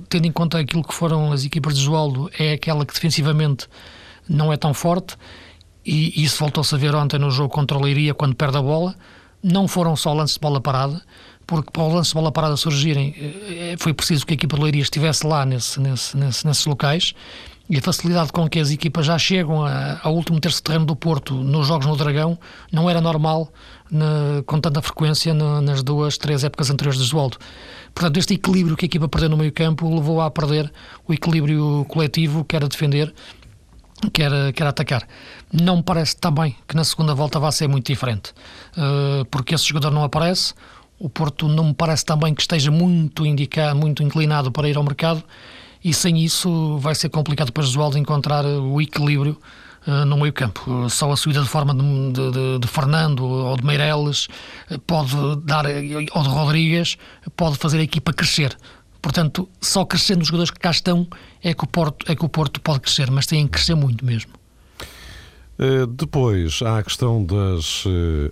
tendo 0.08 0.26
em 0.26 0.32
conta 0.32 0.60
aquilo 0.60 0.84
que 0.84 0.93
foram 0.93 1.32
as 1.32 1.43
equipas 1.43 1.78
de 1.78 1.84
Joaldo, 1.84 2.30
é 2.39 2.54
aquela 2.54 2.86
que 2.86 2.93
defensivamente 2.93 3.67
não 4.28 4.52
é 4.52 4.58
tão 4.58 4.74
forte. 4.74 5.17
E 5.86 6.24
isso 6.24 6.39
voltou-se 6.39 6.74
a 6.74 6.78
ver 6.78 6.95
ontem 6.95 7.19
no 7.19 7.30
jogo 7.30 7.50
contra 7.50 7.78
o 7.78 7.82
Leiria 7.82 8.13
quando 8.13 8.36
perde 8.36 8.58
a 8.58 8.62
bola. 8.62 8.95
Não 9.43 9.67
foram 9.67 9.95
só 9.95 10.13
lances 10.13 10.36
de 10.36 10.39
bola 10.39 10.60
parada, 10.60 11.02
porque 11.45 11.69
para 11.69 11.84
o 11.84 11.93
lance 11.93 12.10
de 12.10 12.15
bola 12.15 12.32
parada 12.32 12.58
surgirem 12.58 13.13
eh, 13.17 13.74
eh, 13.74 13.76
foi 13.78 13.93
preciso 13.93 14.26
que 14.26 14.34
a 14.34 14.36
equipa 14.36 14.56
de 14.56 14.63
Leiria 14.63 14.82
estivesse 14.82 15.28
lá 15.28 15.45
nesse, 15.45 15.80
nesse, 15.80 16.17
nesse, 16.17 16.48
nesses 16.48 16.65
locais 16.65 17.13
e 17.69 17.78
a 17.78 17.82
facilidade 17.82 18.32
com 18.32 18.48
que 18.48 18.60
as 18.60 18.69
equipas 18.69 19.06
já 19.06 19.17
chegam 19.17 19.63
ao 20.04 20.13
último 20.13 20.39
terço 20.39 20.58
de 20.58 20.63
terreno 20.63 20.86
do 20.86 20.95
Porto 20.95 21.34
nos 21.34 21.67
jogos 21.67 21.88
no 21.88 21.95
Dragão 21.95 22.38
não 22.71 22.89
era 22.89 23.02
normal 23.02 23.52
na, 23.89 24.43
com 24.45 24.60
tanta 24.60 24.82
frequência 24.82 25.34
na, 25.34 25.62
nas 25.62 25.84
duas, 25.84 26.17
três 26.17 26.43
épocas 26.43 26.69
anteriores 26.69 27.00
de 27.00 27.06
Joaldo. 27.06 27.38
Portanto, 27.93 28.17
este 28.17 28.34
equilíbrio 28.34 28.76
que 28.76 28.86
a 28.86 28.88
equipa 28.88 29.08
perdeu 29.08 29.30
no 29.30 29.38
meio 29.38 29.52
campo 29.52 29.93
levou 29.93 30.21
a 30.21 30.30
perder 30.30 30.71
o 31.08 31.13
equilíbrio 31.13 31.86
coletivo, 31.88 32.43
que 32.43 32.56
era 32.56 32.67
defender, 32.67 33.13
que 34.12 34.21
era, 34.21 34.52
que 34.52 34.62
era 34.62 34.69
atacar. 34.69 35.08
Não 35.52 35.78
me 35.78 35.84
parece 35.84 36.17
também 36.17 36.56
que 36.67 36.76
na 36.76 36.84
segunda 36.84 37.13
volta 37.13 37.39
vá 37.39 37.52
ser 37.52 37.67
muito 37.67 37.88
diferente, 37.88 38.34
uh, 38.78 39.26
porque 39.26 39.56
esse 39.56 39.65
jogador 39.65 39.91
não 39.91 40.04
aparece, 40.04 40.54
o 41.00 41.10
Porto 41.10 41.48
não 41.48 41.65
me 41.65 41.74
parece 41.74 42.06
também 42.06 42.34
que 42.34 42.41
esteja 42.41 42.71
muito 42.71 43.26
indicado, 43.26 43.78
muito 43.78 44.02
inclinado 44.02 44.52
para 44.52 44.67
ir 44.69 44.78
ao 44.78 44.84
mercado 44.84 45.24
e 45.84 45.93
sem 45.93 46.17
isso 46.17 46.78
vai 46.80 46.95
ser 46.95 47.10
complicado 47.10 47.52
para 47.52 47.63
Josualdo 47.63 47.98
encontrar 47.98 48.45
o 48.45 48.82
equilíbrio 48.82 49.38
no 49.86 50.17
meio 50.17 50.34
campo. 50.34 50.89
Só 50.89 51.12
a 51.12 51.17
subida 51.17 51.41
de 51.41 51.48
forma 51.48 51.74
de, 51.74 52.32
de, 52.32 52.60
de, 52.60 52.67
Fernando 52.67 53.24
ou 53.24 53.56
de 53.56 53.65
Meireles 53.65 54.28
eh, 54.69 54.78
pode 54.86 55.15
dar, 55.43 55.65
ou 55.65 56.24
de 56.24 56.30
Rodrigues, 56.30 56.98
pode 57.36 57.58
fazer 57.58 57.80
a 57.80 57.84
equipa 57.84 58.12
crescer. 58.12 58.58
Portanto, 59.02 59.48
só 59.62 59.86
crescendo 59.86 60.21
os 60.21 60.28
jogadores 60.28 60.50
que 60.50 60.60
cá 60.60 60.71
estão 60.71 61.08
é 61.43 61.54
que 61.54 61.63
o 61.63 61.67
Porto, 61.67 62.12
é 62.12 62.15
que 62.15 62.26
o 62.26 62.30
Porto 62.30 62.60
pode 62.60 62.80
crescer, 62.80 63.12
mas 63.12 63.28
tem 63.28 63.45
que 63.45 63.54
crescer 63.54 63.76
muito 63.76 64.04
mesmo. 64.04 64.32
Eh, 65.60 65.86
depois 65.88 66.62
há 66.63 66.80
a 66.80 66.84
questão 66.84 67.24
das 67.24 67.84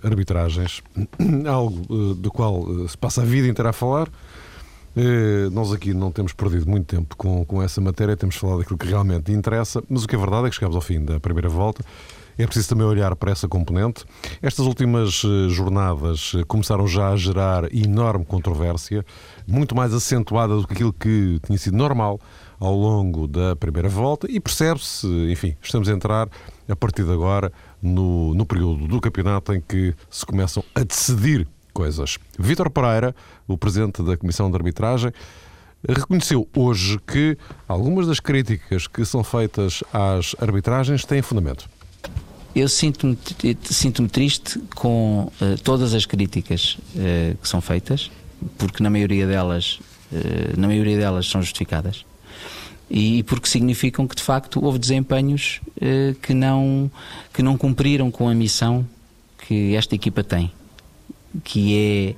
arbitragens, 0.02 0.82
algo 1.48 2.14
do 2.14 2.30
qual 2.30 2.88
se 2.88 2.98
passa 2.98 3.22
a 3.22 3.24
vida 3.24 3.46
inteira 3.46 3.70
a 3.70 3.72
falar. 3.72 4.08
Nós 5.52 5.72
aqui 5.72 5.92
não 5.92 6.12
temos 6.12 6.32
perdido 6.32 6.68
muito 6.68 6.86
tempo 6.86 7.16
com, 7.16 7.44
com 7.44 7.62
essa 7.62 7.80
matéria, 7.80 8.16
temos 8.16 8.36
falado 8.36 8.58
daquilo 8.58 8.78
que 8.78 8.86
realmente 8.86 9.32
interessa, 9.32 9.82
mas 9.88 10.04
o 10.04 10.08
que 10.08 10.14
é 10.14 10.18
verdade 10.18 10.46
é 10.46 10.50
que 10.50 10.54
chegamos 10.56 10.76
ao 10.76 10.82
fim 10.82 11.04
da 11.04 11.18
primeira 11.18 11.48
volta. 11.48 11.84
É 12.36 12.44
preciso 12.46 12.70
também 12.70 12.84
olhar 12.84 13.14
para 13.14 13.30
essa 13.30 13.46
componente. 13.46 14.04
Estas 14.42 14.66
últimas 14.66 15.22
jornadas 15.50 16.32
começaram 16.48 16.86
já 16.86 17.10
a 17.10 17.16
gerar 17.16 17.72
enorme 17.72 18.24
controvérsia, 18.24 19.04
muito 19.46 19.74
mais 19.74 19.94
acentuada 19.94 20.56
do 20.56 20.66
que 20.66 20.72
aquilo 20.72 20.92
que 20.92 21.38
tinha 21.46 21.58
sido 21.58 21.76
normal 21.76 22.20
ao 22.58 22.74
longo 22.74 23.28
da 23.28 23.54
primeira 23.54 23.88
volta, 23.88 24.26
e 24.30 24.40
percebe-se, 24.40 25.06
enfim, 25.30 25.56
estamos 25.62 25.88
a 25.88 25.92
entrar 25.92 26.28
a 26.68 26.76
partir 26.76 27.04
de 27.04 27.12
agora, 27.12 27.52
no, 27.82 28.34
no 28.34 28.46
período 28.46 28.88
do 28.88 29.00
campeonato 29.00 29.52
em 29.52 29.60
que 29.60 29.94
se 30.08 30.24
começam 30.24 30.64
a 30.74 30.82
decidir 30.82 31.46
coisas. 31.74 32.16
Vítor 32.38 32.70
Pereira, 32.70 33.14
o 33.46 33.58
presidente 33.58 34.02
da 34.02 34.16
Comissão 34.16 34.48
de 34.48 34.56
Arbitragem, 34.56 35.12
reconheceu 35.86 36.48
hoje 36.56 36.98
que 37.06 37.36
algumas 37.68 38.06
das 38.06 38.20
críticas 38.20 38.86
que 38.86 39.04
são 39.04 39.22
feitas 39.22 39.82
às 39.92 40.34
arbitragens 40.40 41.04
têm 41.04 41.20
fundamento. 41.20 41.68
Eu 42.54 42.68
sinto-me 42.68 43.18
sinto 43.64 44.06
triste 44.08 44.60
com 44.76 45.30
uh, 45.40 45.58
todas 45.62 45.92
as 45.92 46.06
críticas 46.06 46.78
uh, 46.94 47.36
que 47.36 47.48
são 47.48 47.60
feitas, 47.60 48.10
porque 48.56 48.82
na 48.82 48.88
maioria 48.88 49.26
delas, 49.26 49.80
uh, 50.12 50.58
na 50.58 50.68
maioria 50.68 50.96
delas 50.96 51.26
são 51.26 51.42
justificadas 51.42 52.06
e 52.88 53.24
porque 53.24 53.48
significam 53.48 54.06
que 54.06 54.14
de 54.14 54.22
facto 54.22 54.62
houve 54.62 54.78
desempenhos 54.78 55.58
que, 56.20 56.34
não, 56.34 56.90
que 57.32 57.42
não 57.42 57.56
cumpriram 57.56 58.10
com 58.10 58.28
a 58.28 58.34
missão 58.34 58.86
que 59.38 59.74
esta 59.74 59.94
equipa 59.94 60.22
tem, 60.22 60.52
que 61.42 62.16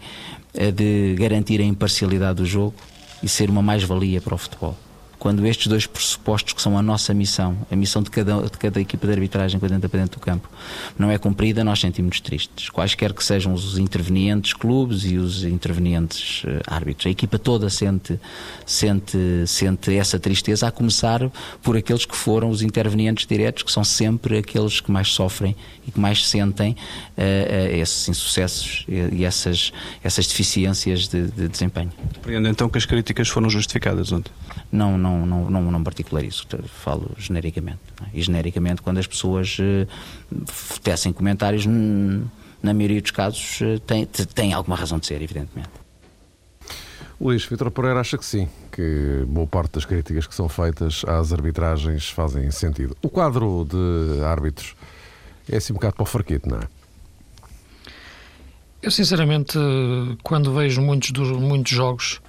é 0.55 0.67
a 0.67 0.71
de 0.71 1.15
garantir 1.19 1.61
a 1.61 1.65
imparcialidade 1.65 2.37
do 2.37 2.47
jogo 2.47 2.75
e 3.23 3.29
ser 3.29 3.49
uma 3.49 3.63
mais-valia 3.63 4.21
para 4.21 4.35
o 4.35 4.39
futebol 4.39 4.77
quando 5.19 5.47
estes 5.47 5.67
dois 5.67 5.87
pressupostos 5.87 6.53
que 6.53 6.63
são 6.63 6.77
a 6.77 6.83
nossa 6.83 7.15
missão, 7.15 7.57
a 7.71 7.77
missão 7.77 8.03
de 8.03 8.11
cada, 8.11 8.43
de 8.43 8.51
cada 8.59 8.81
equipa 8.81 9.07
de 9.07 9.13
arbitragem 9.13 9.59
quando 9.59 9.73
entra 9.73 9.89
para 9.89 10.01
dentro 10.01 10.21
do 10.21 10.23
campo, 10.23 10.49
não 10.99 11.11
é 11.11 11.19
cumprida, 11.19 11.65
nós 11.65 11.81
sentimos 11.81 12.21
tristes. 12.21 12.69
Quaisquer 12.71 13.13
que 13.13 13.25
sejam 13.25 13.53
os 13.53 13.79
intervenientes 13.79 14.53
clubes 14.53 15.05
e 15.05 15.17
os 15.17 15.45
intervenientes 15.45 16.45
uh, 16.45 16.61
árbitros. 16.67 17.07
A 17.07 17.11
equipa 17.11 17.39
toda 17.39 17.71
sente, 17.71 18.21
sente, 18.65 19.19
sente 19.47 19.95
essa 19.97 20.19
tristeza, 20.19 20.69
a 20.69 20.71
começar 20.71 21.31
por 21.63 21.77
aqueles 21.77 22.05
que 22.05 22.17
foram 22.17 22.51
os 22.51 22.63
intervenientes 22.63 23.27
diretos, 23.27 23.63
que 23.63 23.73
são 23.73 23.85
sempre 23.85 24.39
aqueles 24.39 24.81
que 24.81 24.91
mais 24.91 25.09
sofrem 25.09 25.57
e 25.87 25.91
que 25.91 25.99
mais 25.99 26.27
sentem 26.29 26.73
uh, 26.73 27.21
uh, 27.21 27.77
esses 27.77 28.09
insucessos 28.09 28.85
e, 28.89 29.17
e, 29.17 29.25
essas, 29.25 29.73
essas 30.03 30.27
deficiências 30.27 31.09
de, 31.09 31.29
de 31.29 31.49
desempenho. 31.49 31.93
Compreendo 32.15 32.49
então 32.49 32.69
que 32.69 32.79
as 32.79 32.85
críticas 32.85 33.29
foram 33.29 33.49
justificadas 33.49 34.13
ontem? 34.13 34.31
Não, 34.71 34.99
não, 34.99 35.25
não, 35.25 35.51
não, 35.51 35.71
não 35.71 35.85
particularizo, 35.85 36.47
falo 36.67 37.11
genericamente. 37.19 37.79
É? 38.03 38.19
E 38.19 38.23
genericamente, 38.23 38.83
quando 38.83 38.99
as 38.99 39.07
pessoas 39.07 39.59
uh, 39.59 40.81
tecem 40.83 41.13
comentários, 41.13 41.65
na 41.67 42.75
maioria 42.75 43.01
dos 43.01 43.11
casos, 43.11 43.61
uh, 43.61 43.79
tem, 43.81 44.07
tem 44.07 44.53
alguma 44.53 44.77
razão 44.77 44.99
de 44.99 45.07
ser, 45.07 45.23
evidentemente. 45.23 45.71
Luís 47.19 47.47
Vitor 47.47 47.71
Pereira 47.71 48.01
acha 48.01 48.19
que 48.19 48.27
sim, 48.27 48.47
que 48.71 49.25
boa 49.27 49.47
parte 49.47 49.73
das 49.73 49.87
críticas 49.87 50.27
que 50.27 50.35
são 50.35 50.49
feitas 50.49 51.03
às 51.07 51.33
arbitragens 51.33 52.11
fazem 52.11 52.51
sentido. 52.51 52.95
O 53.01 53.09
quadro 53.09 53.67
de 53.69 54.23
árbitros 54.23 54.75
é 55.51 55.57
assim 55.57 55.73
um 55.73 55.77
bocado 55.77 55.95
para 55.95 56.03
o 56.03 56.07
farquito, 56.07 56.49
não 56.49 56.59
é? 56.59 56.69
Eu, 58.83 58.91
sinceramente, 58.91 59.59
quando 60.23 60.53
vejo 60.53 60.83
muitos, 60.83 61.11
dos, 61.11 61.31
muitos 61.31 61.73
jogos, 61.73 62.21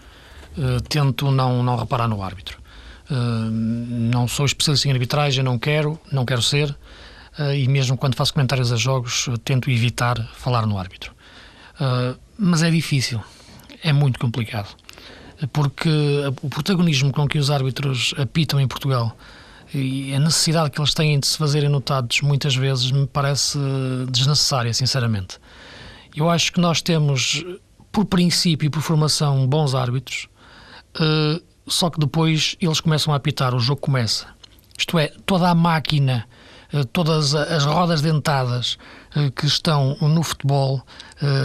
uh, 0.58 0.82
tento 0.82 1.32
não, 1.32 1.64
não 1.64 1.76
reparar 1.76 2.08
no 2.08 2.22
árbitro. 2.22 2.60
Uh, 3.10 3.50
não 3.50 4.28
sou 4.28 4.46
especialista 4.46 4.88
em 4.88 4.92
arbitragem, 4.92 5.44
não 5.44 5.58
quero, 5.58 6.00
não 6.12 6.26
quero 6.26 6.42
ser, 6.42 6.70
uh, 7.40 7.54
e 7.54 7.68
mesmo 7.68 7.98
quando 7.98 8.16
faço 8.16 8.34
comentários 8.34 8.72
a 8.72 8.76
jogos, 8.76 9.30
tento 9.44 9.70
evitar 9.70 10.18
falar 10.34 10.66
no 10.66 10.78
árbitro. 10.78 11.14
mas 12.38 12.64
é 12.64 12.72
difícil, 12.72 13.22
é 13.84 13.94
muito 13.94 14.20
complicado, 14.20 14.76
porque 15.54 15.90
o 16.42 16.50
protagonismo 16.50 17.12
com 17.14 17.28
que 17.28 17.38
os 17.38 17.50
árbitros 17.52 18.14
apitam 18.18 18.60
em 18.60 18.68
Portugal 18.68 19.16
e 19.74 20.14
a 20.16 20.20
necessidade 20.20 20.72
que 20.72 20.80
eles 20.80 20.94
têm 20.94 21.20
de 21.20 21.28
se 21.28 21.38
fazerem 21.38 21.70
notados 21.70 22.22
muitas 22.22 22.56
vezes 22.56 22.92
me 22.92 23.06
parece 23.06 23.60
desnecessária, 24.10 24.74
sinceramente. 24.74 25.40
Eu 26.16 26.30
acho 26.30 26.52
que 26.52 26.60
nós 26.60 26.82
temos, 26.82 27.46
por 27.92 28.06
princípio 28.06 28.66
e 28.66 28.70
por 28.70 28.82
formação, 28.82 29.46
bons 29.46 29.76
árbitros, 29.76 30.28
uh, 31.00 31.44
só 31.68 31.90
que 31.90 32.00
depois 32.00 32.56
eles 32.62 32.80
começam 32.80 33.14
a 33.14 33.18
apitar, 33.18 33.54
o 33.54 33.60
jogo 33.60 33.82
começa. 33.82 34.28
Isto 34.78 34.98
é, 35.00 35.08
toda 35.26 35.50
a 35.50 35.56
máquina, 35.56 36.28
uh, 36.74 36.86
todas 36.86 37.36
as 37.36 37.66
rodas 37.66 38.02
dentadas 38.02 38.78
uh, 39.16 39.32
que 39.32 39.46
estão 39.46 39.98
no 40.02 40.24
futebol, 40.24 40.82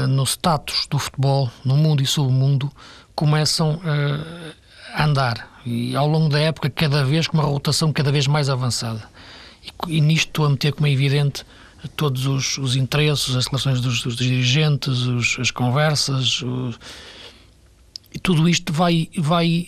no 0.09 0.25
status 0.25 0.87
do 0.91 0.99
futebol, 0.99 1.51
no 1.65 1.77
mundo 1.77 2.03
e 2.03 2.07
submundo, 2.07 2.71
começam 3.15 3.81
a 4.95 5.05
andar. 5.05 5.49
E 5.65 5.97
ao 5.97 6.07
longo 6.07 6.29
da 6.29 6.39
época, 6.39 6.69
cada 6.69 7.03
vez 7.03 7.27
com 7.27 7.39
uma 7.39 7.47
rotação 7.47 7.91
cada 7.91 8.13
vez 8.13 8.27
mais 8.27 8.51
avançada. 8.51 9.03
E, 9.89 10.01
nisto 10.01 10.29
estou 10.29 10.45
a 10.45 10.51
meter 10.51 10.73
como 10.73 10.87
é 10.87 10.91
evidente 10.91 11.45
todos 11.97 12.27
os, 12.27 12.59
os 12.59 12.77
interesses, 12.77 13.35
as 13.35 13.47
relações 13.47 13.81
dos, 13.81 14.03
dos 14.03 14.17
dirigentes, 14.17 15.01
os, 15.03 15.37
as 15.41 15.51
conversas, 15.51 16.43
o, 16.43 16.71
e 16.71 17.22
tudo 18.23 18.49
isto 18.49 18.73
vai, 18.73 19.09
vai 19.17 19.67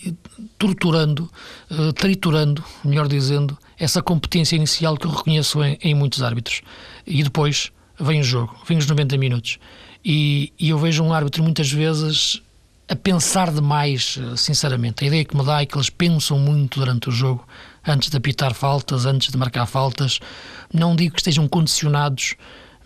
torturando, 0.58 1.30
uh, 1.70 1.92
triturando, 1.92 2.62
melhor 2.84 3.08
dizendo, 3.08 3.58
essa 3.78 4.00
competência 4.02 4.56
inicial 4.56 4.96
que 4.96 5.06
eu 5.06 5.10
reconheço 5.10 5.62
em, 5.62 5.78
em, 5.82 5.94
muitos 5.94 6.22
árbitros. 6.22 6.62
E 7.06 7.22
depois 7.22 7.72
vem 7.98 8.20
o 8.20 8.24
jogo, 8.24 8.56
vem 8.66 8.78
os 8.78 8.86
90 8.86 9.16
minutos. 9.18 9.58
E, 10.04 10.52
e 10.58 10.70
eu 10.70 10.78
vejo 10.78 11.02
um 11.02 11.12
árbitro 11.12 11.42
muitas 11.42 11.70
vezes 11.70 12.40
a 12.88 12.94
pensar 12.94 13.50
demais, 13.50 14.18
eh, 14.20 14.36
sinceramente. 14.36 15.04
A 15.04 15.06
ideia 15.06 15.24
que 15.24 15.36
me 15.36 15.44
dá 15.44 15.62
é 15.62 15.66
que 15.66 15.76
eles 15.76 15.88
pensam 15.88 16.38
muito 16.38 16.80
durante 16.80 17.08
o 17.08 17.12
jogo 17.12 17.46
antes 17.86 18.10
de 18.10 18.16
apitar 18.16 18.52
faltas, 18.52 19.06
antes 19.06 19.30
de 19.30 19.38
marcar 19.38 19.66
faltas. 19.66 20.20
Não 20.72 20.94
digo 20.94 21.14
que 21.14 21.20
estejam 21.20 21.48
condicionados, 21.48 22.34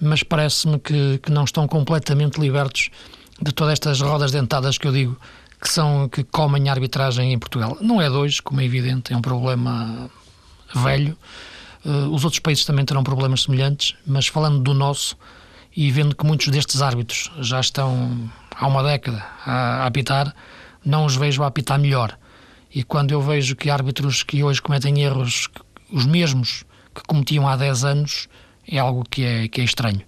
mas 0.01 0.23
parece-me 0.23 0.79
que, 0.79 1.19
que 1.19 1.33
não 1.33 1.45
estão 1.45 1.67
completamente 1.67 2.41
libertos 2.41 2.91
de 3.41 3.53
todas 3.53 3.73
estas 3.73 4.01
rodas 4.01 4.31
dentadas 4.31 4.79
que 4.79 4.87
eu 4.87 4.93
digo 4.93 5.19
que 5.61 5.69
são 5.69 6.09
que 6.09 6.23
comem 6.23 6.69
a 6.69 6.73
arbitragem 6.73 7.33
em 7.33 7.39
Portugal. 7.39 7.77
Não 7.81 8.01
é 8.01 8.09
dois, 8.09 8.41
como 8.41 8.61
é 8.61 8.65
evidente, 8.65 9.13
é 9.13 9.17
um 9.17 9.23
problema 9.23 10.11
velho. 10.75 11.17
Uh, 11.85 12.13
os 12.13 12.25
outros 12.25 12.41
países 12.41 12.65
também 12.65 12.85
terão 12.85 13.03
problemas 13.03 13.43
semelhantes, 13.43 13.95
mas 14.07 14.27
falando 14.27 14.61
do 14.61 14.75
nosso 14.75 15.17
e 15.77 15.91
vendo 15.91 16.15
que 16.15 16.27
muitos 16.27 16.49
destes 16.49 16.83
árbitros 16.83 17.31
já 17.41 17.61
estão 17.61 18.31
há 18.55 18.67
uma 18.67 18.83
década 18.83 19.25
a, 19.47 19.83
a 19.83 19.87
apitar, 19.87 20.35
não 20.85 21.05
os 21.05 21.17
vejo 21.17 21.43
a 21.43 21.47
apitar 21.47 21.79
melhor. 21.79 22.19
E 22.75 22.83
quando 22.83 23.13
eu 23.13 23.23
vejo 23.23 23.57
que 23.57 23.71
árbitros 23.71 24.23
que 24.23 24.43
hoje 24.43 24.61
cometem 24.61 25.01
erros, 25.01 25.49
os 25.91 26.05
mesmos 26.05 26.65
que 26.95 27.03
cometiam 27.07 27.49
há 27.49 27.57
10 27.57 27.85
anos, 27.85 28.29
é 28.67 28.79
algo 28.79 29.05
que 29.09 29.25
é, 29.25 29.49
que 29.49 29.61
é 29.61 29.65
estranho. 29.65 30.03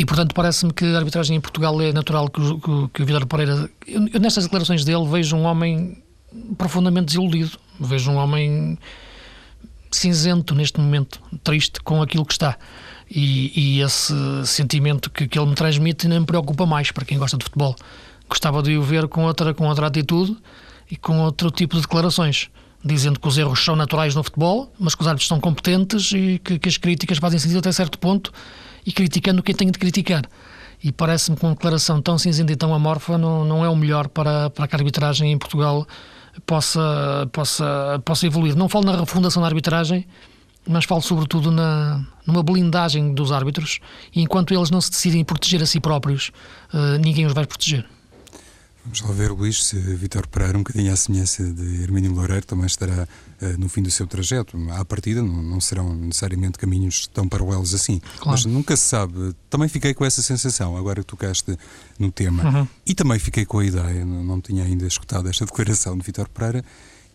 E, 0.00 0.04
portanto, 0.06 0.34
parece-me 0.34 0.72
que 0.72 0.82
a 0.86 0.96
arbitragem 0.96 1.36
em 1.36 1.40
Portugal 1.42 1.78
é 1.82 1.92
natural 1.92 2.30
que, 2.30 2.40
que, 2.40 2.88
que 2.94 3.02
o 3.02 3.04
Vidal 3.04 3.26
Pereira. 3.26 3.68
Eu, 3.86 4.08
eu, 4.14 4.18
nestas 4.18 4.44
declarações 4.44 4.82
dele, 4.82 5.06
vejo 5.06 5.36
um 5.36 5.42
homem 5.42 6.02
profundamente 6.56 7.08
desiludido. 7.08 7.58
Vejo 7.78 8.10
um 8.10 8.16
homem 8.16 8.78
cinzento 9.92 10.54
neste 10.54 10.80
momento, 10.80 11.20
triste 11.44 11.82
com 11.82 12.00
aquilo 12.00 12.24
que 12.24 12.32
está. 12.32 12.56
E, 13.10 13.52
e 13.54 13.82
esse 13.82 14.14
sentimento 14.46 15.10
que, 15.10 15.28
que 15.28 15.38
ele 15.38 15.50
me 15.50 15.54
transmite 15.54 16.08
nem 16.08 16.20
me 16.20 16.24
preocupa 16.24 16.64
mais 16.64 16.90
para 16.90 17.04
quem 17.04 17.18
gosta 17.18 17.36
de 17.36 17.44
futebol. 17.44 17.76
Gostava 18.26 18.62
de 18.62 18.78
o 18.78 18.82
ver 18.82 19.06
com 19.06 19.26
outra, 19.26 19.52
com 19.52 19.68
outra 19.68 19.88
atitude 19.88 20.34
e 20.90 20.96
com 20.96 21.20
outro 21.20 21.50
tipo 21.50 21.76
de 21.76 21.82
declarações, 21.82 22.48
dizendo 22.82 23.20
que 23.20 23.28
os 23.28 23.36
erros 23.36 23.62
são 23.62 23.76
naturais 23.76 24.14
no 24.14 24.22
futebol, 24.22 24.72
mas 24.78 24.94
que 24.94 25.02
os 25.02 25.06
árbitros 25.06 25.28
são 25.28 25.38
competentes 25.38 26.10
e 26.12 26.40
que, 26.42 26.58
que 26.58 26.70
as 26.70 26.78
críticas 26.78 27.18
fazem 27.18 27.38
sentido 27.38 27.58
até 27.58 27.70
certo 27.70 27.98
ponto 27.98 28.32
e 28.84 28.92
criticando 28.92 29.42
quem 29.42 29.54
tem 29.54 29.70
de 29.70 29.78
criticar. 29.78 30.24
E 30.82 30.90
parece-me 30.90 31.36
que 31.36 31.44
uma 31.44 31.52
declaração 31.52 32.00
tão 32.00 32.16
cinzenta 32.16 32.52
e 32.52 32.56
tão 32.56 32.74
amorfa 32.74 33.18
não, 33.18 33.44
não 33.44 33.64
é 33.64 33.68
o 33.68 33.76
melhor 33.76 34.08
para, 34.08 34.48
para 34.50 34.66
que 34.66 34.74
a 34.74 34.78
arbitragem 34.78 35.30
em 35.30 35.38
Portugal 35.38 35.86
possa, 36.46 37.28
possa, 37.32 38.00
possa 38.04 38.26
evoluir. 38.26 38.56
Não 38.56 38.68
falo 38.68 38.86
na 38.86 38.96
refundação 38.96 39.42
da 39.42 39.48
arbitragem, 39.48 40.06
mas 40.66 40.84
falo 40.84 41.02
sobretudo 41.02 41.50
na, 41.50 42.02
numa 42.26 42.42
blindagem 42.42 43.12
dos 43.12 43.30
árbitros. 43.30 43.80
E 44.14 44.22
enquanto 44.22 44.54
eles 44.54 44.70
não 44.70 44.80
se 44.80 44.90
decidem 44.90 45.22
proteger 45.22 45.62
a 45.62 45.66
si 45.66 45.80
próprios, 45.80 46.30
uh, 46.72 46.98
ninguém 46.98 47.26
os 47.26 47.34
vai 47.34 47.46
proteger. 47.46 47.86
Vamos 48.84 49.02
lá 49.02 49.12
ver, 49.12 49.30
Luís, 49.30 49.64
se 49.64 49.76
Vitor 49.78 50.26
Pereira, 50.26 50.56
um 50.56 50.62
bocadinho 50.62 50.92
à 50.92 50.96
semelhança 50.96 51.44
de 51.44 51.82
Hermínio 51.82 52.12
Loureiro, 52.12 52.46
também 52.46 52.66
estará 52.66 53.06
uh, 53.42 53.46
no 53.58 53.68
fim 53.68 53.82
do 53.82 53.90
seu 53.90 54.06
trajeto. 54.06 54.56
À 54.70 54.84
partida, 54.84 55.22
não, 55.22 55.42
não, 55.42 55.60
serão 55.60 55.94
necessariamente 55.94 56.58
caminhos 56.58 57.06
tão 57.06 57.28
paralelos 57.28 57.74
assim. 57.74 58.00
Claro. 58.16 58.30
Mas 58.30 58.44
nunca 58.46 58.74
se 58.76 58.84
sabe. 58.84 59.34
Também 59.50 59.68
fiquei 59.68 59.92
com 59.92 60.04
essa 60.04 60.22
sensação, 60.22 60.76
agora 60.76 61.00
que 61.00 61.06
tocaste 61.06 61.58
no 61.98 62.10
tema. 62.10 62.42
Uhum. 62.42 62.68
E 62.86 62.94
também 62.94 63.18
fiquei 63.18 63.44
com 63.44 63.58
a 63.58 63.64
ideia, 63.64 64.04
não, 64.04 64.24
não 64.24 64.40
tinha 64.40 64.64
ainda 64.64 64.86
escutado 64.86 65.28
esta 65.28 65.44
declaração 65.44 65.96
de 65.96 66.04
Vitor 66.04 66.28
Pereira, 66.30 66.64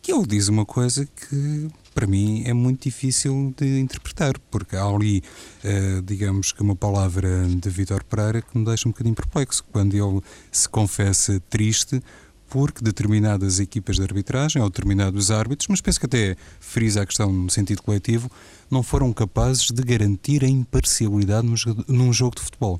que 0.03 0.13
ele 0.13 0.27
diz 0.27 0.47
uma 0.47 0.65
coisa 0.65 1.05
que 1.05 1.67
para 1.95 2.05
mim 2.05 2.43
é 2.45 2.53
muito 2.53 2.83
difícil 2.83 3.53
de 3.57 3.79
interpretar, 3.79 4.37
porque 4.51 4.75
há 4.75 4.85
ali, 4.85 5.23
uh, 5.63 6.01
digamos 6.01 6.51
que 6.51 6.61
uma 6.61 6.75
palavra 6.75 7.47
de 7.47 7.69
Vitor 7.69 8.03
Pereira 8.03 8.41
que 8.41 8.55
me 8.55 8.65
deixa 8.65 8.87
um 8.87 8.91
bocadinho 8.91 9.15
perplexo, 9.15 9.63
quando 9.71 9.95
ele 9.95 10.21
se 10.51 10.67
confessa 10.67 11.41
triste 11.49 12.03
porque 12.47 12.83
determinadas 12.83 13.59
equipas 13.59 13.95
de 13.95 14.03
arbitragem 14.03 14.61
ou 14.61 14.69
determinados 14.69 15.31
árbitros, 15.31 15.67
mas 15.67 15.81
penso 15.81 15.99
que 15.99 16.05
até 16.05 16.35
frisa 16.59 17.01
a 17.01 17.05
questão 17.05 17.31
no 17.31 17.49
sentido 17.49 17.81
coletivo, 17.81 18.29
não 18.69 18.83
foram 18.83 19.11
capazes 19.11 19.71
de 19.71 19.81
garantir 19.81 20.43
a 20.43 20.47
imparcialidade 20.47 21.47
num 21.87 22.13
jogo 22.13 22.35
de 22.35 22.43
futebol. 22.43 22.79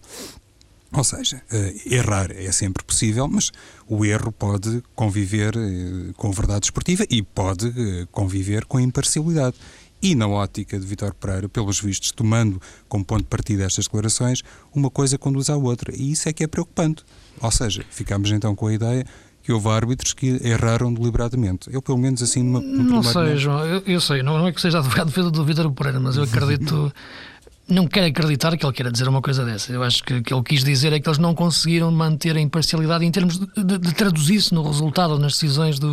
Ou 0.92 1.04
seja, 1.04 1.42
uh, 1.52 1.94
errar 1.94 2.32
é 2.32 2.52
sempre 2.52 2.84
possível, 2.84 3.28
mas 3.28 3.52
o 3.88 4.06
erro 4.06 4.32
pode 4.32 4.82
conviver 4.96 5.56
uh, 5.56 6.14
com 6.16 6.32
verdade 6.32 6.68
esportiva 6.68 7.06
e 7.10 7.22
pode 7.22 7.68
uh, 7.68 8.08
conviver 8.12 8.66
com 8.66 8.80
imparcialidade. 8.80 9.56
E 10.02 10.14
na 10.14 10.28
ótica 10.28 10.80
de 10.80 10.86
Vitor 10.86 11.14
Pereira, 11.16 11.50
pelos 11.50 11.80
vistos, 11.80 12.12
tomando 12.12 12.62
como 12.88 13.04
ponto 13.04 13.24
de 13.24 13.28
partida 13.28 13.64
estas 13.64 13.86
declarações, 13.86 14.42
uma 14.74 14.90
coisa 14.90 15.18
conduz 15.18 15.50
à 15.50 15.58
outra. 15.58 15.94
E 15.96 16.12
isso 16.12 16.30
é 16.30 16.34
que 16.34 16.44
é 16.44 16.48
preocupante. 16.48 17.04
Ou 17.42 17.52
seja, 17.52 17.84
ficamos 17.90 18.32
então 18.32 18.56
com 18.56 18.68
a 18.68 18.74
ideia 18.74 19.06
que 19.46 19.52
houve 19.52 19.70
árbitros 19.70 20.12
que 20.14 20.40
erraram 20.44 20.92
deliberadamente. 20.92 21.70
Eu, 21.72 21.80
pelo 21.80 22.00
menos, 22.00 22.22
assim, 22.24 22.42
numa. 22.42 22.60
Não 22.62 23.04
sei, 23.04 23.38
João, 23.38 23.64
eu, 23.64 23.84
eu, 23.86 24.02
sei, 24.02 24.24
não, 24.24 24.40
não 24.40 24.48
é 24.48 24.52
que 24.52 24.60
seja 24.60 24.80
advogado 24.80 25.32
do 25.32 25.46
Vitor 25.46 25.72
Pereira, 25.72 26.00
mas 26.00 26.18
eu 26.18 26.24
acredito 26.24 26.92
não 27.68 27.88
quero 27.88 28.06
acreditar 28.06 28.56
que 28.56 28.64
ele 28.64 28.74
queira 28.74 28.92
dizer 28.92 29.08
uma 29.08 29.22
coisa 29.22 29.44
dessa. 29.44 29.72
Eu 29.72 29.82
acho 29.82 30.04
que 30.04 30.14
o 30.14 30.24
que 30.24 30.34
ele 30.34 30.44
quis 30.44 30.64
dizer 30.64 30.94
é 30.94 31.00
que 31.00 31.10
eles 31.10 31.18
não 31.18 31.34
conseguiram 31.34 31.90
manter 31.92 32.36
a 32.38 32.40
imparcialidade 32.40 33.04
em 33.04 33.12
termos 33.12 33.40
de, 33.40 33.64
de, 33.64 33.78
de 33.80 33.94
traduzir-se 33.94 34.54
no 34.54 34.62
resultado, 34.62 35.18
nas 35.18 35.34
decisões 35.34 35.80
do, 35.80 35.90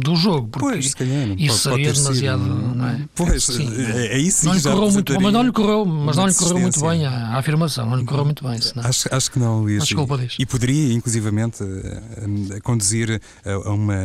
do 0.00 0.14
jogo. 0.14 0.48
Porque 0.48 0.66
pois, 0.66 0.86
isso 0.86 1.68
pode, 1.70 1.84
seria 1.84 1.92
demasiado. 1.92 2.42
Sido, 2.42 2.74
não 2.76 2.88
é? 2.88 3.00
Pois, 3.14 3.44
sim, 3.44 3.68
é, 3.76 4.06
é 4.14 4.18
isso 4.18 4.46
não 4.46 4.54
lhe 4.54 4.62
correu 4.62 4.90
muito 4.92 5.12
bem, 5.12 5.22
mas 5.22 5.32
não 5.32 5.42
lhe 5.42 5.52
correu, 5.52 5.84
mas 5.84 6.16
não 6.16 6.26
lhe 6.28 6.34
correu 6.34 6.58
muito 6.60 6.80
bem 6.80 7.06
a, 7.06 7.10
a 7.10 7.38
afirmação, 7.38 7.90
não 7.90 7.96
lhe 7.96 8.04
correu 8.04 8.24
muito 8.24 8.46
bem. 8.46 8.60
Senão. 8.60 8.84
Acho, 8.86 9.08
acho 9.12 9.30
que 9.32 9.38
não, 9.38 9.62
Luís. 9.62 9.82
Desculpa 9.82 10.16
disso. 10.16 10.36
E 10.38 10.46
poderia, 10.46 10.92
inclusivamente, 10.94 11.62
a, 11.62 12.56
a 12.56 12.60
conduzir 12.60 13.20
a, 13.44 13.70
uma, 13.70 13.96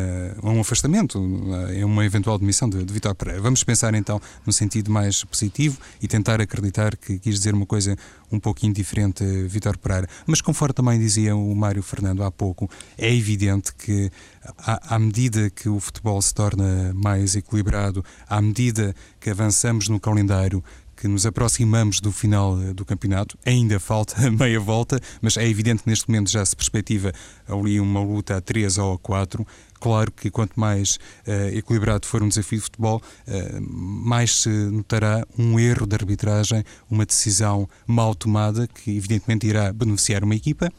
a 0.42 0.50
um 0.50 0.62
afastamento, 0.62 1.20
a 1.20 1.86
uma 1.86 2.04
eventual 2.04 2.40
demissão 2.40 2.68
de, 2.68 2.84
de 2.84 2.94
Vitor 2.94 3.14
Pereira. 3.14 3.42
Vamos 3.42 3.64
pensar 3.64 3.94
então 3.94 4.20
no 4.44 4.52
sentido 4.52 4.90
mais 4.90 5.24
positivo 5.24 5.78
e 6.02 6.08
tentar 6.08 6.42
acreditar 6.42 6.63
que 6.98 7.20
quis 7.20 7.36
dizer 7.36 7.54
uma 7.54 7.66
coisa 7.66 7.96
um 8.32 8.40
pouquinho 8.40 8.74
diferente, 8.74 9.24
Vitor 9.48 9.78
Pereira. 9.78 10.08
Mas 10.26 10.42
conforme 10.42 10.74
também 10.74 11.00
dizia 11.00 11.36
o 11.36 11.56
Mário 11.56 11.84
Fernando 11.84 12.24
há 12.24 12.32
pouco, 12.32 12.70
é 12.98 13.14
evidente 13.14 13.74
que 13.76 14.12
à, 14.58 14.96
à 14.96 15.00
medida 15.00 15.50
que 15.50 15.70
o 15.70 15.80
futebol 15.80 16.22
se 16.22 16.34
torna 16.34 16.94
mais 16.94 17.36
equilibrado, 17.36 18.04
à 18.28 18.42
medida 18.42 18.96
que 19.20 19.30
avançamos 19.30 19.88
no 19.88 20.00
calendário, 20.00 20.64
que 21.04 21.08
nos 21.10 21.26
aproximamos 21.26 22.00
do 22.00 22.14
final 22.14 22.58
eh, 22.62 22.74
do 22.74 22.86
campeonato. 22.86 23.38
Ainda 23.46 23.78
falta 23.78 24.16
meia 24.32 24.58
volta, 24.58 24.98
mas 25.22 25.36
é 25.36 25.46
evidente 25.46 25.84
que 25.84 25.90
neste 25.90 26.08
momento 26.08 26.32
já 26.32 26.46
se 26.46 26.56
perspectiva 26.56 27.12
ali 27.46 27.78
uma 27.78 28.02
luta 28.02 28.38
a 28.38 28.42
3 28.42 28.78
ou 28.78 28.94
a 28.94 28.98
4. 28.98 29.46
Claro 29.82 30.14
que 30.14 30.32
quanto 30.32 30.58
mais 30.58 30.96
uh, 31.28 31.58
equilibrado 31.58 32.08
for 32.08 32.24
um 32.24 32.30
desafio 32.30 32.58
de 32.58 32.64
futebol, 32.64 33.02
uh, 33.28 33.62
mais 33.70 34.44
se 34.44 34.48
notará 34.48 35.28
um 35.38 35.60
erro 35.60 35.86
de 35.86 35.94
arbitragem, 35.94 36.64
uma 36.90 37.06
decisão 37.06 37.68
mal 37.86 38.16
tomada, 38.16 38.66
que 38.66 38.96
evidentemente 38.96 39.46
irá 39.46 39.74
beneficiar 39.74 40.24
uma 40.24 40.36
equipa 40.36 40.72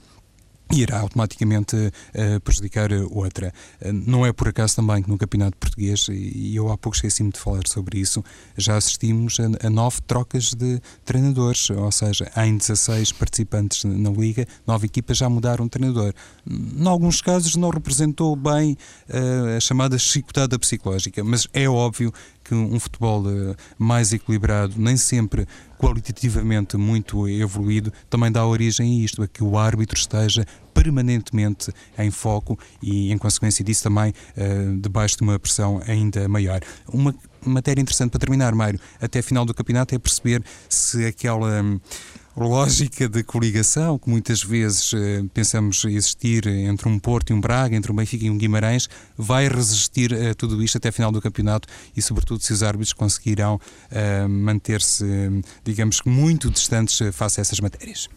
irá 0.81 1.01
automaticamente 1.01 1.77
uh, 1.77 2.41
prejudicar 2.41 2.91
outra. 3.11 3.53
Uh, 3.81 3.93
não 3.93 4.25
é 4.27 4.33
por 4.33 4.49
acaso 4.49 4.77
também 4.77 5.03
que 5.03 5.09
no 5.09 5.19
Campeonato 5.19 5.57
Português, 5.57 6.07
e 6.11 6.55
eu 6.55 6.71
há 6.71 6.79
pouco 6.79 6.97
esqueci-me 6.97 7.31
de 7.31 7.39
falar 7.39 7.67
sobre 7.67 7.99
isso, 7.99 8.25
já 8.57 8.77
assistimos 8.77 9.39
a, 9.41 9.67
a, 9.67 9.71
nove 9.71 10.01
trocas 10.07 10.55
de 10.55 10.81
treinadores, 11.05 11.71
ou 11.71 11.91
seja, 11.93 12.31
em 12.37 12.57
16 12.57 13.13
participantes 13.13 13.85
na 13.85 14.11
Liga, 14.11 14.47
nove 14.67 14.87
equipas 14.87 15.17
já 15.19 15.29
mudaram 15.29 15.65
de 15.65 15.71
treinador. 15.71 16.13
Em 16.47 16.87
alguns 16.87 17.21
casos 17.21 17.57
não 17.57 17.71
representou 17.71 18.35
bem 18.37 18.77
uh, 19.09 19.57
a 19.57 19.61
chamada 19.61 19.99
chicotada 19.99 20.59
psicológica, 20.59 21.23
mas 21.25 21.47
é 21.53 21.69
óbvio 21.69 22.13
que 22.45 22.55
um 22.55 22.79
futebol 22.79 23.25
mais 23.79 24.13
equilibrado, 24.13 24.75
nem 24.77 24.97
sempre 24.97 25.47
qualitativamente 25.79 26.77
muito 26.77 27.29
evoluído, 27.29 27.93
também 28.09 28.31
dá 28.31 28.47
origem 28.47 29.01
a 29.01 29.05
isto, 29.05 29.23
a 29.23 29.29
que 29.29 29.43
o 29.43 29.59
árbitro 29.59 29.99
esteja 29.99 30.45
permanentemente 30.73 31.73
em 31.99 32.11
foco 32.11 32.59
e, 32.83 33.13
em 33.13 33.19
consequência 33.19 33.65
disso, 33.65 33.85
também 33.85 34.13
uh, 34.37 34.81
debaixo 34.81 35.17
de 35.17 35.23
uma 35.23 35.39
pressão 35.39 35.81
ainda 35.87 36.29
maior. 36.29 36.61
Uma 36.93 37.15
matéria 37.45 37.81
interessante 37.81 38.11
para 38.11 38.21
terminar, 38.21 38.55
Mário, 38.55 38.81
até 39.01 39.21
a 39.21 39.23
final 39.23 39.45
do 39.45 39.55
campeonato 39.55 39.95
é 39.95 39.99
perceber 39.99 40.43
se 40.69 41.05
aquela. 41.07 41.63
Hum, 41.63 41.81
lógica 42.37 43.09
de 43.09 43.23
coligação 43.23 43.99
que 43.99 44.09
muitas 44.09 44.43
vezes 44.43 44.93
eh, 44.93 45.23
pensamos 45.33 45.85
existir 45.85 46.47
entre 46.47 46.89
um 46.89 46.99
Porto 46.99 47.31
e 47.31 47.33
um 47.33 47.41
Braga, 47.41 47.77
entre 47.77 47.93
um 47.93 47.95
Benfica 47.95 48.25
e 48.25 48.31
um 48.31 48.37
Guimarães, 48.37 48.89
vai 49.17 49.49
resistir 49.49 50.13
a 50.13 50.35
tudo 50.35 50.63
isto 50.63 50.79
até 50.79 50.89
a 50.89 50.93
final 50.93 51.13
do 51.13 51.21
campeonato 51.21 51.69
e, 51.97 52.03
sobretudo, 52.03 52.43
se 52.43 52.53
os 52.53 52.63
árbitros 52.63 52.93
conseguirão 52.93 53.55
uh, 53.57 54.29
manter-se, 54.29 55.05
digamos 55.63 56.01
que, 56.01 56.09
muito 56.09 56.51
distantes 56.51 57.01
face 57.13 57.41
a 57.41 57.43
essas 57.43 57.61
matérias. 57.61 58.09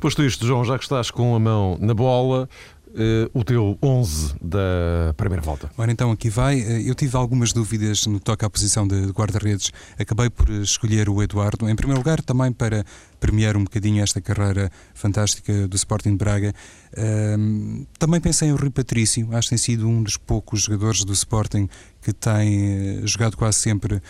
Posto 0.00 0.22
isto, 0.22 0.46
João, 0.46 0.64
já 0.64 0.76
que 0.76 0.84
estás 0.84 1.10
com 1.10 1.34
a 1.34 1.40
mão 1.40 1.78
na 1.80 1.94
bola, 1.94 2.48
Uh, 2.92 3.24
o 3.32 3.42
teu 3.42 3.78
11 3.82 4.34
da 4.38 5.14
primeira 5.16 5.40
volta. 5.40 5.70
Ora, 5.78 5.90
então 5.90 6.10
aqui 6.10 6.28
vai. 6.28 6.60
Eh, 6.60 6.90
eu 6.90 6.94
tive 6.94 7.16
algumas 7.16 7.50
dúvidas 7.50 8.06
no 8.06 8.18
que 8.18 8.24
toca 8.26 8.44
à 8.44 8.50
posição 8.50 8.86
de 8.86 9.06
guarda-redes. 9.12 9.72
Acabei 9.98 10.28
por 10.28 10.50
escolher 10.50 11.08
o 11.08 11.22
Eduardo. 11.22 11.70
Em 11.70 11.74
primeiro 11.74 12.00
lugar, 12.00 12.20
também 12.20 12.52
para 12.52 12.84
premiar 13.22 13.56
um 13.56 13.62
bocadinho 13.62 14.02
esta 14.02 14.20
carreira 14.20 14.68
fantástica 14.92 15.68
do 15.68 15.76
Sporting 15.76 16.10
de 16.10 16.16
Braga. 16.16 16.52
Uh, 16.92 17.86
também 17.96 18.20
pensei 18.20 18.48
em 18.48 18.52
Rui 18.52 18.68
Patrício. 18.68 19.28
Acho 19.30 19.46
que 19.46 19.50
tem 19.50 19.58
sido 19.58 19.88
um 19.88 20.02
dos 20.02 20.16
poucos 20.16 20.62
jogadores 20.62 21.04
do 21.04 21.12
Sporting 21.12 21.68
que 22.02 22.12
tem 22.12 22.98
uh, 22.98 23.06
jogado 23.06 23.36
quase 23.36 23.60
sempre 23.60 23.94
uh, 23.94 24.00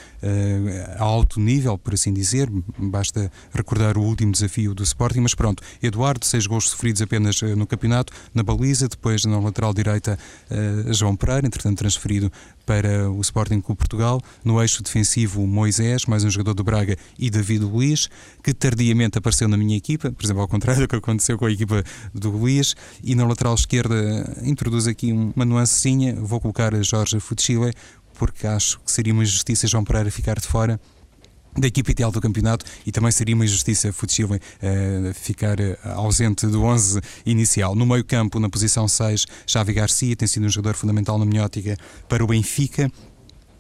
a 0.97 1.03
alto 1.05 1.39
nível, 1.39 1.77
por 1.77 1.93
assim 1.93 2.11
dizer. 2.11 2.49
Basta 2.79 3.31
recordar 3.53 3.99
o 3.99 4.03
último 4.03 4.33
desafio 4.33 4.75
do 4.75 4.83
Sporting. 4.83 5.21
Mas 5.21 5.35
pronto, 5.35 5.63
Eduardo, 5.83 6.25
seis 6.25 6.47
gols 6.47 6.71
sofridos 6.71 7.03
apenas 7.03 7.41
uh, 7.43 7.55
no 7.55 7.67
campeonato, 7.67 8.15
na 8.33 8.43
baliza, 8.43 8.89
depois 8.89 9.27
na 9.27 9.39
lateral 9.39 9.75
direita 9.75 10.19
João 10.91 11.15
Pereira, 11.15 11.47
entretanto 11.47 11.79
transferido 11.79 12.33
para 12.65 13.11
o 13.11 13.21
Sporting 13.21 13.61
Clube 13.61 13.79
Portugal. 13.79 14.21
No 14.45 14.61
eixo 14.61 14.83
defensivo, 14.83 15.47
Moisés, 15.47 16.07
mais 16.07 16.25
um 16.25 16.31
jogador 16.31 16.55
do 16.55 16.65
Braga, 16.65 16.97
e 17.19 17.31
David 17.31 17.65
Luiz, 17.65 18.09
que 18.43 18.53
tardiamente 18.55 19.19
apareceu 19.19 19.49
na 19.49 19.57
minha 19.57 19.77
equipa, 19.77 20.11
por 20.11 20.25
exemplo, 20.25 20.43
ao 20.43 20.49
contrário 20.49 20.83
do 20.83 20.89
que 20.89 20.97
aconteceu 20.97 21.39
com 21.39 21.47
a 21.47 21.51
equipa 21.51 21.83
do 22.15 22.31
Luiz. 22.31 22.75
E 23.03 23.15
na 23.15 23.27
lateral 23.27 23.55
esquerda, 23.55 23.97
introduz 24.43 24.87
aqui 24.87 25.13
uma 25.13 25.45
nuancezinha. 25.45 26.15
Vou 26.15 26.41
colocar 26.41 26.75
a 26.75 26.83
Jorge 26.83 27.19
Futchile, 27.21 27.73
porque 28.15 28.47
acho 28.47 28.79
que 28.81 28.91
seria 28.91 29.13
uma 29.13 29.23
injustiça 29.23 29.67
João 29.67 29.85
Pereira 29.85 30.11
ficar 30.11 30.39
de 30.39 30.47
fora 30.47 30.81
da 31.57 31.67
equipa 31.67 31.91
ideal 31.91 32.11
do 32.11 32.21
campeonato 32.21 32.65
e 32.87 32.93
também 32.93 33.11
seria 33.11 33.35
uma 33.35 33.45
injustiça 33.45 33.93
Futchile 33.93 34.37
uh, 34.37 35.15
ficar 35.15 35.61
uh, 35.61 35.77
ausente 35.95 36.47
do 36.47 36.63
11 36.63 37.01
inicial. 37.27 37.75
No 37.75 37.85
meio 37.85 38.05
campo, 38.05 38.41
na 38.41 38.49
posição 38.49 38.89
6, 38.89 39.27
Xavi 39.47 39.73
Garcia 39.73 40.17
tem 40.17 40.27
sido 40.27 40.47
um 40.47 40.49
jogador 40.49 40.75
fundamental 40.75 41.19
na 41.19 41.25
minhótica 41.25 41.77
para 42.09 42.25
o 42.25 42.27
Benfica 42.27 42.91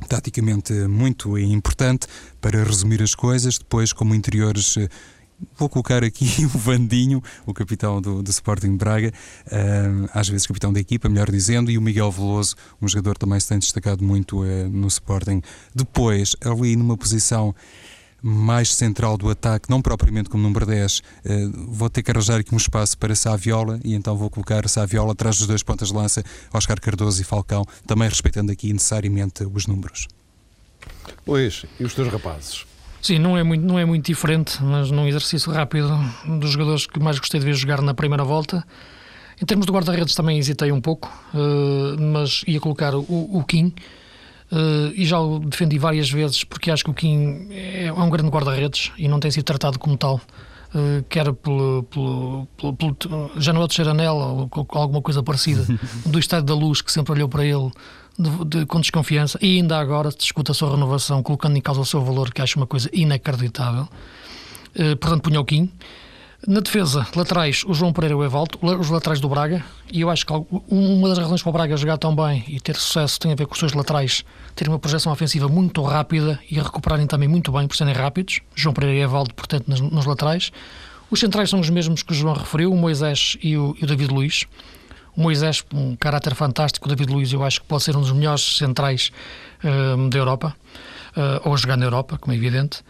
taticamente 0.08 0.72
muito 0.88 1.38
importante 1.38 2.06
para 2.40 2.62
resumir 2.64 3.02
as 3.02 3.14
coisas. 3.14 3.58
Depois, 3.58 3.92
como 3.92 4.14
interiores, 4.14 4.76
eh, 4.76 4.88
vou 5.56 5.68
colocar 5.68 6.04
aqui 6.04 6.44
o 6.46 6.58
Vandinho, 6.58 7.22
o 7.46 7.54
capitão 7.54 8.00
do, 8.00 8.22
do 8.22 8.30
Sporting 8.30 8.76
Braga, 8.76 9.12
uh, 9.46 10.08
às 10.12 10.28
vezes 10.28 10.46
capitão 10.46 10.72
da 10.72 10.80
equipa, 10.80 11.08
melhor 11.08 11.30
dizendo, 11.30 11.70
e 11.70 11.78
o 11.78 11.82
Miguel 11.82 12.10
Veloso, 12.10 12.56
um 12.80 12.88
jogador 12.88 13.16
também 13.16 13.38
se 13.40 13.48
tem 13.48 13.58
destacado 13.58 14.04
muito 14.04 14.42
uh, 14.42 14.68
no 14.68 14.86
Sporting. 14.88 15.42
Depois, 15.74 16.36
ali 16.44 16.76
numa 16.76 16.96
posição 16.96 17.54
mais 18.22 18.72
central 18.72 19.18
do 19.18 19.28
ataque, 19.28 19.68
não 19.68 19.82
propriamente 19.82 20.30
como 20.30 20.42
número 20.42 20.64
10, 20.64 20.98
uh, 20.98 21.02
vou 21.68 21.90
ter 21.90 22.02
que 22.02 22.10
arranjar 22.10 22.40
aqui 22.40 22.54
um 22.54 22.58
espaço 22.58 22.96
para 22.96 23.14
Saviola 23.14 23.80
e 23.84 23.94
então 23.94 24.16
vou 24.16 24.30
colocar 24.30 24.68
Saviola 24.68 25.12
atrás 25.12 25.38
dos 25.38 25.46
dois 25.46 25.62
pontas 25.62 25.88
de 25.88 25.94
lança, 25.94 26.22
Oscar 26.52 26.80
Cardoso 26.80 27.20
e 27.20 27.24
Falcão, 27.24 27.64
também 27.86 28.08
respeitando 28.08 28.52
aqui 28.52 28.72
necessariamente 28.72 29.44
os 29.44 29.66
números. 29.66 30.06
Luís, 31.26 31.64
e 31.78 31.84
os 31.84 31.94
teus 31.94 32.08
rapazes? 32.08 32.71
Sim, 33.02 33.18
não 33.18 33.36
é, 33.36 33.42
muito, 33.42 33.66
não 33.66 33.76
é 33.76 33.84
muito 33.84 34.06
diferente, 34.06 34.62
mas 34.62 34.92
num 34.92 35.08
exercício 35.08 35.50
rápido 35.50 35.90
dos 36.38 36.50
jogadores 36.50 36.86
que 36.86 37.00
mais 37.00 37.18
gostei 37.18 37.40
de 37.40 37.44
ver 37.44 37.54
jogar 37.54 37.82
na 37.82 37.92
primeira 37.92 38.22
volta. 38.22 38.64
Em 39.42 39.44
termos 39.44 39.66
de 39.66 39.72
guarda-redes 39.72 40.14
também 40.14 40.38
hesitei 40.38 40.70
um 40.70 40.80
pouco, 40.80 41.12
uh, 41.34 42.00
mas 42.00 42.44
ia 42.46 42.60
colocar 42.60 42.94
o, 42.94 43.00
o 43.08 43.42
Kim. 43.42 43.74
Uh, 44.52 44.92
e 44.94 45.04
já 45.04 45.18
o 45.18 45.40
defendi 45.40 45.78
várias 45.78 46.08
vezes 46.08 46.44
porque 46.44 46.70
acho 46.70 46.84
que 46.84 46.90
o 46.90 46.94
Kim 46.94 47.48
é, 47.50 47.86
é 47.86 47.92
um 47.92 48.08
grande 48.08 48.30
guarda-redes 48.30 48.92
e 48.96 49.08
não 49.08 49.18
tem 49.18 49.32
sido 49.32 49.44
tratado 49.44 49.80
como 49.80 49.96
tal. 49.96 50.20
Uh, 50.72 51.02
quer 51.08 51.32
pelo, 51.32 51.82
pelo, 51.82 52.46
pelo, 52.56 52.76
pelo 52.76 53.30
já 53.36 53.52
não 53.52 53.64
é 53.64 53.66
de 53.66 54.08
ou 54.08 54.48
alguma 54.70 55.02
coisa 55.02 55.24
parecida, 55.24 55.66
do 56.06 56.20
Estado 56.20 56.46
da 56.46 56.54
Luz, 56.54 56.80
que 56.80 56.92
sempre 56.92 57.12
olhou 57.14 57.28
para 57.28 57.44
ele 57.44 57.72
de, 58.18 58.44
de, 58.44 58.66
com 58.66 58.80
desconfiança 58.80 59.38
e 59.40 59.56
ainda 59.56 59.78
agora 59.78 60.10
se 60.10 60.18
discute 60.18 60.50
a 60.50 60.54
sua 60.54 60.70
renovação, 60.70 61.22
colocando 61.22 61.56
em 61.56 61.60
causa 61.60 61.80
o 61.80 61.84
seu 61.84 62.02
valor, 62.02 62.32
que 62.32 62.42
acho 62.42 62.58
uma 62.58 62.66
coisa 62.66 62.88
inacreditável. 62.92 63.88
Uh, 64.74 64.96
portanto, 64.96 65.22
punha 65.22 65.40
o 65.40 65.44
Kim. 65.44 65.70
Na 66.44 66.58
defesa, 66.58 67.06
laterais, 67.14 67.62
o 67.64 67.72
João 67.72 67.92
Pereira 67.92 68.14
e 68.14 68.18
o 68.18 68.24
Evaldo, 68.24 68.58
os 68.60 68.90
laterais 68.90 69.20
do 69.20 69.28
Braga, 69.28 69.64
e 69.92 70.00
eu 70.00 70.10
acho 70.10 70.26
que 70.26 70.32
uma 70.68 71.08
das 71.08 71.18
razões 71.18 71.40
para 71.40 71.50
o 71.50 71.52
Braga 71.52 71.76
jogar 71.76 71.98
tão 71.98 72.16
bem 72.16 72.44
e 72.48 72.58
ter 72.58 72.74
sucesso 72.74 73.20
tem 73.20 73.30
a 73.30 73.36
ver 73.36 73.46
com 73.46 73.52
os 73.52 73.60
seus 73.60 73.72
laterais 73.74 74.24
terem 74.56 74.72
uma 74.72 74.78
projeção 74.78 75.12
ofensiva 75.12 75.48
muito 75.48 75.80
rápida 75.82 76.40
e 76.50 76.56
recuperarem 76.56 77.06
também 77.06 77.28
muito 77.28 77.52
bem 77.52 77.68
por 77.68 77.76
serem 77.76 77.94
rápidos. 77.94 78.40
João 78.56 78.74
Pereira 78.74 78.96
e 78.98 79.02
Evaldo, 79.02 79.32
portanto, 79.34 79.68
nos, 79.68 79.80
nos 79.80 80.04
laterais. 80.04 80.50
Os 81.08 81.20
centrais 81.20 81.48
são 81.48 81.60
os 81.60 81.70
mesmos 81.70 82.02
que 82.02 82.10
o 82.10 82.14
João 82.14 82.34
referiu, 82.34 82.72
o 82.72 82.76
Moisés 82.76 83.36
e 83.40 83.56
o, 83.56 83.76
e 83.80 83.84
o 83.84 83.86
David 83.86 84.12
Luiz. 84.12 84.44
O 85.14 85.20
Moisés, 85.20 85.62
um 85.74 85.94
caráter 85.94 86.34
fantástico, 86.34 86.86
o 86.86 86.88
David 86.88 87.12
Luiz, 87.12 87.32
eu 87.32 87.42
acho 87.42 87.60
que 87.60 87.66
pode 87.66 87.82
ser 87.82 87.94
um 87.96 88.00
dos 88.00 88.12
melhores 88.12 88.56
centrais 88.56 89.12
uh, 89.62 90.08
da 90.08 90.18
Europa, 90.18 90.56
uh, 91.16 91.48
ou 91.48 91.56
jogar 91.56 91.76
na 91.76 91.84
Europa, 91.84 92.16
como 92.18 92.32
é 92.32 92.36
evidente. 92.36 92.82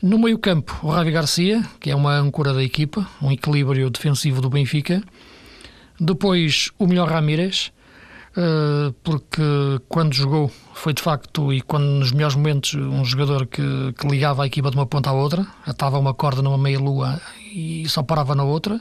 No 0.00 0.16
meio-campo, 0.18 0.78
o 0.82 0.90
Ravi 0.90 1.10
Garcia, 1.10 1.64
que 1.80 1.90
é 1.90 1.96
uma 1.96 2.12
âncora 2.12 2.54
da 2.54 2.62
equipa, 2.62 3.08
um 3.20 3.32
equilíbrio 3.32 3.90
defensivo 3.90 4.40
do 4.40 4.48
Benfica. 4.48 5.02
Depois, 5.98 6.70
o 6.78 6.86
melhor 6.86 7.08
Ramírez, 7.08 7.72
uh, 8.36 8.92
porque 9.02 9.42
quando 9.88 10.14
jogou 10.14 10.52
foi 10.72 10.92
de 10.92 11.02
facto, 11.02 11.52
e 11.52 11.60
quando 11.62 11.86
nos 11.86 12.12
melhores 12.12 12.36
momentos, 12.36 12.74
um 12.74 13.04
jogador 13.04 13.44
que, 13.44 13.92
que 13.98 14.06
ligava 14.06 14.44
a 14.44 14.46
equipa 14.46 14.70
de 14.70 14.76
uma 14.76 14.86
ponta 14.86 15.10
à 15.10 15.12
outra, 15.12 15.44
atava 15.66 15.98
uma 15.98 16.14
corda 16.14 16.42
numa 16.42 16.58
meia-lua 16.58 17.20
e 17.52 17.88
só 17.88 18.04
parava 18.04 18.36
na 18.36 18.44
outra 18.44 18.80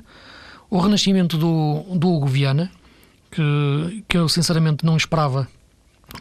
o 0.78 0.80
renascimento 0.80 1.38
do, 1.38 1.84
do 1.96 2.10
Hugo 2.10 2.28
Viana, 2.28 2.72
que, 3.32 4.04
que 4.08 4.18
eu 4.18 4.28
sinceramente 4.28 4.86
não 4.86 4.98
esperava 4.98 5.48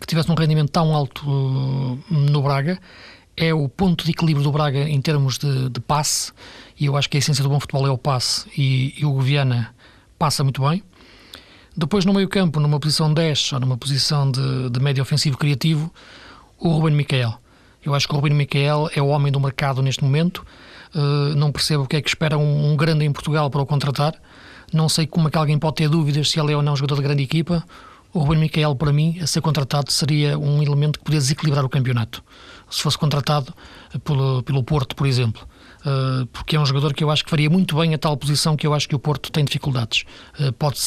que 0.01 0.07
tivesse 0.07 0.31
um 0.31 0.35
rendimento 0.35 0.71
tão 0.71 0.95
alto 0.95 1.29
uh, 1.29 1.99
no 2.09 2.43
Braga, 2.43 2.79
é 3.37 3.53
o 3.53 3.69
ponto 3.69 4.05
de 4.05 4.11
equilíbrio 4.13 4.45
do 4.45 4.53
Braga 4.53 4.89
em 4.89 5.01
termos 5.01 5.39
de, 5.39 5.69
de 5.69 5.81
passe, 5.81 6.33
e 6.79 6.87
eu 6.87 6.97
acho 6.97 7.09
que 7.09 7.17
a 7.17 7.19
essência 7.19 7.43
do 7.43 7.51
bom 7.51 7.61
futebol 7.61 7.87
é 7.87 7.91
o 7.91 7.99
passe, 7.99 8.47
e, 8.57 8.95
e 8.99 9.05
o 9.05 9.21
Viana 9.21 9.75
passa 10.19 10.43
muito 10.43 10.63
bem. 10.63 10.83
Depois, 11.77 12.05
no 12.05 12.15
meio-campo, 12.15 12.61
numa 12.61 12.79
posição 12.79 13.13
10 13.13 13.55
ou 13.55 13.61
numa 13.61 13.77
posição 13.77 14.31
de, 14.31 14.71
de 14.71 14.81
médio 14.81 15.03
ofensivo 15.03 15.37
criativo, 15.37 15.93
o 16.59 16.69
Ruben 16.69 16.95
Miquel. 16.95 17.35
Eu 17.85 17.95
acho 17.95 18.07
que 18.07 18.15
o 18.15 18.17
Ruben 18.17 18.35
Miquel 18.35 18.89
é 18.95 19.03
o 19.03 19.09
homem 19.09 19.33
do 19.33 19.41
mercado 19.41 19.83
neste 19.83 20.05
momento. 20.05 20.47
Uh, 20.95 21.35
não 21.35 21.51
percebo 21.51 21.83
o 21.83 21.87
que 21.87 21.97
é 21.97 22.01
que 22.01 22.09
espera 22.09 22.39
um, 22.39 22.73
um 22.73 22.77
grande 22.77 23.05
em 23.05 23.13
Portugal 23.13 23.51
para 23.51 23.61
o 23.61 23.67
contratar. 23.67 24.15
Não 24.75 24.89
sei 24.89 25.07
como 25.07 25.29
é 25.29 25.31
que 25.31 25.39
alguém 25.39 25.57
pode 25.57 25.77
ter 25.77 25.89
dúvidas 25.89 26.29
se 26.29 26.41
ele 26.41 26.53
é 26.53 26.57
ou 26.57 26.63
não 26.63 26.75
jogador 26.75 26.97
de 26.97 27.03
grande 27.03 27.23
equipa. 27.23 27.65
o 28.13 28.19
Ruben 28.19 28.41
Miquel, 28.41 28.75
para 28.75 28.93
mim, 28.93 29.21
a 29.21 29.27
ser 29.27 29.41
contratado, 29.41 29.93
seria 29.93 30.37
um 30.37 30.61
elemento 30.61 30.99
que 30.99 31.05
poderia 31.05 31.21
desequilibrar 31.21 31.65
o 31.65 31.69
campeonato. 31.69 32.23
Se 32.69 32.83
fosse 32.83 32.99
contratado 32.99 33.55
pelo, 34.03 34.43
pelo 34.43 34.65
Porto, 34.65 34.97
por 34.97 35.07
exemplo. 35.07 35.47
Uh, 35.81 36.27
porque 36.27 36.57
é 36.57 36.61
um 36.61 36.67
jogador 36.67 36.93
que 36.93 37.05
eu 37.05 37.11
acho 37.11 37.23
que 37.23 37.31
faria 37.31 37.49
muito 37.49 37.77
bem 37.77 37.95
a 37.95 37.99
tal 37.99 38.17
posição 38.17 38.57
que 38.57 38.67
eu 38.67 38.75
acho 38.75 38.89
que 38.89 38.97
o 38.97 38.99
Porto 38.99 39.31
tem 39.31 39.45
dificuldades. 39.45 40.05
Uh, 40.41 40.53
pode 40.55 40.81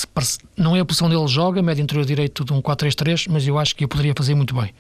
não 0.58 0.76
é 0.76 0.82
a 0.82 0.86
posição 0.86 1.08
dele 1.08 1.28
joga, 1.28 1.62
médio 1.62 1.84
interior 1.84 2.04
direito 2.04 2.44
de 2.44 2.52
um 2.52 2.62
4-3-3, 2.62 3.28
mas 3.30 3.48
eu 3.48 3.58
acho 3.58 3.74
que 3.74 3.86
eu 3.86 3.88
poderia 3.88 4.14
fazer 4.18 4.36
muito 4.36 4.54
bem. 4.54 4.74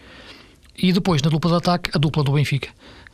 E 0.78 0.92
depois, 0.92 1.22
na 1.22 1.30
dupla 1.30 1.52
de 1.52 1.58
ataque, 1.58 1.92
a 1.94 1.98
dupla 1.98 2.24
do 2.24 2.34
Benfica, 2.34 2.70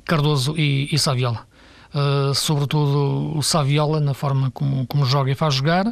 Cardoso 0.05 0.57
e, 0.57 0.89
e 0.91 0.97
Saviola. 0.97 1.45
Uh, 1.93 2.33
sobretudo 2.33 3.37
o 3.37 3.43
Saviola, 3.43 3.99
na 3.99 4.15
forma 4.15 4.49
como, 4.49 4.85
como 4.87 5.05
joga 5.05 5.31
e 5.31 5.35
faz 5.35 5.53
jogar. 5.53 5.85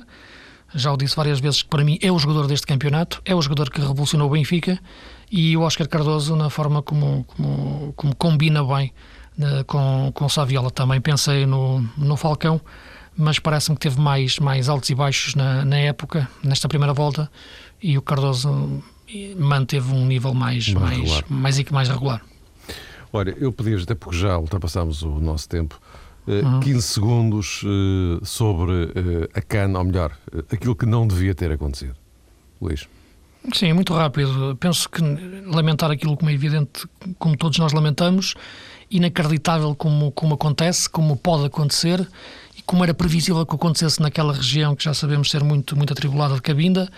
Já 0.74 0.92
o 0.92 0.98
disse 0.98 1.16
várias 1.16 1.40
vezes 1.40 1.62
que 1.62 1.70
para 1.70 1.84
mim 1.84 2.00
é 2.02 2.12
o 2.12 2.18
jogador 2.18 2.48
deste 2.48 2.66
campeonato, 2.66 3.22
é 3.24 3.36
o 3.36 3.42
jogador 3.42 3.70
que 3.70 3.80
revolucionou 3.80 4.28
o 4.28 4.32
Benfica 4.32 4.80
e 5.32 5.56
o 5.56 5.62
Oscar 5.62 5.88
Cardoso 5.88 6.36
na 6.36 6.50
forma 6.50 6.82
como, 6.82 7.24
como, 7.26 7.94
como 7.96 8.16
combina 8.16 8.64
bem 8.64 8.92
uh, 9.38 9.64
com, 9.66 10.12
com 10.14 10.26
o 10.26 10.30
Saviola. 10.30 10.72
Também 10.72 11.00
pensei 11.00 11.46
no, 11.46 11.82
no 11.96 12.18
Falcão, 12.18 12.60
mas 13.16 13.38
parece-me 13.38 13.76
que 13.76 13.82
teve 13.82 14.00
mais, 14.02 14.40
mais 14.40 14.70
altos 14.70 14.90
e 14.90 14.96
baixos 14.96 15.36
na, 15.36 15.64
na 15.66 15.78
época, 15.78 16.28
nesta 16.44 16.68
primeira 16.68 16.94
volta, 16.94 17.30
e 17.82 17.98
o 17.98 18.02
Cardoso 18.02 18.82
manteve 19.38 19.94
um 19.94 20.06
nível 20.06 20.34
mais, 20.34 20.74
mais, 20.74 20.98
mais, 20.98 21.24
mais, 21.30 21.64
mais 21.70 21.90
regular. 21.90 22.22
Olha, 23.14 23.36
eu 23.40 23.52
pedi 23.52 23.76
até 23.76 23.94
porque 23.94 24.18
já 24.18 24.38
ultrapassámos 24.38 25.02
o 25.04 25.20
nosso 25.20 25.50
tempo, 25.50 25.80
uhum. 26.28 26.60
15 26.62 26.82
segundos 26.82 27.64
uh, 27.64 28.26
sobre 28.26 28.72
uh, 28.72 29.30
a 29.34 29.42
CAN, 29.42 29.78
ou 29.78 29.84
melhor, 29.84 30.18
uh, 30.34 30.40
aquilo 30.52 30.76
que 30.76 30.86
não 30.86 31.06
devia 31.06 31.36
ter 31.36 31.52
acontecido. 31.52 31.96
Luís. 32.62 32.88
Sim, 33.54 33.70
é 33.70 33.74
muito 33.74 33.94
rápido. 33.94 34.56
Penso 34.60 34.88
que 34.88 35.02
lamentar 35.46 35.90
aquilo 35.90 36.16
como 36.16 36.30
é 36.30 36.34
evidente, 36.34 36.88
como 37.18 37.36
todos 37.36 37.58
nós 37.58 37.74
lamentamos, 37.74 38.36
inacreditável 38.90 39.74
como, 39.74 40.12
como 40.12 40.36
acontece, 40.36 40.90
como 40.90 41.18
pode 41.18 41.46
acontecer 41.46 42.08
e 42.56 42.62
como 42.62 42.84
era 42.84 42.94
previsível 42.94 43.46
que 43.46 43.56
acontecesse 43.56 44.02
naquela 44.02 44.34
região 44.34 44.76
que 44.76 44.84
já 44.84 44.94
sabemos 44.94 45.32
ser 45.32 45.44
muito, 45.44 45.76
muito 45.76 45.92
atribulada 45.92 46.36
de 46.36 46.42
Cabinda 46.42 46.90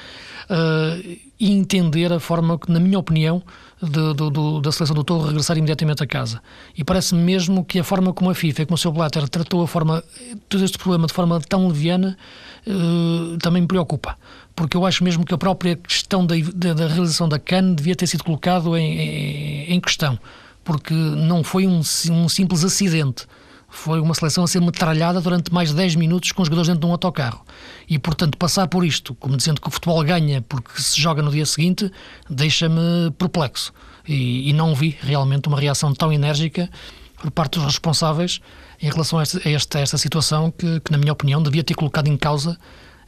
uh, 0.50 1.18
e 1.44 1.52
entender 1.52 2.14
a 2.14 2.22
forma 2.22 2.58
na 2.70 2.80
minha 2.80 2.98
opinião, 2.98 3.44
de, 3.82 4.62
da 4.62 4.72
seleção 4.72 4.96
do 4.96 5.04
Touro 5.04 5.28
regressar 5.28 5.58
imediatamente 5.58 6.02
a 6.02 6.08
casa. 6.08 6.42
E 6.74 6.86
parece-me 6.86 7.22
mesmo 7.22 7.66
que 7.66 7.80
a 7.80 7.84
forma 7.84 8.14
como 8.14 8.30
a 8.30 8.34
FIFA 8.34 8.66
como 8.66 8.76
o 8.76 8.78
seu 8.78 8.94
Blatter 8.94 9.28
tratou 9.28 9.62
a 9.62 9.68
forma, 9.68 10.02
todo 10.48 10.64
este 10.64 10.78
problema 10.78 11.06
de 11.06 11.12
forma 11.12 11.42
tão 11.42 11.68
leviana 11.68 12.18
uh, 12.66 13.38
também 13.40 13.62
me 13.62 13.68
preocupa. 13.68 14.18
Porque 14.56 14.78
eu 14.78 14.86
acho 14.86 15.04
mesmo 15.04 15.26
que 15.26 15.34
a 15.34 15.38
própria 15.38 15.76
questão 15.76 16.26
da, 16.26 16.34
da, 16.56 16.74
da 16.74 16.88
realização 16.88 17.28
da 17.28 17.38
CAN 17.38 17.74
devia 17.74 17.94
ter 17.94 18.08
sido 18.08 18.24
colocado 18.24 18.78
em, 18.78 18.98
em, 18.98 19.74
em 19.74 19.82
questão. 19.82 20.18
Porque 20.64 20.94
não 20.94 21.44
foi 21.44 21.68
um, 21.68 21.82
um 22.10 22.30
simples 22.30 22.64
acidente 22.64 23.28
foi 23.74 24.00
uma 24.00 24.14
seleção 24.14 24.44
a 24.44 24.48
ser 24.48 24.62
metralhada 24.62 25.20
durante 25.20 25.52
mais 25.52 25.70
de 25.70 25.76
10 25.76 25.96
minutos 25.96 26.32
com 26.32 26.42
os 26.44 26.48
jogadores 26.48 26.68
dentro 26.68 26.82
de 26.82 26.88
um 26.88 26.92
autocarro. 26.92 27.44
E, 27.90 27.98
portanto, 27.98 28.38
passar 28.38 28.68
por 28.68 28.86
isto, 28.86 29.16
como 29.16 29.36
dizendo 29.36 29.60
que 29.60 29.68
o 29.68 29.72
futebol 29.72 30.02
ganha 30.04 30.42
porque 30.44 30.80
se 30.80 31.02
joga 31.02 31.22
no 31.22 31.32
dia 31.32 31.46
seguinte, 31.46 31.92
deixa-me 32.30 33.12
perplexo. 33.18 33.74
E, 34.08 34.50
e, 34.50 34.54
não 34.54 34.76
vi 34.76 34.98
realmente 35.02 35.48
uma 35.48 35.60
reação 35.60 35.94
tão 35.94 36.14
enérgica 36.14 36.70
por 37.18 37.32
parte 37.32 37.58
dos 37.58 37.66
responsáveis 37.66 38.40
em 38.82 38.90
relação 38.90 39.18
a 39.18 39.24
esta, 39.24 39.42
a 39.44 39.52
esta, 39.52 39.78
a 39.80 39.82
esta 39.82 39.98
situação 39.98 40.52
que, 40.52 40.80
que, 40.80 40.92
na 40.92 40.98
minha 40.98 41.12
opinião, 41.12 41.42
devia 41.42 41.64
ter 41.64 41.74
colocado 41.74 42.08
em 42.08 42.16
causa 42.16 42.58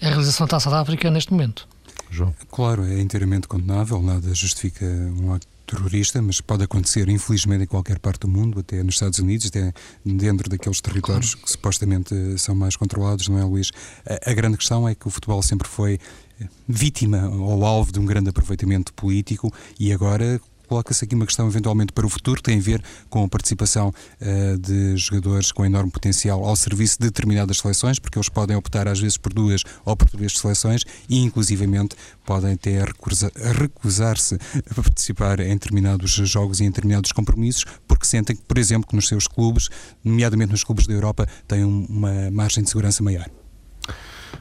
a 0.01 0.07
realização 0.07 0.47
da 0.47 0.51
Taça 0.51 0.69
da 0.69 0.79
África 0.79 1.11
neste 1.11 1.31
momento. 1.31 1.67
João. 2.09 2.33
Claro, 2.49 2.85
é 2.85 2.99
inteiramente 2.99 3.47
condenável, 3.47 4.01
nada 4.01 4.33
justifica 4.33 4.85
um 4.85 5.33
acto 5.33 5.54
terrorista, 5.65 6.21
mas 6.21 6.41
pode 6.41 6.63
acontecer, 6.63 7.09
infelizmente, 7.09 7.63
em 7.63 7.67
qualquer 7.67 7.99
parte 7.99 8.21
do 8.21 8.27
mundo, 8.27 8.59
até 8.59 8.81
nos 8.83 8.95
Estados 8.95 9.19
Unidos, 9.19 9.47
até 9.47 9.73
dentro 10.03 10.49
daqueles 10.49 10.81
territórios 10.81 11.33
claro. 11.33 11.45
que 11.45 11.51
supostamente 11.51 12.37
são 12.37 12.55
mais 12.55 12.75
controlados, 12.75 13.27
não 13.27 13.37
é, 13.37 13.43
Luís? 13.43 13.71
A, 14.05 14.31
a 14.31 14.33
grande 14.33 14.57
questão 14.57 14.87
é 14.87 14.95
que 14.95 15.07
o 15.07 15.09
futebol 15.09 15.41
sempre 15.41 15.67
foi 15.67 15.99
vítima 16.67 17.29
ou 17.29 17.65
alvo 17.65 17.91
de 17.91 17.99
um 17.99 18.05
grande 18.05 18.29
aproveitamento 18.29 18.93
político 18.93 19.53
e 19.79 19.93
agora 19.93 20.39
coloca-se 20.65 21.05
aqui 21.05 21.15
uma 21.15 21.25
questão 21.25 21.47
eventualmente 21.47 21.93
para 21.93 22.05
o 22.05 22.09
futuro, 22.09 22.37
que 22.37 22.43
tem 22.43 22.59
a 22.59 22.61
ver 22.61 22.83
com 23.09 23.23
a 23.23 23.27
participação 23.27 23.89
uh, 23.89 24.57
de 24.57 24.97
jogadores 24.97 25.51
com 25.51 25.65
enorme 25.65 25.91
potencial 25.91 26.43
ao 26.43 26.55
serviço 26.55 26.97
de 26.99 27.05
determinadas 27.05 27.57
seleções, 27.57 27.99
porque 27.99 28.17
eles 28.17 28.29
podem 28.29 28.55
optar 28.55 28.87
às 28.87 28.99
vezes 28.99 29.17
por 29.17 29.33
duas 29.33 29.63
ou 29.83 29.95
por 29.95 30.09
três 30.09 30.37
seleções 30.37 30.83
e 31.09 31.19
inclusivamente 31.21 31.95
podem 32.25 32.53
até 32.53 32.83
recusar-se 33.59 34.35
a 34.69 34.73
participar 34.75 35.39
em 35.39 35.53
determinados 35.53 36.11
jogos 36.11 36.59
e 36.59 36.63
em 36.63 36.67
determinados 36.67 37.11
compromissos, 37.11 37.65
porque 37.87 38.05
sentem, 38.05 38.35
por 38.35 38.57
exemplo, 38.57 38.87
que 38.87 38.95
nos 38.95 39.07
seus 39.07 39.27
clubes, 39.27 39.69
nomeadamente 40.03 40.51
nos 40.51 40.63
clubes 40.63 40.87
da 40.87 40.93
Europa, 40.93 41.27
têm 41.47 41.63
uma 41.63 42.31
margem 42.31 42.63
de 42.63 42.69
segurança 42.69 43.03
maior. 43.03 43.29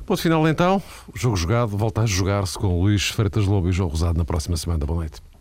Ponto 0.07 0.21
final 0.21 0.47
então, 0.49 0.83
o 1.15 1.19
jogo 1.19 1.37
jogado 1.37 1.77
volta 1.77 2.03
a 2.03 2.07
jogar-se 2.07 2.59
com 2.59 2.81
Luís 2.81 3.09
Freitas 3.09 3.47
Lobo 3.47 3.69
e 3.69 3.73
João 3.73 3.89
Rosado 3.89 4.19
na 4.19 4.25
próxima 4.25 4.57
semana. 4.57 4.85
Boa 4.85 5.01
noite. 5.01 5.34